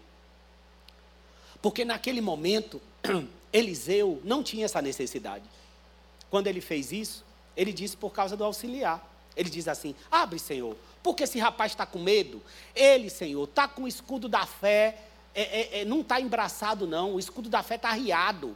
Porque 1.61 1.83
naquele 1.83 2.21
momento, 2.21 2.81
Eliseu 3.51 4.21
não 4.23 4.41
tinha 4.41 4.63
essa 4.63 4.81
necessidade. 4.81 5.43
Quando 6.29 6.47
ele 6.47 6.61
fez 6.61 6.93
isso, 6.93 7.25
ele 7.57 7.73
disse 7.73 7.97
por 7.97 8.11
causa 8.11 8.37
do 8.37 8.45
auxiliar. 8.45 9.05
Ele 9.35 9.49
diz 9.49 9.67
assim: 9.67 9.93
abre, 10.09 10.39
Senhor, 10.39 10.77
porque 11.03 11.23
esse 11.23 11.39
rapaz 11.39 11.73
está 11.73 11.85
com 11.85 11.99
medo. 11.99 12.41
Ele, 12.73 13.09
Senhor, 13.09 13.43
está 13.43 13.67
com 13.67 13.83
o 13.83 13.87
escudo 13.87 14.29
da 14.29 14.45
fé, 14.45 14.97
é, 15.35 15.41
é, 15.41 15.81
é, 15.81 15.85
não 15.85 15.99
está 15.99 16.21
embraçado, 16.21 16.87
não. 16.87 17.15
O 17.15 17.19
escudo 17.19 17.49
da 17.49 17.61
fé 17.61 17.75
está 17.75 17.89
arriado. 17.89 18.55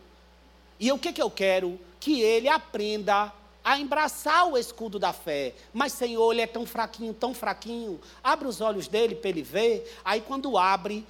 E 0.83 0.91
o 0.91 0.99
que, 0.99 1.13
que 1.13 1.21
eu 1.21 1.31
quero? 1.31 1.79
Que 1.97 2.21
ele 2.21 2.49
aprenda 2.49 3.31
a 3.63 3.79
embraçar 3.79 4.49
o 4.49 4.57
escudo 4.57 4.99
da 4.99 5.13
fé. 5.13 5.53
Mas, 5.73 5.93
Senhor, 5.93 6.29
ele 6.33 6.41
é 6.41 6.45
tão 6.45 6.65
fraquinho, 6.65 7.13
tão 7.13 7.33
fraquinho. 7.33 8.01
Abre 8.21 8.49
os 8.49 8.59
olhos 8.59 8.89
dele 8.89 9.15
para 9.15 9.29
ele 9.29 9.41
ver. 9.41 9.89
Aí, 10.03 10.19
quando 10.19 10.57
abre, 10.57 11.05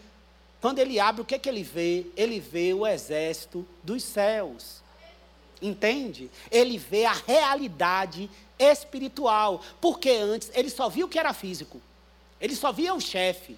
quando 0.62 0.78
ele 0.78 1.00
abre, 1.00 1.24
o 1.24 1.26
que, 1.26 1.40
que 1.40 1.50
ele 1.50 1.64
vê? 1.64 2.06
Ele 2.16 2.40
vê 2.40 2.72
o 2.72 2.86
exército 2.86 3.66
dos 3.82 4.04
céus. 4.04 4.84
Entende? 5.60 6.30
Ele 6.52 6.78
vê 6.78 7.06
a 7.06 7.14
realidade 7.14 8.30
espiritual. 8.60 9.60
Porque 9.82 10.12
antes 10.12 10.52
ele 10.54 10.70
só 10.70 10.88
via 10.88 11.06
o 11.08 11.10
que 11.10 11.18
era 11.18 11.34
físico. 11.34 11.82
Ele 12.40 12.56
só 12.56 12.72
via 12.72 12.94
o 12.94 13.02
chefe. 13.02 13.58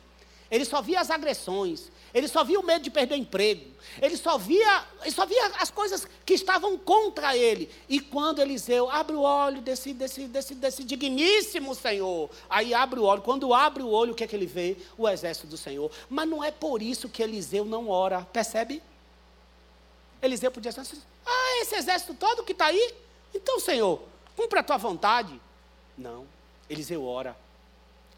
Ele 0.49 0.63
só 0.63 0.81
via 0.81 1.01
as 1.01 1.11
agressões. 1.11 1.91
Ele 2.15 2.29
só 2.29 2.45
via 2.45 2.57
o 2.57 2.63
medo 2.63 2.81
de 2.81 2.89
perder 2.89 3.17
emprego. 3.17 3.75
Ele 4.01 4.15
só 4.15 4.37
via, 4.37 4.85
ele 5.01 5.11
só 5.11 5.25
via 5.25 5.47
as 5.59 5.69
coisas 5.69 6.07
que 6.25 6.33
estavam 6.33 6.77
contra 6.77 7.35
ele. 7.35 7.69
E 7.89 7.99
quando 7.99 8.41
Eliseu 8.41 8.89
abre 8.89 9.17
o 9.17 9.21
olho 9.21 9.61
desse, 9.61 9.93
desse, 9.93 10.25
desse, 10.29 10.55
desse 10.55 10.85
digníssimo 10.85 11.75
Senhor, 11.75 12.29
aí 12.49 12.73
abre 12.73 13.01
o 13.01 13.03
olho. 13.03 13.21
Quando 13.21 13.53
abre 13.53 13.83
o 13.83 13.89
olho, 13.89 14.13
o 14.13 14.15
que 14.15 14.23
é 14.23 14.27
que 14.27 14.35
ele 14.35 14.45
vê? 14.45 14.77
O 14.97 15.09
exército 15.09 15.45
do 15.45 15.57
Senhor. 15.57 15.91
Mas 16.09 16.25
não 16.29 16.41
é 16.41 16.51
por 16.51 16.81
isso 16.81 17.09
que 17.09 17.21
Eliseu 17.21 17.65
não 17.65 17.89
ora. 17.89 18.21
Percebe? 18.21 18.81
Eliseu 20.21 20.49
podia 20.49 20.69
assim: 20.71 21.01
Ah, 21.25 21.59
esse 21.63 21.75
exército 21.75 22.13
todo 22.13 22.45
que 22.45 22.53
está 22.53 22.67
aí? 22.67 22.95
Então, 23.33 23.59
Senhor, 23.59 24.01
cumpra 24.37 24.61
a 24.61 24.63
tua 24.63 24.77
vontade. 24.77 25.37
Não. 25.97 26.25
Eliseu 26.69 27.05
ora. 27.05 27.35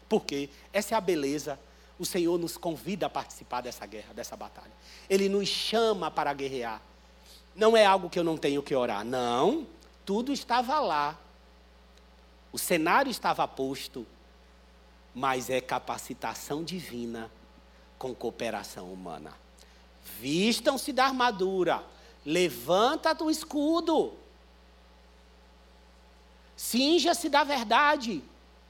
Por 0.08 0.24
quê? 0.24 0.48
Essa 0.72 0.94
é 0.94 0.98
a 0.98 1.00
beleza 1.00 1.58
o 1.98 2.06
Senhor 2.06 2.38
nos 2.38 2.56
convida 2.56 3.06
a 3.06 3.10
participar 3.10 3.60
dessa 3.60 3.84
guerra, 3.84 4.14
dessa 4.14 4.36
batalha. 4.36 4.70
Ele 5.10 5.28
nos 5.28 5.48
chama 5.48 6.10
para 6.10 6.32
guerrear. 6.32 6.80
Não 7.54 7.76
é 7.76 7.84
algo 7.84 8.08
que 8.08 8.18
eu 8.18 8.24
não 8.24 8.36
tenho 8.36 8.62
que 8.62 8.74
orar. 8.74 9.04
Não, 9.04 9.66
tudo 10.04 10.32
estava 10.32 10.78
lá. 10.78 11.18
O 12.52 12.58
cenário 12.58 13.10
estava 13.10 13.48
posto, 13.48 14.06
mas 15.12 15.50
é 15.50 15.60
capacitação 15.60 16.62
divina 16.62 17.30
com 17.98 18.14
cooperação 18.14 18.92
humana. 18.92 19.32
Vistam-se 20.20 20.92
da 20.92 21.06
armadura, 21.06 21.84
levanta 22.24 23.12
o 23.22 23.30
escudo, 23.30 24.14
cinja-se 26.56 27.28
da 27.28 27.44
verdade, 27.44 28.22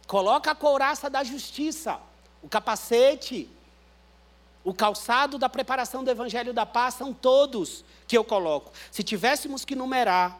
coloca 0.07 0.51
a 0.51 0.55
couraça 0.55 1.09
da 1.09 1.23
justiça 1.23 2.01
o 2.43 2.49
capacete, 2.49 3.49
o 4.65 4.75
calçado 4.75 5.39
da 5.39 5.49
preparação 5.49 6.05
do 6.05 6.11
Evangelho 6.11 6.53
da 6.53 6.67
Paz 6.67 6.95
são 6.95 7.13
todos 7.13 7.85
que 8.07 8.17
eu 8.17 8.25
coloco. 8.25 8.73
Se 8.91 9.03
tivéssemos 9.03 9.65
que 9.65 9.75
numerar 9.75 10.39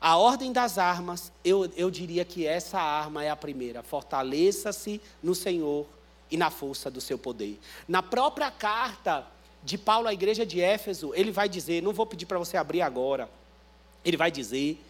a 0.00 0.16
ordem 0.16 0.52
das 0.52 0.78
armas, 0.78 1.30
eu, 1.44 1.70
eu 1.76 1.90
diria 1.90 2.24
que 2.24 2.46
essa 2.46 2.80
arma 2.80 3.22
é 3.22 3.30
a 3.30 3.36
primeira. 3.36 3.82
Fortaleça-se 3.82 5.00
no 5.22 5.34
Senhor 5.34 5.86
e 6.30 6.36
na 6.36 6.50
força 6.50 6.90
do 6.90 7.00
seu 7.00 7.18
poder. 7.18 7.60
Na 7.86 8.02
própria 8.02 8.50
carta 8.50 9.26
de 9.62 9.76
Paulo 9.76 10.08
à 10.08 10.12
igreja 10.12 10.46
de 10.46 10.60
Éfeso, 10.60 11.12
ele 11.14 11.30
vai 11.30 11.48
dizer: 11.48 11.82
não 11.82 11.92
vou 11.92 12.06
pedir 12.06 12.26
para 12.26 12.38
você 12.38 12.56
abrir 12.56 12.80
agora. 12.80 13.28
Ele 14.04 14.16
vai 14.16 14.30
dizer: 14.30 14.82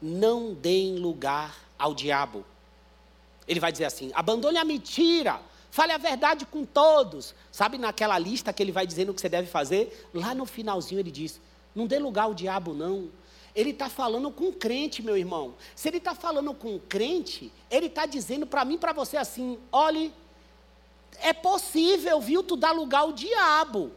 não 0.00 0.54
deem 0.54 0.96
lugar 0.96 1.56
ao 1.78 1.94
diabo. 1.94 2.44
Ele 3.48 3.58
vai 3.58 3.72
dizer 3.72 3.86
assim: 3.86 4.12
abandone 4.14 4.58
a 4.58 4.64
mentira, 4.64 5.40
fale 5.70 5.92
a 5.92 5.98
verdade 5.98 6.44
com 6.44 6.64
todos. 6.64 7.34
Sabe 7.50 7.78
naquela 7.78 8.18
lista 8.18 8.52
que 8.52 8.62
ele 8.62 8.70
vai 8.70 8.86
dizendo 8.86 9.10
o 9.10 9.14
que 9.14 9.20
você 9.20 9.28
deve 9.28 9.48
fazer? 9.48 10.08
Lá 10.12 10.34
no 10.34 10.44
finalzinho 10.44 11.00
ele 11.00 11.10
diz: 11.10 11.40
não 11.74 11.86
dê 11.86 11.98
lugar 11.98 12.24
ao 12.24 12.34
diabo, 12.34 12.74
não. 12.74 13.10
Ele 13.54 13.70
está 13.70 13.88
falando 13.88 14.30
com 14.30 14.44
um 14.44 14.52
crente, 14.52 15.02
meu 15.02 15.16
irmão. 15.16 15.54
Se 15.74 15.88
ele 15.88 15.96
está 15.96 16.14
falando 16.14 16.52
com 16.54 16.74
um 16.74 16.78
crente, 16.78 17.50
ele 17.70 17.86
está 17.86 18.06
dizendo 18.06 18.46
para 18.46 18.64
mim 18.64 18.76
para 18.76 18.92
você 18.92 19.16
assim: 19.16 19.58
olhe, 19.72 20.12
é 21.20 21.32
possível, 21.32 22.20
viu, 22.20 22.42
tu 22.42 22.54
dar 22.54 22.72
lugar 22.72 23.00
ao 23.00 23.12
diabo. 23.12 23.90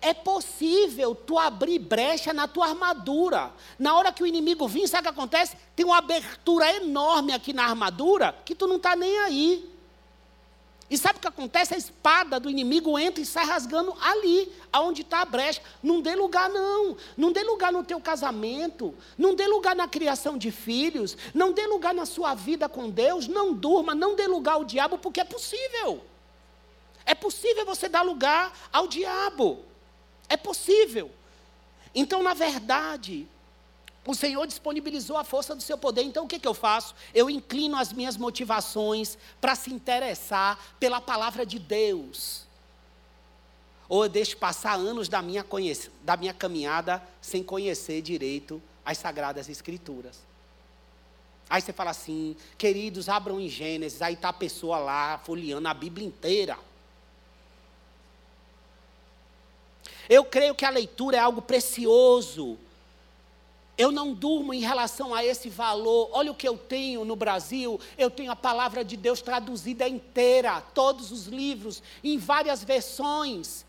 É 0.00 0.12
possível 0.14 1.14
tu 1.14 1.38
abrir 1.38 1.78
brecha 1.78 2.32
na 2.32 2.46
tua 2.46 2.68
armadura. 2.68 3.52
Na 3.78 3.96
hora 3.96 4.12
que 4.12 4.22
o 4.22 4.26
inimigo 4.26 4.68
vir, 4.68 4.86
sabe 4.86 5.08
o 5.08 5.12
que 5.12 5.18
acontece? 5.18 5.56
Tem 5.74 5.84
uma 5.84 5.98
abertura 5.98 6.70
enorme 6.76 7.32
aqui 7.32 7.52
na 7.52 7.64
armadura 7.64 8.34
que 8.44 8.54
tu 8.54 8.66
não 8.66 8.76
está 8.76 8.94
nem 8.94 9.18
aí. 9.20 9.76
E 10.88 10.96
sabe 10.96 11.18
o 11.18 11.20
que 11.20 11.26
acontece? 11.26 11.74
A 11.74 11.76
espada 11.76 12.38
do 12.38 12.48
inimigo 12.48 12.96
entra 12.96 13.20
e 13.20 13.26
sai 13.26 13.44
rasgando 13.44 13.96
ali, 14.00 14.52
aonde 14.72 15.02
está 15.02 15.22
a 15.22 15.24
brecha. 15.24 15.60
Não 15.82 16.00
dê 16.00 16.14
lugar, 16.14 16.48
não. 16.48 16.96
Não 17.16 17.32
dê 17.32 17.42
lugar 17.42 17.72
no 17.72 17.82
teu 17.82 18.00
casamento. 18.00 18.94
Não 19.18 19.34
dê 19.34 19.48
lugar 19.48 19.74
na 19.74 19.88
criação 19.88 20.38
de 20.38 20.52
filhos. 20.52 21.16
Não 21.34 21.50
dê 21.50 21.66
lugar 21.66 21.92
na 21.92 22.06
sua 22.06 22.34
vida 22.34 22.68
com 22.68 22.88
Deus. 22.88 23.26
Não 23.26 23.52
durma, 23.52 23.96
não 23.96 24.14
dê 24.14 24.28
lugar 24.28 24.54
ao 24.54 24.64
diabo, 24.64 24.96
porque 24.96 25.20
é 25.20 25.24
possível. 25.24 26.00
É 27.04 27.14
possível 27.16 27.66
você 27.66 27.88
dar 27.88 28.02
lugar 28.02 28.52
ao 28.72 28.86
diabo. 28.86 29.64
É 30.28 30.36
possível. 30.36 31.10
Então, 31.94 32.22
na 32.22 32.34
verdade, 32.34 33.26
o 34.06 34.14
Senhor 34.14 34.46
disponibilizou 34.46 35.16
a 35.16 35.24
força 35.24 35.54
do 35.54 35.62
seu 35.62 35.76
poder. 35.76 36.02
Então, 36.02 36.24
o 36.24 36.28
que, 36.28 36.38
que 36.38 36.46
eu 36.46 36.54
faço? 36.54 36.94
Eu 37.12 37.28
inclino 37.28 37.76
as 37.76 37.92
minhas 37.92 38.16
motivações 38.16 39.18
para 39.40 39.54
se 39.54 39.72
interessar 39.72 40.58
pela 40.78 41.00
palavra 41.00 41.44
de 41.44 41.58
Deus. 41.58 42.44
Ou 43.88 44.04
eu 44.04 44.08
deixo 44.08 44.36
passar 44.36 44.74
anos 44.74 45.08
da 45.08 45.22
minha, 45.22 45.44
da 46.02 46.16
minha 46.16 46.34
caminhada 46.34 47.02
sem 47.20 47.42
conhecer 47.42 48.00
direito 48.02 48.62
as 48.84 48.98
Sagradas 48.98 49.48
Escrituras. 49.48 50.18
Aí 51.48 51.60
você 51.60 51.72
fala 51.72 51.90
assim, 51.90 52.36
queridos, 52.58 53.08
abram 53.08 53.40
em 53.40 53.48
Gênesis, 53.48 54.02
aí 54.02 54.14
está 54.14 54.30
a 54.30 54.32
pessoa 54.32 54.78
lá 54.78 55.18
folheando 55.18 55.68
a 55.68 55.74
Bíblia 55.74 56.06
inteira. 56.06 56.58
Eu 60.08 60.24
creio 60.24 60.54
que 60.54 60.64
a 60.64 60.70
leitura 60.70 61.16
é 61.16 61.20
algo 61.20 61.42
precioso. 61.42 62.58
Eu 63.78 63.92
não 63.92 64.14
durmo 64.14 64.54
em 64.54 64.60
relação 64.60 65.14
a 65.14 65.24
esse 65.24 65.50
valor. 65.50 66.08
Olha 66.12 66.32
o 66.32 66.34
que 66.34 66.48
eu 66.48 66.56
tenho 66.56 67.04
no 67.04 67.14
Brasil. 67.14 67.78
Eu 67.98 68.10
tenho 68.10 68.32
a 68.32 68.36
palavra 68.36 68.84
de 68.84 68.96
Deus 68.96 69.20
traduzida 69.20 69.86
inteira, 69.86 70.62
todos 70.74 71.12
os 71.12 71.26
livros, 71.26 71.82
em 72.02 72.16
várias 72.16 72.64
versões. 72.64 73.66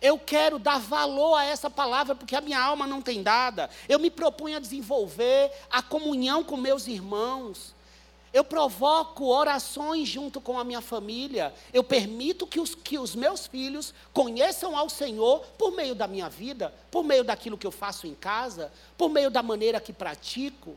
Eu 0.00 0.18
quero 0.18 0.58
dar 0.58 0.78
valor 0.78 1.34
a 1.34 1.44
essa 1.44 1.68
palavra 1.68 2.14
porque 2.14 2.36
a 2.36 2.40
minha 2.40 2.60
alma 2.60 2.86
não 2.86 3.02
tem 3.02 3.22
dada. 3.22 3.68
Eu 3.88 3.98
me 3.98 4.10
proponho 4.10 4.56
a 4.56 4.60
desenvolver 4.60 5.52
a 5.70 5.82
comunhão 5.82 6.42
com 6.42 6.56
meus 6.56 6.86
irmãos. 6.86 7.75
Eu 8.36 8.44
provoco 8.44 9.28
orações 9.28 10.06
junto 10.06 10.42
com 10.42 10.58
a 10.58 10.62
minha 10.62 10.82
família. 10.82 11.54
Eu 11.72 11.82
permito 11.82 12.46
que 12.46 12.60
os, 12.60 12.74
que 12.74 12.98
os 12.98 13.14
meus 13.14 13.46
filhos 13.46 13.94
conheçam 14.12 14.76
ao 14.76 14.90
Senhor 14.90 15.40
por 15.56 15.72
meio 15.72 15.94
da 15.94 16.06
minha 16.06 16.28
vida, 16.28 16.68
por 16.90 17.02
meio 17.02 17.24
daquilo 17.24 17.56
que 17.56 17.66
eu 17.66 17.70
faço 17.70 18.06
em 18.06 18.14
casa, 18.14 18.70
por 18.94 19.08
meio 19.08 19.30
da 19.30 19.42
maneira 19.42 19.80
que 19.80 19.90
pratico. 19.90 20.76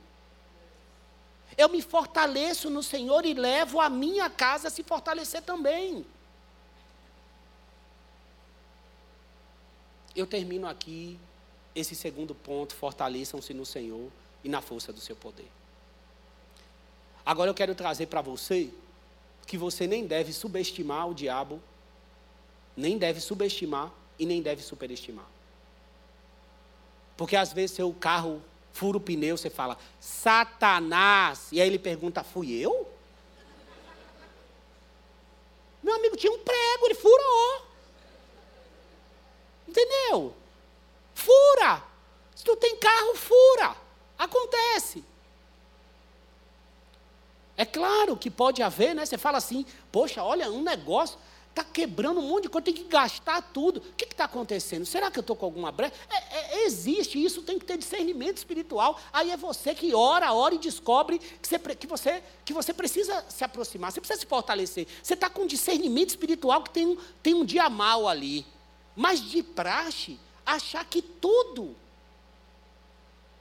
Eu 1.58 1.68
me 1.68 1.82
fortaleço 1.82 2.70
no 2.70 2.82
Senhor 2.82 3.26
e 3.26 3.34
levo 3.34 3.82
a 3.82 3.90
minha 3.90 4.30
casa 4.30 4.70
a 4.70 4.72
se 4.72 4.82
fortalecer 4.82 5.42
também. 5.42 6.06
Eu 10.16 10.26
termino 10.26 10.66
aqui 10.66 11.20
esse 11.76 11.94
segundo 11.94 12.34
ponto: 12.34 12.74
fortaleçam-se 12.74 13.54
no 13.54 13.66
Senhor 13.66 14.10
e 14.46 14.48
na 14.48 14.62
força 14.62 14.94
do 14.94 15.02
seu 15.02 15.18
poder. 15.18 15.59
Agora 17.30 17.48
eu 17.48 17.54
quero 17.54 17.76
trazer 17.76 18.08
para 18.08 18.24
você 18.24 18.72
que 19.46 19.56
você 19.56 19.86
nem 19.86 20.08
deve 20.08 20.34
subestimar 20.34 21.08
o 21.08 21.14
diabo, 21.14 21.62
nem 22.76 22.98
deve 22.98 23.22
subestimar 23.22 23.92
e 24.18 24.26
nem 24.26 24.42
deve 24.42 24.64
superestimar. 24.64 25.28
Porque 27.16 27.36
às 27.36 27.54
vezes 27.54 27.76
seu 27.76 27.94
carro 27.94 28.42
fura 28.74 28.98
o 28.98 29.00
pneu, 29.00 29.38
você 29.38 29.48
fala, 29.48 29.78
Satanás. 30.00 31.50
E 31.52 31.62
aí 31.62 31.68
ele 31.68 31.78
pergunta, 31.78 32.24
fui 32.24 32.52
eu? 32.52 32.92
Meu 35.84 35.98
amigo 35.98 36.18
tinha 36.18 36.34
um 36.34 36.40
prego, 36.40 36.86
ele 36.86 36.96
furou. 36.96 37.68
Entendeu? 39.68 40.34
Fura. 41.14 41.84
Se 42.36 42.44
tu 42.44 42.56
tem 42.56 42.76
carro, 42.78 43.14
fura. 43.14 43.76
Acontece. 44.18 45.04
É 47.60 47.66
claro 47.66 48.16
que 48.16 48.32
pode 48.32 48.64
haver, 48.64 48.96
né? 48.96 49.06
Você 49.06 49.18
fala 49.18 49.38
assim, 49.38 49.66
poxa, 49.92 50.24
olha, 50.24 50.50
um 50.50 50.64
negócio 50.64 51.20
está 51.50 51.62
quebrando 51.62 52.22
um 52.22 52.30
monte 52.30 52.44
de 52.44 52.50
coisa, 52.50 52.64
tem 52.64 52.74
que 52.74 52.86
gastar 52.86 53.42
tudo. 53.42 53.82
O 53.82 53.94
que 53.98 54.06
está 54.06 54.24
acontecendo? 54.24 54.86
Será 54.86 55.12
que 55.12 55.20
eu 55.20 55.22
estou 55.22 55.36
com 55.36 55.44
alguma 55.46 55.70
brecha? 55.70 55.94
É, 56.10 56.38
é, 56.38 56.66
existe, 56.66 57.22
isso 57.22 57.42
tem 57.42 57.60
que 57.60 57.66
ter 57.66 57.78
discernimento 57.78 58.38
espiritual. 58.38 58.98
Aí 59.12 59.30
é 59.30 59.36
você 59.36 59.76
que 59.76 59.94
ora, 59.94 60.32
ora 60.32 60.56
e 60.56 60.58
descobre 60.58 61.20
que 61.20 61.50
você, 61.50 61.60
que 61.76 61.86
você, 61.86 62.24
que 62.46 62.54
você 62.54 62.74
precisa 62.74 63.26
se 63.28 63.44
aproximar, 63.44 63.92
você 63.92 64.00
precisa 64.00 64.22
se 64.22 64.26
fortalecer. 64.26 64.88
Você 65.04 65.14
está 65.14 65.30
com 65.30 65.46
discernimento 65.46 66.12
espiritual 66.12 66.64
que 66.64 66.70
tem 66.70 66.88
um, 66.88 66.98
tem 67.22 67.34
um 67.34 67.44
dia 67.44 67.70
mal 67.70 68.08
ali. 68.08 68.46
Mas 68.96 69.20
de 69.20 69.44
praxe, 69.44 70.18
achar 70.46 70.86
que 70.86 71.02
tudo. 71.02 71.76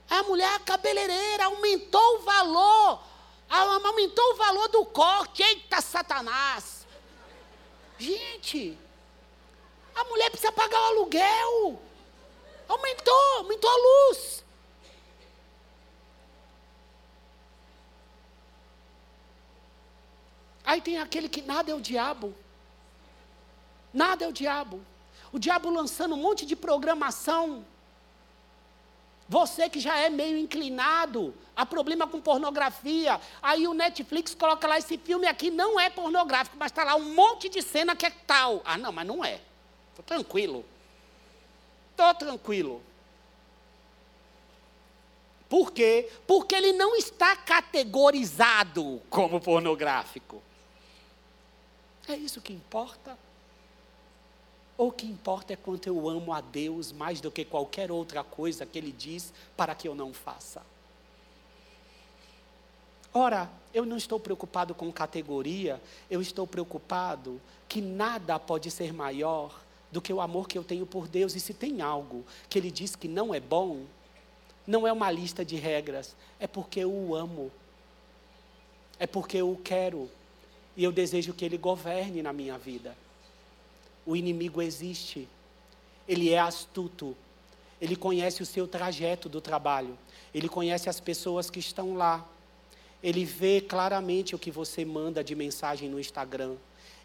A 0.09 0.23
mulher 0.23 0.59
cabeleireira 0.65 1.45
aumentou 1.45 2.17
o 2.17 2.19
valor 2.19 3.08
aumentou 3.49 4.33
o 4.33 4.35
valor 4.35 4.67
do 4.69 4.85
corte. 4.85 5.41
Eita, 5.41 5.81
Satanás! 5.81 6.85
Gente, 7.97 8.77
a 9.95 10.03
mulher 10.05 10.29
precisa 10.29 10.51
pagar 10.51 10.79
o 10.79 10.85
aluguel. 10.85 11.81
Aumentou, 12.67 13.37
aumentou 13.37 13.69
a 13.69 13.75
luz. 13.75 14.43
Aí 20.63 20.81
tem 20.81 20.99
aquele 20.99 21.27
que 21.27 21.41
nada 21.41 21.71
é 21.71 21.73
o 21.73 21.81
diabo. 21.81 22.33
Nada 23.91 24.23
é 24.23 24.27
o 24.27 24.31
diabo. 24.31 24.85
O 25.31 25.39
diabo 25.39 25.69
lançando 25.69 26.13
um 26.13 26.19
monte 26.19 26.45
de 26.45 26.55
programação 26.55 27.65
você 29.29 29.69
que 29.69 29.79
já 29.79 29.95
é 29.95 30.09
meio 30.09 30.35
inclinado 30.39 31.35
há 31.55 31.63
problema 31.63 32.07
com 32.07 32.19
pornografia, 32.19 33.21
aí 33.43 33.67
o 33.67 33.75
Netflix 33.75 34.33
coloca 34.33 34.67
lá 34.67 34.79
esse 34.79 34.97
filme 34.97 35.27
aqui 35.27 35.51
não 35.51 35.79
é 35.79 35.87
pornográfico, 35.87 36.57
mas 36.57 36.71
está 36.71 36.83
lá 36.83 36.95
um 36.95 37.13
monte 37.13 37.47
de 37.47 37.61
cena 37.61 37.95
que 37.95 38.07
é 38.07 38.09
tal. 38.09 38.63
Ah, 38.65 38.75
não, 38.75 38.91
mas 38.91 39.05
não 39.05 39.23
é. 39.23 39.39
Estou 39.91 40.03
tranquilo. 40.03 40.65
Estou 41.91 42.11
tranquilo. 42.15 42.81
Por 45.47 45.71
quê? 45.71 46.11
Porque 46.25 46.55
ele 46.55 46.73
não 46.73 46.95
está 46.95 47.35
categorizado 47.35 48.99
como 49.11 49.39
pornográfico. 49.39 50.41
É 52.07 52.15
isso 52.15 52.41
que 52.41 52.51
importa. 52.51 53.15
O 54.81 54.93
que 54.93 55.05
importa 55.05 55.51
é 55.51 55.57
quanto 55.57 55.87
eu 55.87 56.07
amo 56.07 56.31
a 56.31 56.39
Deus 56.39 56.93
mais 56.93 57.19
do 57.19 57.29
que 57.29 57.43
qualquer 57.43 57.91
outra 57.91 58.23
coisa 58.23 58.65
que 58.65 58.77
Ele 58.77 58.93
diz 58.93 59.33
para 59.57 59.75
que 59.75 59.89
eu 59.89 59.93
não 59.93 60.13
faça. 60.13 60.61
Ora, 63.13 63.49
eu 63.73 63.85
não 63.85 63.97
estou 63.97 64.21
preocupado 64.21 64.73
com 64.73 64.89
categoria, 64.89 65.81
eu 66.09 66.21
estou 66.21 66.47
preocupado 66.47 67.41
que 67.67 67.81
nada 67.81 68.39
pode 68.39 68.71
ser 68.71 68.93
maior 68.93 69.53
do 69.91 70.01
que 70.01 70.13
o 70.13 70.21
amor 70.21 70.47
que 70.47 70.57
eu 70.57 70.63
tenho 70.63 70.85
por 70.85 71.09
Deus. 71.09 71.35
E 71.35 71.41
se 71.41 71.53
tem 71.53 71.81
algo 71.81 72.23
que 72.47 72.57
Ele 72.57 72.71
diz 72.71 72.95
que 72.95 73.09
não 73.09 73.35
é 73.35 73.39
bom, 73.41 73.83
não 74.65 74.87
é 74.87 74.93
uma 74.93 75.11
lista 75.11 75.43
de 75.43 75.57
regras, 75.57 76.15
é 76.39 76.47
porque 76.47 76.79
eu 76.79 76.89
o 76.89 77.13
amo, 77.13 77.51
é 78.97 79.05
porque 79.05 79.35
eu 79.35 79.51
o 79.51 79.57
quero 79.57 80.09
e 80.77 80.85
eu 80.85 80.91
desejo 80.93 81.33
que 81.33 81.43
Ele 81.43 81.57
governe 81.57 82.21
na 82.21 82.31
minha 82.31 82.57
vida. 82.57 82.95
O 84.09 84.15
inimigo 84.15 84.59
existe. 84.59 85.27
Ele 86.07 86.31
é 86.31 86.39
astuto. 86.39 87.15
Ele 87.79 87.95
conhece 87.95 88.41
o 88.41 88.45
seu 88.45 88.67
trajeto 88.67 89.29
do 89.29 89.39
trabalho. 89.39 89.95
Ele 90.33 90.49
conhece 90.49 90.89
as 90.89 90.99
pessoas 90.99 91.51
que 91.51 91.59
estão 91.59 91.93
lá. 91.93 92.27
Ele 93.03 93.23
vê 93.23 93.61
claramente 93.61 94.33
o 94.33 94.39
que 94.39 94.49
você 94.49 94.83
manda 94.83 95.23
de 95.23 95.35
mensagem 95.35 95.87
no 95.87 95.99
Instagram. 95.99 96.55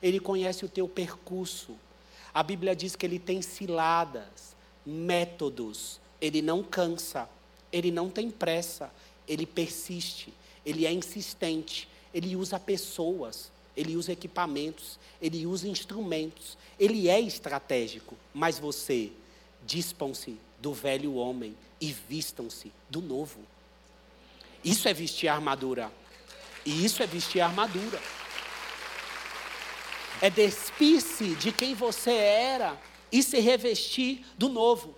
Ele 0.02 0.18
conhece 0.18 0.64
o 0.64 0.68
teu 0.68 0.88
percurso. 0.88 1.76
A 2.32 2.42
Bíblia 2.42 2.74
diz 2.74 2.96
que 2.96 3.04
ele 3.04 3.18
tem 3.18 3.42
ciladas, 3.42 4.56
métodos. 4.86 6.00
Ele 6.22 6.40
não 6.40 6.62
cansa. 6.62 7.28
Ele 7.70 7.90
não 7.90 8.08
tem 8.08 8.30
pressa. 8.30 8.90
Ele 9.28 9.44
persiste. 9.44 10.32
Ele 10.64 10.86
é 10.86 10.90
insistente. 10.90 11.86
Ele 12.14 12.34
usa 12.34 12.58
pessoas 12.58 13.52
ele 13.76 13.96
usa 13.96 14.12
equipamentos, 14.12 14.98
ele 15.20 15.46
usa 15.46 15.68
instrumentos, 15.68 16.56
ele 16.78 17.08
é 17.08 17.20
estratégico, 17.20 18.16
mas 18.32 18.58
você, 18.58 19.10
dispam-se 19.66 20.36
do 20.60 20.72
velho 20.72 21.14
homem 21.14 21.56
e 21.80 21.92
vistam-se 21.92 22.72
do 22.88 23.00
novo. 23.00 23.40
Isso 24.64 24.88
é 24.88 24.94
vestir 24.94 25.28
armadura. 25.28 25.92
E 26.64 26.84
isso 26.84 27.02
é 27.02 27.06
vestir 27.06 27.40
armadura. 27.40 28.00
É 30.20 30.30
despir-se 30.30 31.34
de 31.34 31.52
quem 31.52 31.74
você 31.74 32.12
era 32.12 32.80
e 33.12 33.22
se 33.22 33.38
revestir 33.40 34.24
do 34.38 34.48
novo. 34.48 34.94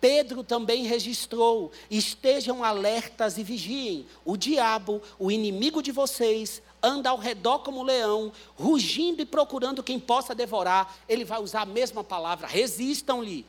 Pedro 0.00 0.42
também 0.42 0.84
registrou: 0.84 1.70
estejam 1.90 2.64
alertas 2.64 3.38
e 3.38 3.42
vigiem. 3.42 4.06
O 4.24 4.36
diabo, 4.36 5.00
o 5.18 5.30
inimigo 5.30 5.82
de 5.82 5.92
vocês, 5.92 6.60
anda 6.84 7.08
ao 7.08 7.16
redor 7.16 7.60
como 7.60 7.80
um 7.80 7.82
leão, 7.82 8.30
rugindo 8.56 9.22
e 9.22 9.26
procurando 9.26 9.82
quem 9.82 9.98
possa 9.98 10.34
devorar, 10.34 10.94
ele 11.08 11.24
vai 11.24 11.40
usar 11.40 11.62
a 11.62 11.66
mesma 11.66 12.04
palavra: 12.04 12.46
resistam-lhe. 12.46 13.46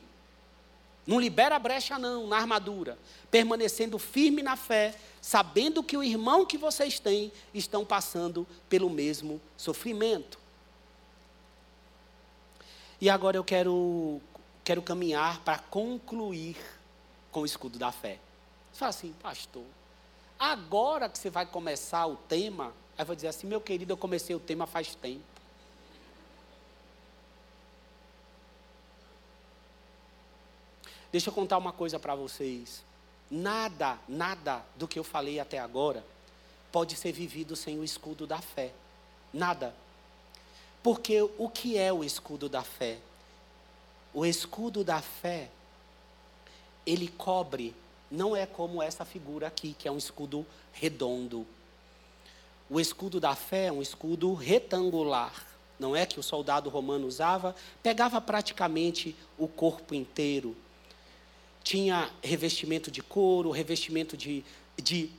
Não 1.06 1.20
libera 1.20 1.56
brecha, 1.58 1.98
não, 1.98 2.26
na 2.26 2.36
armadura. 2.36 2.98
Permanecendo 3.30 3.96
firme 3.96 4.42
na 4.42 4.56
fé, 4.56 4.92
sabendo 5.20 5.82
que 5.82 5.96
o 5.96 6.02
irmão 6.02 6.44
que 6.44 6.58
vocês 6.58 6.98
têm 6.98 7.30
estão 7.54 7.84
passando 7.84 8.44
pelo 8.68 8.90
mesmo 8.90 9.40
sofrimento. 9.56 10.36
E 13.00 13.08
agora 13.08 13.36
eu 13.36 13.44
quero, 13.44 14.20
quero 14.64 14.82
caminhar 14.82 15.40
para 15.42 15.58
concluir 15.58 16.56
com 17.30 17.42
o 17.42 17.46
escudo 17.46 17.78
da 17.78 17.92
fé. 17.92 18.18
Você 18.72 18.78
fala 18.80 18.90
assim, 18.90 19.14
pastor, 19.22 19.64
agora 20.38 21.08
que 21.08 21.18
você 21.18 21.30
vai 21.30 21.46
começar 21.46 22.06
o 22.06 22.16
tema, 22.16 22.72
Aí 22.98 23.04
vou 23.04 23.14
dizer 23.14 23.28
assim, 23.28 23.46
meu 23.46 23.60
querido, 23.60 23.92
eu 23.92 23.96
comecei 23.96 24.34
o 24.34 24.40
tema 24.40 24.66
faz 24.66 24.94
tempo. 24.94 25.24
Deixa 31.12 31.30
eu 31.30 31.34
contar 31.34 31.58
uma 31.58 31.72
coisa 31.72 31.98
para 31.98 32.14
vocês. 32.14 32.82
Nada, 33.30 33.98
nada 34.08 34.64
do 34.76 34.86
que 34.86 34.98
eu 34.98 35.04
falei 35.04 35.40
até 35.40 35.58
agora 35.58 36.04
pode 36.70 36.94
ser 36.94 37.12
vivido 37.12 37.56
sem 37.56 37.78
o 37.78 37.84
escudo 37.84 38.26
da 38.26 38.38
fé. 38.38 38.72
Nada. 39.32 39.74
Porque 40.82 41.22
o 41.22 41.48
que 41.48 41.78
é 41.78 41.92
o 41.92 42.04
escudo 42.04 42.48
da 42.48 42.62
fé? 42.62 42.98
O 44.12 44.24
escudo 44.24 44.84
da 44.84 45.00
fé, 45.00 45.50
ele 46.84 47.08
cobre, 47.08 47.74
não 48.10 48.36
é 48.36 48.46
como 48.46 48.82
essa 48.82 49.04
figura 49.04 49.46
aqui, 49.46 49.74
que 49.78 49.88
é 49.88 49.90
um 49.90 49.98
escudo 49.98 50.46
redondo. 50.72 51.46
O 52.68 52.80
escudo 52.80 53.20
da 53.20 53.34
fé 53.34 53.66
é 53.66 53.72
um 53.72 53.80
escudo 53.80 54.34
retangular, 54.34 55.46
não 55.78 55.94
é 55.94 56.04
que 56.06 56.18
o 56.18 56.22
soldado 56.22 56.68
romano 56.70 57.06
usava, 57.06 57.54
pegava 57.82 58.20
praticamente 58.20 59.14
o 59.38 59.46
corpo 59.46 59.94
inteiro. 59.94 60.56
Tinha 61.62 62.10
revestimento 62.22 62.90
de 62.90 63.02
couro, 63.02 63.50
revestimento 63.50 64.16
de, 64.16 64.44
de 64.76 65.10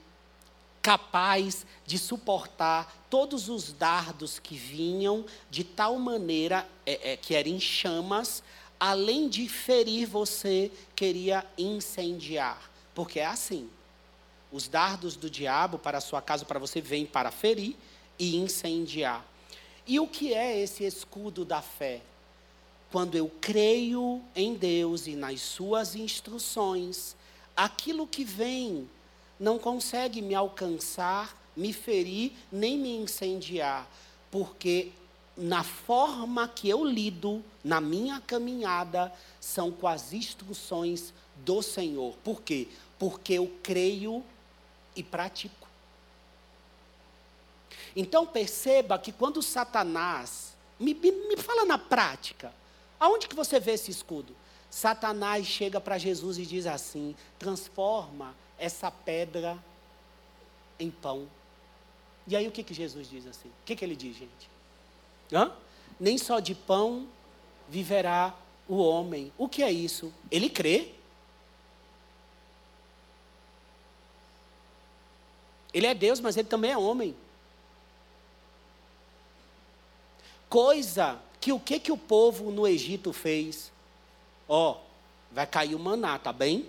capaz 0.82 1.66
de 1.86 1.98
suportar 1.98 3.06
todos 3.10 3.50
os 3.50 3.74
dardos 3.74 4.40
que 4.40 4.56
vinham 4.56 5.26
de 5.50 5.64
tal 5.64 6.00
maneira 6.00 6.68
é, 6.86 7.12
é, 7.12 7.18
que 7.18 7.36
eram 7.36 7.52
em 7.52 7.60
chamas, 7.60 8.42
além 8.80 9.28
de 9.28 9.48
ferir 9.50 10.08
você, 10.08 10.72
queria 10.96 11.46
incendiar. 11.58 12.72
Porque 12.96 13.20
é 13.20 13.26
assim. 13.26 13.70
Os 14.52 14.68
dardos 14.68 15.16
do 15.16 15.30
diabo 15.30 15.78
para 15.78 15.98
a 15.98 16.02
sua 16.02 16.22
casa, 16.22 16.46
para 16.46 16.60
você, 16.60 16.80
vêm 16.80 17.06
para 17.06 17.32
ferir 17.32 17.76
e 18.18 18.38
incendiar. 18.38 19.26
E 19.86 20.00
o 20.00 20.08
que 20.08 20.34
é 20.34 20.60
esse 20.60 20.84
escudo 20.84 21.46
da 21.46 21.62
fé? 21.62 22.02
Quando 22.92 23.16
eu 23.16 23.30
creio 23.42 24.22
em 24.36 24.54
Deus 24.54 25.08
e 25.08 25.16
nas 25.16 25.42
suas 25.42 25.96
instruções, 25.96 27.16
aquilo 27.56 28.08
que 28.08 28.24
vem 28.24 28.90
não 29.40 29.60
consegue 29.60 30.22
me 30.22 30.34
alcançar, 30.34 31.36
me 31.56 31.74
ferir, 31.74 32.32
nem 32.52 32.78
me 32.78 32.96
incendiar, 32.96 33.90
porque 34.32 34.92
na 35.36 35.64
forma 35.64 36.48
que 36.48 36.68
eu 36.68 36.84
lido 36.84 37.44
na 37.64 37.80
minha 37.80 38.20
caminhada 38.22 39.14
são 39.40 39.72
com 39.72 39.88
as 39.88 40.14
instruções 40.14 41.14
do 41.46 41.62
Senhor. 41.62 42.16
Por 42.24 42.42
quê? 42.42 42.68
Porque 42.98 43.34
eu 43.34 43.52
creio 43.62 44.24
e 44.98 45.04
pratico. 45.04 45.68
Então 47.96 48.26
perceba 48.26 49.00
que 49.00 49.12
quando 49.12 49.42
Satanás, 49.42 50.56
me, 50.80 50.94
me, 50.94 51.12
me 51.12 51.38
fala 51.38 51.66
na 51.66 51.78
prática, 51.78 52.54
aonde 53.00 53.28
que 53.28 53.36
você 53.36 53.60
vê 53.60 53.72
esse 53.72 53.92
escudo? 53.92 54.36
Satanás 54.70 55.46
chega 55.46 55.80
para 55.80 55.98
Jesus 55.98 56.38
e 56.38 56.46
diz 56.46 56.68
assim: 56.68 57.16
transforma 57.40 58.36
essa 58.58 58.92
pedra 58.92 59.58
em 60.80 60.92
pão. 60.92 61.28
E 62.28 62.36
aí 62.36 62.48
o 62.48 62.52
que, 62.52 62.64
que 62.64 62.74
Jesus 62.74 63.10
diz 63.10 63.26
assim? 63.26 63.48
O 63.48 63.66
que, 63.66 63.76
que 63.76 63.86
ele 63.86 63.96
diz, 63.96 64.18
gente? 64.18 64.50
Hã? 65.32 65.52
Nem 66.00 66.18
só 66.18 66.40
de 66.40 66.54
pão 66.54 67.08
viverá 67.70 68.36
o 68.68 68.78
homem. 68.78 69.32
O 69.38 69.48
que 69.48 69.64
é 69.64 69.72
isso? 69.72 70.14
Ele 70.30 70.50
crê. 70.50 70.94
Ele 75.78 75.86
é 75.86 75.94
Deus, 75.94 76.20
mas 76.20 76.36
ele 76.36 76.48
também 76.48 76.72
é 76.72 76.78
homem. 76.78 77.16
Coisa 80.50 81.20
que 81.40 81.54
o 81.54 81.60
que, 81.60 81.80
que 81.80 81.92
o 81.92 81.98
povo 81.98 82.50
no 82.50 82.68
Egito 82.68 83.14
fez? 83.14 83.72
Ó, 84.50 84.72
oh, 84.72 84.78
vai 85.32 85.46
cair 85.46 85.76
o 85.76 85.80
maná, 85.80 86.18
tá 86.18 86.34
bem? 86.34 86.68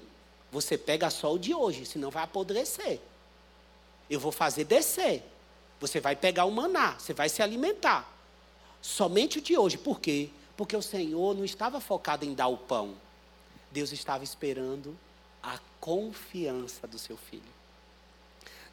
Você 0.53 0.77
pega 0.77 1.09
só 1.09 1.33
o 1.33 1.39
de 1.39 1.55
hoje, 1.55 1.87
senão 1.87 2.11
vai 2.11 2.23
apodrecer. 2.23 3.01
Eu 4.11 4.21
vou 4.21 4.31
fazer 4.31 4.65
descer. 4.65 5.23
Você 5.81 6.01
vai 6.01 6.15
pegar 6.15 6.45
o 6.45 6.51
maná, 6.51 6.99
você 6.99 7.15
vai 7.15 7.31
se 7.31 7.43
alimentar. 7.43 8.07
Somente 8.83 9.39
o 9.39 9.43
de 9.43 9.57
hoje. 9.57 9.79
Por 9.79 10.01
quê? 10.01 10.29
Porque 10.55 10.77
o 10.77 10.83
Senhor 10.83 11.35
não 11.35 11.47
estava 11.47 11.81
focado 11.81 12.27
em 12.27 12.35
dar 12.35 12.49
o 12.49 12.59
pão. 12.59 12.95
Deus 13.73 13.91
estava 13.91 14.23
esperando 14.23 14.95
a 15.43 15.59
confiança 15.81 16.87
do 16.87 16.99
seu 16.99 17.17
filho. 17.17 17.58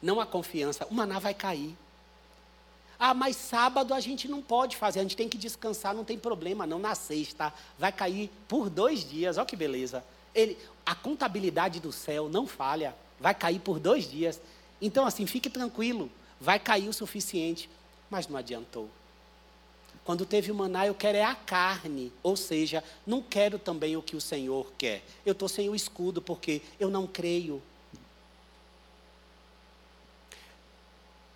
Não 0.02 0.20
a 0.20 0.26
confiança, 0.26 0.86
o 0.90 0.94
maná 0.94 1.18
vai 1.18 1.34
cair. 1.34 1.76
Ah, 2.98 3.12
mas 3.12 3.36
sábado 3.36 3.92
a 3.92 4.00
gente 4.00 4.26
não 4.26 4.40
pode 4.40 4.76
fazer, 4.76 5.00
a 5.00 5.02
gente 5.02 5.16
tem 5.16 5.28
que 5.28 5.36
descansar, 5.36 5.94
não 5.94 6.04
tem 6.04 6.18
problema, 6.18 6.66
não 6.66 6.78
na 6.78 6.94
sexta. 6.94 7.52
Vai 7.78 7.92
cair 7.92 8.30
por 8.48 8.70
dois 8.70 9.08
dias, 9.08 9.36
olha 9.36 9.46
que 9.46 9.56
beleza. 9.56 10.02
Ele, 10.34 10.56
a 10.84 10.94
contabilidade 10.94 11.78
do 11.78 11.92
céu 11.92 12.28
não 12.28 12.46
falha, 12.46 12.94
vai 13.20 13.34
cair 13.34 13.58
por 13.58 13.78
dois 13.78 14.10
dias. 14.10 14.40
Então, 14.80 15.06
assim, 15.06 15.26
fique 15.26 15.50
tranquilo, 15.50 16.10
vai 16.40 16.58
cair 16.58 16.88
o 16.88 16.92
suficiente, 16.92 17.68
mas 18.10 18.28
não 18.28 18.36
adiantou. 18.36 18.88
Quando 20.04 20.24
teve 20.24 20.52
o 20.52 20.54
maná, 20.54 20.86
eu 20.86 20.94
quero 20.94 21.18
é 21.18 21.24
a 21.24 21.34
carne, 21.34 22.12
ou 22.22 22.36
seja, 22.36 22.82
não 23.04 23.20
quero 23.20 23.58
também 23.58 23.96
o 23.96 24.02
que 24.02 24.14
o 24.14 24.20
Senhor 24.20 24.72
quer. 24.78 25.02
Eu 25.24 25.32
estou 25.32 25.48
sem 25.48 25.68
o 25.68 25.74
escudo 25.74 26.22
porque 26.22 26.62
eu 26.78 26.88
não 26.88 27.08
creio. 27.08 27.60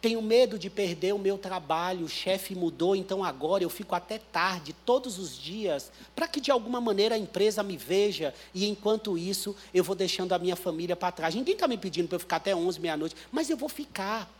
Tenho 0.00 0.22
medo 0.22 0.58
de 0.58 0.70
perder 0.70 1.12
o 1.12 1.18
meu 1.18 1.36
trabalho, 1.36 2.06
o 2.06 2.08
chefe 2.08 2.54
mudou, 2.54 2.96
então 2.96 3.22
agora 3.22 3.62
eu 3.62 3.68
fico 3.68 3.94
até 3.94 4.18
tarde, 4.18 4.72
todos 4.72 5.18
os 5.18 5.36
dias, 5.36 5.92
para 6.16 6.26
que 6.26 6.40
de 6.40 6.50
alguma 6.50 6.80
maneira 6.80 7.16
a 7.16 7.18
empresa 7.18 7.62
me 7.62 7.76
veja 7.76 8.34
e 8.54 8.66
enquanto 8.66 9.18
isso 9.18 9.54
eu 9.74 9.84
vou 9.84 9.94
deixando 9.94 10.32
a 10.32 10.38
minha 10.38 10.56
família 10.56 10.96
para 10.96 11.12
trás. 11.12 11.34
Ninguém 11.34 11.52
está 11.52 11.68
me 11.68 11.76
pedindo 11.76 12.08
para 12.08 12.16
eu 12.16 12.20
ficar 12.20 12.36
até 12.36 12.56
11, 12.56 12.80
meia-noite, 12.80 13.14
mas 13.30 13.50
eu 13.50 13.58
vou 13.58 13.68
ficar. 13.68 14.30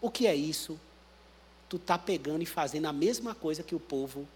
O 0.00 0.08
que 0.08 0.26
é 0.26 0.36
isso? 0.36 0.78
Tu 1.68 1.76
está 1.76 1.98
pegando 1.98 2.42
e 2.42 2.46
fazendo 2.46 2.86
a 2.86 2.92
mesma 2.92 3.34
coisa 3.34 3.64
que 3.64 3.74
o 3.74 3.80
povo 3.80 4.26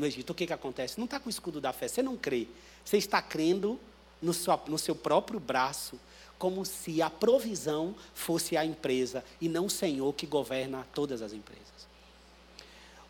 no 0.00 0.06
Egito. 0.06 0.30
O 0.30 0.34
que, 0.34 0.46
que 0.46 0.52
acontece? 0.52 0.98
Não 0.98 1.04
está 1.04 1.20
com 1.20 1.26
o 1.26 1.30
escudo 1.30 1.60
da 1.60 1.72
fé, 1.72 1.86
você 1.86 2.02
não 2.02 2.16
crê. 2.16 2.48
Você 2.82 2.96
está 2.96 3.20
crendo 3.20 3.78
no 4.22 4.32
seu, 4.32 4.58
no 4.66 4.78
seu 4.78 4.94
próprio 4.94 5.38
braço 5.38 6.00
como 6.40 6.64
se 6.64 7.02
a 7.02 7.10
provisão 7.10 7.94
fosse 8.14 8.56
a 8.56 8.64
empresa 8.64 9.22
e 9.42 9.46
não 9.46 9.66
o 9.66 9.70
Senhor 9.70 10.14
que 10.14 10.26
governa 10.26 10.86
todas 10.94 11.20
as 11.20 11.34
empresas. 11.34 11.86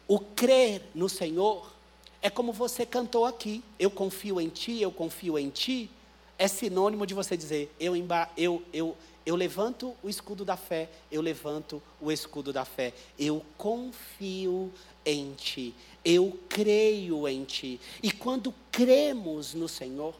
O 0.08 0.18
crer 0.18 0.82
no 0.92 1.08
Senhor 1.08 1.72
é 2.20 2.28
como 2.28 2.52
você 2.52 2.84
cantou 2.84 3.24
aqui. 3.24 3.62
Eu 3.78 3.88
confio 3.88 4.40
em 4.40 4.48
ti, 4.48 4.82
eu 4.82 4.90
confio 4.90 5.38
em 5.38 5.48
ti. 5.48 5.88
É 6.36 6.48
sinônimo 6.48 7.06
de 7.06 7.14
você 7.14 7.36
dizer: 7.36 7.72
eu, 7.78 7.94
eu, 8.36 8.62
eu, 8.72 8.96
eu 9.24 9.36
levanto 9.36 9.94
o 10.02 10.08
escudo 10.08 10.44
da 10.44 10.56
fé, 10.56 10.90
eu 11.08 11.22
levanto 11.22 11.80
o 12.00 12.10
escudo 12.10 12.52
da 12.52 12.64
fé. 12.64 12.92
Eu 13.16 13.46
confio 13.56 14.72
em 15.06 15.34
ti, 15.34 15.72
eu 16.04 16.36
creio 16.48 17.28
em 17.28 17.44
ti. 17.44 17.80
E 18.02 18.10
quando 18.10 18.52
cremos 18.72 19.54
no 19.54 19.68
Senhor, 19.68 20.16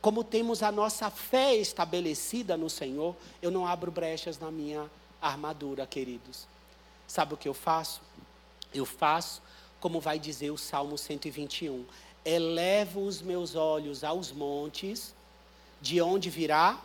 como 0.00 0.24
temos 0.24 0.62
a 0.62 0.72
nossa 0.72 1.10
fé 1.10 1.54
estabelecida 1.56 2.56
no 2.56 2.70
Senhor, 2.70 3.14
eu 3.42 3.50
não 3.50 3.66
abro 3.66 3.90
brechas 3.90 4.38
na 4.38 4.50
minha 4.50 4.90
armadura, 5.20 5.86
queridos. 5.86 6.46
Sabe 7.06 7.34
o 7.34 7.36
que 7.36 7.48
eu 7.48 7.54
faço? 7.54 8.00
Eu 8.72 8.86
faço 8.86 9.42
como 9.80 10.00
vai 10.00 10.18
dizer 10.18 10.50
o 10.50 10.58
Salmo 10.58 10.96
121. 10.96 11.84
Elevo 12.24 13.00
os 13.04 13.20
meus 13.22 13.54
olhos 13.54 14.04
aos 14.04 14.30
montes, 14.30 15.14
de 15.80 16.00
onde 16.00 16.28
virá 16.28 16.78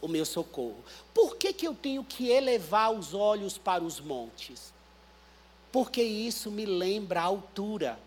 o 0.00 0.08
meu 0.08 0.24
socorro. 0.24 0.82
Por 1.14 1.36
que, 1.36 1.52
que 1.52 1.66
eu 1.66 1.74
tenho 1.74 2.02
que 2.04 2.28
elevar 2.28 2.92
os 2.92 3.14
olhos 3.14 3.56
para 3.56 3.82
os 3.82 4.00
montes? 4.00 4.72
Porque 5.70 6.02
isso 6.02 6.50
me 6.50 6.66
lembra 6.66 7.20
a 7.20 7.24
altura. 7.24 7.98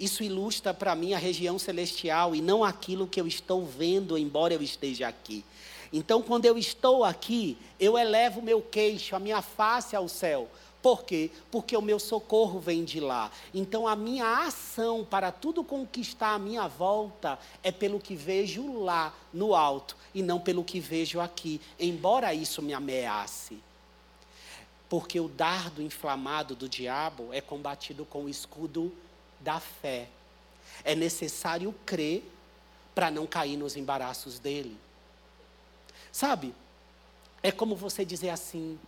Isso 0.00 0.24
ilustra 0.24 0.72
para 0.72 0.94
mim 0.94 1.12
a 1.12 1.18
região 1.18 1.58
celestial 1.58 2.34
e 2.34 2.40
não 2.40 2.64
aquilo 2.64 3.06
que 3.06 3.20
eu 3.20 3.26
estou 3.26 3.66
vendo, 3.66 4.16
embora 4.16 4.54
eu 4.54 4.62
esteja 4.62 5.06
aqui. 5.06 5.44
Então, 5.92 6.22
quando 6.22 6.46
eu 6.46 6.56
estou 6.56 7.04
aqui, 7.04 7.58
eu 7.78 7.98
elevo 7.98 8.40
meu 8.40 8.62
queixo, 8.62 9.14
a 9.14 9.18
minha 9.18 9.42
face 9.42 9.94
ao 9.94 10.08
céu. 10.08 10.48
Por 10.80 11.04
quê? 11.04 11.30
Porque 11.50 11.76
o 11.76 11.82
meu 11.82 11.98
socorro 11.98 12.58
vem 12.58 12.82
de 12.82 12.98
lá. 12.98 13.30
Então, 13.52 13.86
a 13.86 13.94
minha 13.94 14.46
ação 14.46 15.04
para 15.04 15.30
tudo 15.30 15.62
conquistar 15.62 16.32
à 16.32 16.38
minha 16.38 16.66
volta 16.66 17.38
é 17.62 17.70
pelo 17.70 18.00
que 18.00 18.16
vejo 18.16 18.82
lá, 18.82 19.14
no 19.34 19.54
alto, 19.54 19.94
e 20.14 20.22
não 20.22 20.40
pelo 20.40 20.64
que 20.64 20.80
vejo 20.80 21.20
aqui, 21.20 21.60
embora 21.78 22.32
isso 22.32 22.62
me 22.62 22.72
ameace. 22.72 23.58
Porque 24.88 25.20
o 25.20 25.28
dardo 25.28 25.82
inflamado 25.82 26.54
do 26.54 26.68
diabo 26.68 27.28
é 27.32 27.42
combatido 27.42 28.06
com 28.06 28.24
o 28.24 28.28
escudo 28.28 28.90
da 29.40 29.58
fé. 29.58 30.08
É 30.84 30.94
necessário 30.94 31.74
crer 31.84 32.22
para 32.94 33.10
não 33.10 33.26
cair 33.26 33.56
nos 33.56 33.76
embaraços 33.76 34.38
dele. 34.38 34.76
Sabe? 36.12 36.54
É 37.42 37.50
como 37.50 37.74
você 37.74 38.04
dizer 38.04 38.30
assim: 38.30 38.78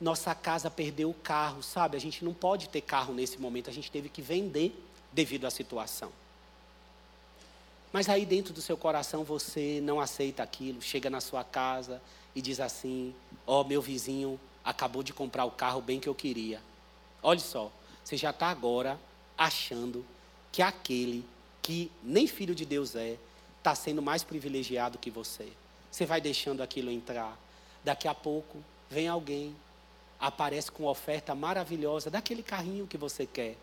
nossa 0.00 0.34
casa 0.34 0.70
perdeu 0.70 1.10
o 1.10 1.14
carro, 1.14 1.62
sabe? 1.62 1.96
A 1.96 2.00
gente 2.00 2.24
não 2.24 2.32
pode 2.32 2.68
ter 2.68 2.80
carro 2.80 3.12
nesse 3.12 3.38
momento, 3.38 3.68
a 3.68 3.72
gente 3.72 3.90
teve 3.90 4.08
que 4.08 4.22
vender 4.22 4.74
devido 5.12 5.46
à 5.46 5.50
situação. 5.50 6.10
Mas 7.92 8.08
aí 8.08 8.24
dentro 8.24 8.54
do 8.54 8.62
seu 8.62 8.76
coração 8.76 9.24
você 9.24 9.80
não 9.82 10.00
aceita 10.00 10.42
aquilo, 10.42 10.80
chega 10.80 11.10
na 11.10 11.20
sua 11.20 11.42
casa 11.42 12.00
e 12.34 12.40
diz 12.40 12.60
assim: 12.60 13.14
Ó, 13.46 13.60
oh, 13.60 13.64
meu 13.64 13.82
vizinho 13.82 14.38
acabou 14.64 15.02
de 15.02 15.12
comprar 15.12 15.44
o 15.44 15.50
carro 15.50 15.80
bem 15.80 15.98
que 15.98 16.08
eu 16.08 16.14
queria. 16.14 16.60
Olha 17.22 17.40
só, 17.40 17.70
você 18.02 18.16
já 18.16 18.30
está 18.30 18.46
agora 18.46 18.98
achando 19.40 20.04
que 20.52 20.60
aquele 20.60 21.24
que 21.62 21.90
nem 22.02 22.26
filho 22.26 22.54
de 22.54 22.66
Deus 22.66 22.94
é, 22.94 23.16
está 23.56 23.74
sendo 23.74 24.02
mais 24.02 24.22
privilegiado 24.22 24.98
que 24.98 25.10
você. 25.10 25.48
Você 25.90 26.04
vai 26.04 26.20
deixando 26.20 26.62
aquilo 26.62 26.90
entrar. 26.90 27.38
Daqui 27.82 28.06
a 28.06 28.14
pouco 28.14 28.58
vem 28.90 29.08
alguém, 29.08 29.56
aparece 30.18 30.70
com 30.70 30.82
uma 30.82 30.90
oferta 30.90 31.34
maravilhosa 31.34 32.10
daquele 32.10 32.42
carrinho 32.42 32.86
que 32.86 32.98
você 32.98 33.24
quer. 33.24 33.56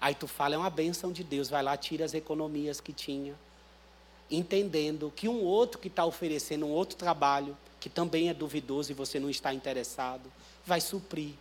Aí 0.00 0.16
tu 0.16 0.26
fala, 0.26 0.56
é 0.56 0.58
uma 0.58 0.68
bênção 0.68 1.12
de 1.12 1.22
Deus, 1.22 1.48
vai 1.48 1.62
lá, 1.62 1.76
tira 1.76 2.04
as 2.04 2.12
economias 2.12 2.80
que 2.80 2.92
tinha. 2.92 3.36
Entendendo 4.28 5.12
que 5.14 5.28
um 5.28 5.44
outro 5.44 5.78
que 5.78 5.88
está 5.88 6.04
oferecendo 6.04 6.66
um 6.66 6.70
outro 6.70 6.96
trabalho, 6.96 7.56
que 7.78 7.88
também 7.88 8.30
é 8.30 8.34
duvidoso 8.34 8.90
e 8.90 8.94
você 8.94 9.20
não 9.20 9.30
está 9.30 9.54
interessado, 9.54 10.30
vai 10.66 10.80
suprir. 10.80 11.34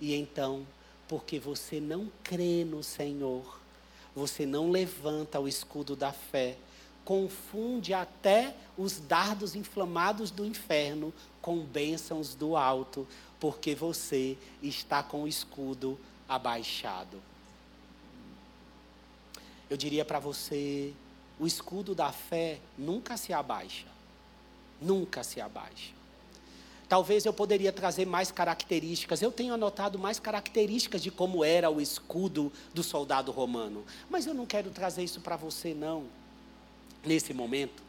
E 0.00 0.14
então 0.14 0.66
porque 1.14 1.38
você 1.38 1.78
não 1.78 2.10
crê 2.24 2.64
no 2.64 2.82
Senhor, 2.82 3.60
você 4.16 4.44
não 4.44 4.68
levanta 4.68 5.38
o 5.38 5.46
escudo 5.46 5.94
da 5.94 6.10
fé, 6.10 6.56
confunde 7.04 7.94
até 7.94 8.52
os 8.76 8.98
dardos 8.98 9.54
inflamados 9.54 10.32
do 10.32 10.44
inferno 10.44 11.14
com 11.40 11.60
bênçãos 11.60 12.34
do 12.34 12.56
alto, 12.56 13.06
porque 13.38 13.76
você 13.76 14.36
está 14.60 15.04
com 15.04 15.22
o 15.22 15.28
escudo 15.28 15.96
abaixado. 16.28 17.22
Eu 19.70 19.76
diria 19.76 20.04
para 20.04 20.18
você, 20.18 20.92
o 21.38 21.46
escudo 21.46 21.94
da 21.94 22.10
fé 22.10 22.58
nunca 22.76 23.16
se 23.16 23.32
abaixa. 23.32 23.86
Nunca 24.82 25.22
se 25.22 25.40
abaixa. 25.40 25.93
Talvez 26.88 27.24
eu 27.24 27.32
poderia 27.32 27.72
trazer 27.72 28.06
mais 28.06 28.30
características. 28.30 29.22
Eu 29.22 29.32
tenho 29.32 29.54
anotado 29.54 29.98
mais 29.98 30.18
características 30.20 31.02
de 31.02 31.10
como 31.10 31.44
era 31.44 31.70
o 31.70 31.80
escudo 31.80 32.52
do 32.74 32.82
soldado 32.82 33.32
romano. 33.32 33.84
Mas 34.10 34.26
eu 34.26 34.34
não 34.34 34.44
quero 34.44 34.70
trazer 34.70 35.02
isso 35.02 35.20
para 35.20 35.36
você, 35.36 35.72
não, 35.72 36.04
nesse 37.04 37.32
momento. 37.32 37.82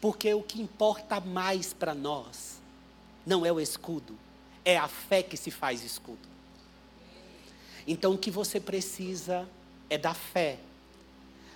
Porque 0.00 0.32
o 0.34 0.42
que 0.42 0.60
importa 0.60 1.18
mais 1.18 1.72
para 1.72 1.94
nós 1.94 2.58
não 3.24 3.46
é 3.46 3.50
o 3.50 3.58
escudo, 3.58 4.18
é 4.64 4.76
a 4.76 4.86
fé 4.86 5.22
que 5.22 5.36
se 5.36 5.50
faz 5.50 5.82
escudo. 5.82 6.28
Então 7.86 8.12
o 8.12 8.18
que 8.18 8.30
você 8.30 8.60
precisa 8.60 9.48
é 9.88 9.96
da 9.96 10.12
fé. 10.12 10.58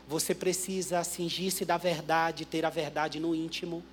Você 0.07 0.35
precisa 0.35 1.05
cingir-se 1.05 1.67
da 1.67 1.77
verdade, 1.77 2.47
ter 2.47 2.65
a 2.65 2.71
verdade 2.71 3.21
no 3.21 3.35
íntimo 3.35 3.85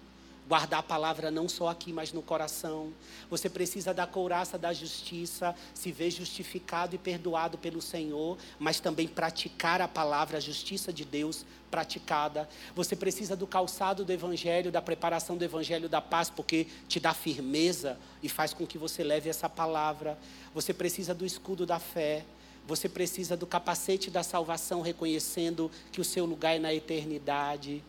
guardar 0.47 0.79
a 0.79 0.83
palavra 0.83 1.31
não 1.31 1.49
só 1.49 1.69
aqui, 1.69 1.91
mas 1.91 2.13
no 2.13 2.21
coração. 2.21 2.93
Você 3.29 3.49
precisa 3.49 3.93
da 3.93 4.05
couraça 4.05 4.57
da 4.57 4.71
justiça, 4.71 5.55
se 5.73 5.91
ver 5.91 6.11
justificado 6.11 6.95
e 6.95 6.97
perdoado 6.97 7.57
pelo 7.57 7.81
Senhor, 7.81 8.37
mas 8.59 8.79
também 8.79 9.07
praticar 9.07 9.81
a 9.81 9.87
palavra, 9.87 10.37
a 10.37 10.41
justiça 10.41 10.93
de 10.93 11.03
Deus 11.03 11.45
praticada. 11.71 12.47
Você 12.75 12.95
precisa 12.95 13.35
do 13.35 13.47
calçado 13.47 14.05
do 14.05 14.11
evangelho, 14.11 14.71
da 14.71 14.81
preparação 14.81 15.35
do 15.35 15.43
evangelho 15.43 15.89
da 15.89 16.01
paz, 16.01 16.29
porque 16.29 16.67
te 16.87 16.99
dá 16.99 17.13
firmeza 17.13 17.97
e 18.21 18.29
faz 18.29 18.53
com 18.53 18.65
que 18.65 18.77
você 18.77 19.03
leve 19.03 19.29
essa 19.29 19.49
palavra. 19.49 20.17
Você 20.53 20.73
precisa 20.73 21.13
do 21.13 21.25
escudo 21.25 21.65
da 21.65 21.79
fé. 21.79 22.23
Você 22.67 22.89
precisa 22.89 23.37
do 23.37 23.45
capacete 23.45 24.09
da 24.09 24.23
salvação, 24.23 24.81
reconhecendo 24.81 25.69
que 25.91 26.01
o 26.01 26.03
seu 26.03 26.25
lugar 26.25 26.55
é 26.55 26.59
na 26.59 26.73
eternidade. 26.73 27.83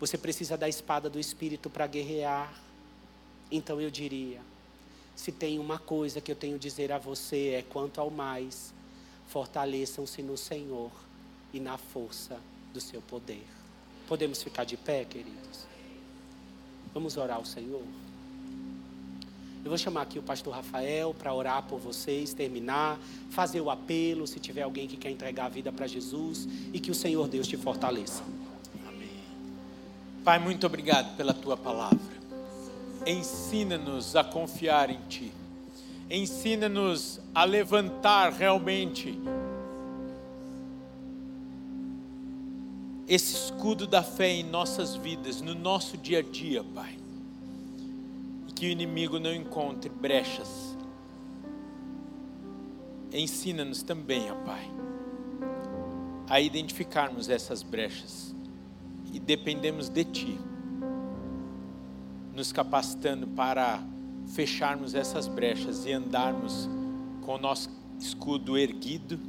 Você 0.00 0.18
precisa 0.18 0.56
da 0.56 0.68
espada 0.68 1.08
do 1.08 1.18
Espírito 1.18 1.70
para 1.70 1.86
guerrear. 1.86 2.52
Então 3.50 3.80
eu 3.80 3.90
diria: 3.90 4.40
se 5.14 5.30
tem 5.30 5.58
uma 5.58 5.78
coisa 5.78 6.20
que 6.20 6.30
eu 6.30 6.36
tenho 6.36 6.56
a 6.56 6.58
dizer 6.58 6.92
a 6.92 6.98
você 6.98 7.50
é 7.50 7.62
quanto 7.62 8.00
ao 8.00 8.10
mais, 8.10 8.74
fortaleçam-se 9.28 10.22
no 10.22 10.36
Senhor 10.36 10.90
e 11.52 11.60
na 11.60 11.78
força 11.78 12.38
do 12.72 12.80
seu 12.80 13.00
poder. 13.00 13.46
Podemos 14.08 14.42
ficar 14.42 14.64
de 14.64 14.76
pé, 14.76 15.04
queridos? 15.04 15.66
Vamos 16.92 17.16
orar 17.16 17.36
ao 17.36 17.44
Senhor? 17.44 17.82
Eu 19.64 19.70
vou 19.70 19.78
chamar 19.78 20.02
aqui 20.02 20.18
o 20.18 20.22
pastor 20.22 20.52
Rafael 20.52 21.14
para 21.14 21.32
orar 21.32 21.62
por 21.62 21.78
vocês, 21.78 22.34
terminar, 22.34 23.00
fazer 23.30 23.62
o 23.62 23.70
apelo, 23.70 24.26
se 24.26 24.38
tiver 24.38 24.60
alguém 24.60 24.86
que 24.86 24.96
quer 24.96 25.10
entregar 25.10 25.46
a 25.46 25.48
vida 25.48 25.72
para 25.72 25.86
Jesus 25.86 26.46
e 26.70 26.78
que 26.78 26.90
o 26.90 26.94
Senhor 26.94 27.26
Deus 27.28 27.48
te 27.48 27.56
fortaleça. 27.56 28.22
Pai, 30.24 30.38
muito 30.38 30.66
obrigado 30.66 31.14
pela 31.16 31.34
tua 31.34 31.54
palavra. 31.54 31.98
Ensina-nos 33.06 34.16
a 34.16 34.24
confiar 34.24 34.88
em 34.88 34.98
ti. 35.06 35.30
Ensina-nos 36.10 37.20
a 37.34 37.44
levantar 37.44 38.32
realmente 38.32 39.18
esse 43.06 43.34
escudo 43.34 43.86
da 43.86 44.02
fé 44.02 44.30
em 44.30 44.42
nossas 44.44 44.96
vidas, 44.96 45.42
no 45.42 45.54
nosso 45.54 45.98
dia 45.98 46.20
a 46.20 46.22
dia, 46.22 46.64
Pai. 46.74 46.96
E 48.48 48.52
que 48.52 48.64
o 48.64 48.70
inimigo 48.70 49.18
não 49.18 49.34
encontre 49.34 49.90
brechas. 49.90 50.74
Ensina-nos 53.12 53.82
também, 53.82 54.30
ó 54.32 54.36
Pai, 54.36 54.70
a 56.30 56.40
identificarmos 56.40 57.28
essas 57.28 57.62
brechas 57.62 58.33
e 59.14 59.20
dependemos 59.20 59.88
de 59.88 60.04
Ti, 60.04 60.40
nos 62.34 62.50
capacitando 62.50 63.28
para 63.28 63.80
fecharmos 64.26 64.92
essas 64.92 65.28
brechas 65.28 65.86
e 65.86 65.92
andarmos 65.92 66.68
com 67.22 67.36
o 67.36 67.38
nosso 67.38 67.70
escudo 67.96 68.58
erguido, 68.58 69.20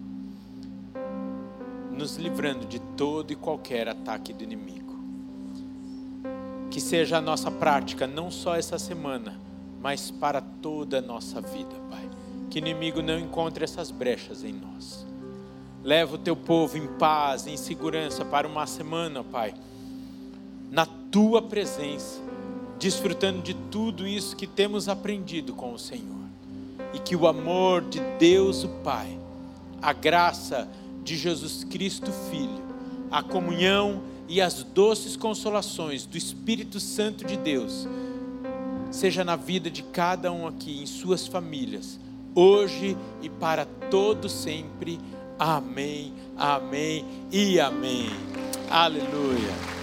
nos 1.92 2.16
livrando 2.16 2.66
de 2.66 2.80
todo 2.98 3.32
e 3.32 3.36
qualquer 3.36 3.88
ataque 3.88 4.34
do 4.34 4.44
inimigo. 4.44 4.96
Que 6.72 6.82
seja 6.82 7.20
a 7.20 7.22
nossa 7.22 7.52
prática, 7.52 8.08
não 8.08 8.32
só 8.32 8.56
essa 8.56 8.80
semana, 8.80 9.40
mas 9.84 10.10
para 10.10 10.42
toda 10.42 10.98
a 10.98 11.02
nossa 11.02 11.40
vida, 11.40 11.76
Pai. 11.92 12.10
Que 12.50 12.58
o 12.58 12.60
inimigo 12.60 13.04
não 13.04 13.20
encontre 13.20 13.64
essas 13.64 13.92
brechas 13.92 14.44
em 14.44 14.52
nós. 14.52 15.06
Leva 15.84 16.16
o 16.16 16.18
teu 16.18 16.36
povo 16.36 16.76
em 16.76 16.88
paz, 16.98 17.46
em 17.46 17.56
segurança 17.56 18.26
para 18.26 18.48
uma 18.48 18.66
semana, 18.66 19.24
Pai 19.24 19.54
na 20.72 20.86
tua 20.86 21.42
presença, 21.42 22.22
desfrutando 22.80 23.42
de 23.42 23.54
tudo 23.54 24.08
isso 24.08 24.36
que 24.36 24.48
temos 24.48 24.90
aprendido 24.90 25.54
com 25.54 25.74
o 25.74 25.80
Senhor. 25.80 26.16
E 26.94 27.00
que 27.00 27.16
o 27.16 27.28
amor 27.28 27.82
de 27.82 28.00
Deus 28.18 28.64
o 28.64 28.70
Pai, 28.84 29.18
a 29.82 29.94
graça 29.94 30.68
de 31.04 31.16
Jesus 31.16 31.64
Cristo 31.64 32.12
Filho, 32.30 32.64
a 33.12 33.22
comunhão 33.22 34.02
e 34.28 34.42
as 34.42 34.64
doces 34.64 35.16
consolações 35.16 36.06
do 36.06 36.18
Espírito 36.18 36.80
Santo 36.80 37.26
de 37.26 37.38
Deus, 37.38 37.88
seja 38.92 39.24
na 39.24 39.36
vida 39.36 39.70
de 39.70 39.84
cada 39.84 40.32
um 40.32 40.48
aqui, 40.48 40.82
em 40.82 40.86
suas 40.86 41.28
famílias, 41.28 42.00
hoje 42.34 42.98
e 43.22 43.30
para 43.30 43.66
todo 43.90 44.30
sempre. 44.30 45.00
Amém, 45.38 46.14
amém 46.38 47.06
e 47.32 47.60
amém. 47.60 48.10
Aleluia. 48.70 49.75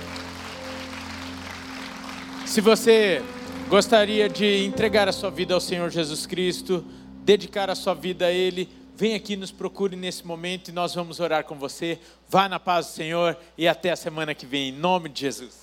Se 2.47 2.61
você 2.61 3.23
gostaria 3.69 4.29
de 4.29 4.65
entregar 4.65 5.09
a 5.09 5.13
sua 5.13 5.31
vida 5.31 5.55
ao 5.55 5.61
Senhor 5.61 5.91
Jesus 5.91 6.27
Cristo, 6.27 6.85
dedicar 7.25 7.71
a 7.71 7.75
sua 7.75 7.95
vida 7.95 8.27
a 8.27 8.31
Ele, 8.31 8.69
vem 8.95 9.15
aqui 9.15 9.37
nos 9.37 9.51
procure 9.51 9.97
nesse 9.97 10.27
momento 10.27 10.69
e 10.69 10.73
nós 10.73 10.95
vamos 10.95 11.19
orar 11.19 11.45
com 11.45 11.59
você. 11.59 11.99
Vá 12.29 12.49
na 12.49 12.61
paz 12.61 12.87
do 12.87 12.93
Senhor 12.93 13.37
e 13.57 13.67
até 13.67 13.91
a 13.91 13.97
semana 13.97 14.35
que 14.35 14.45
vem, 14.45 14.69
em 14.69 14.73
nome 14.73 15.09
de 15.09 15.21
Jesus. 15.21 15.62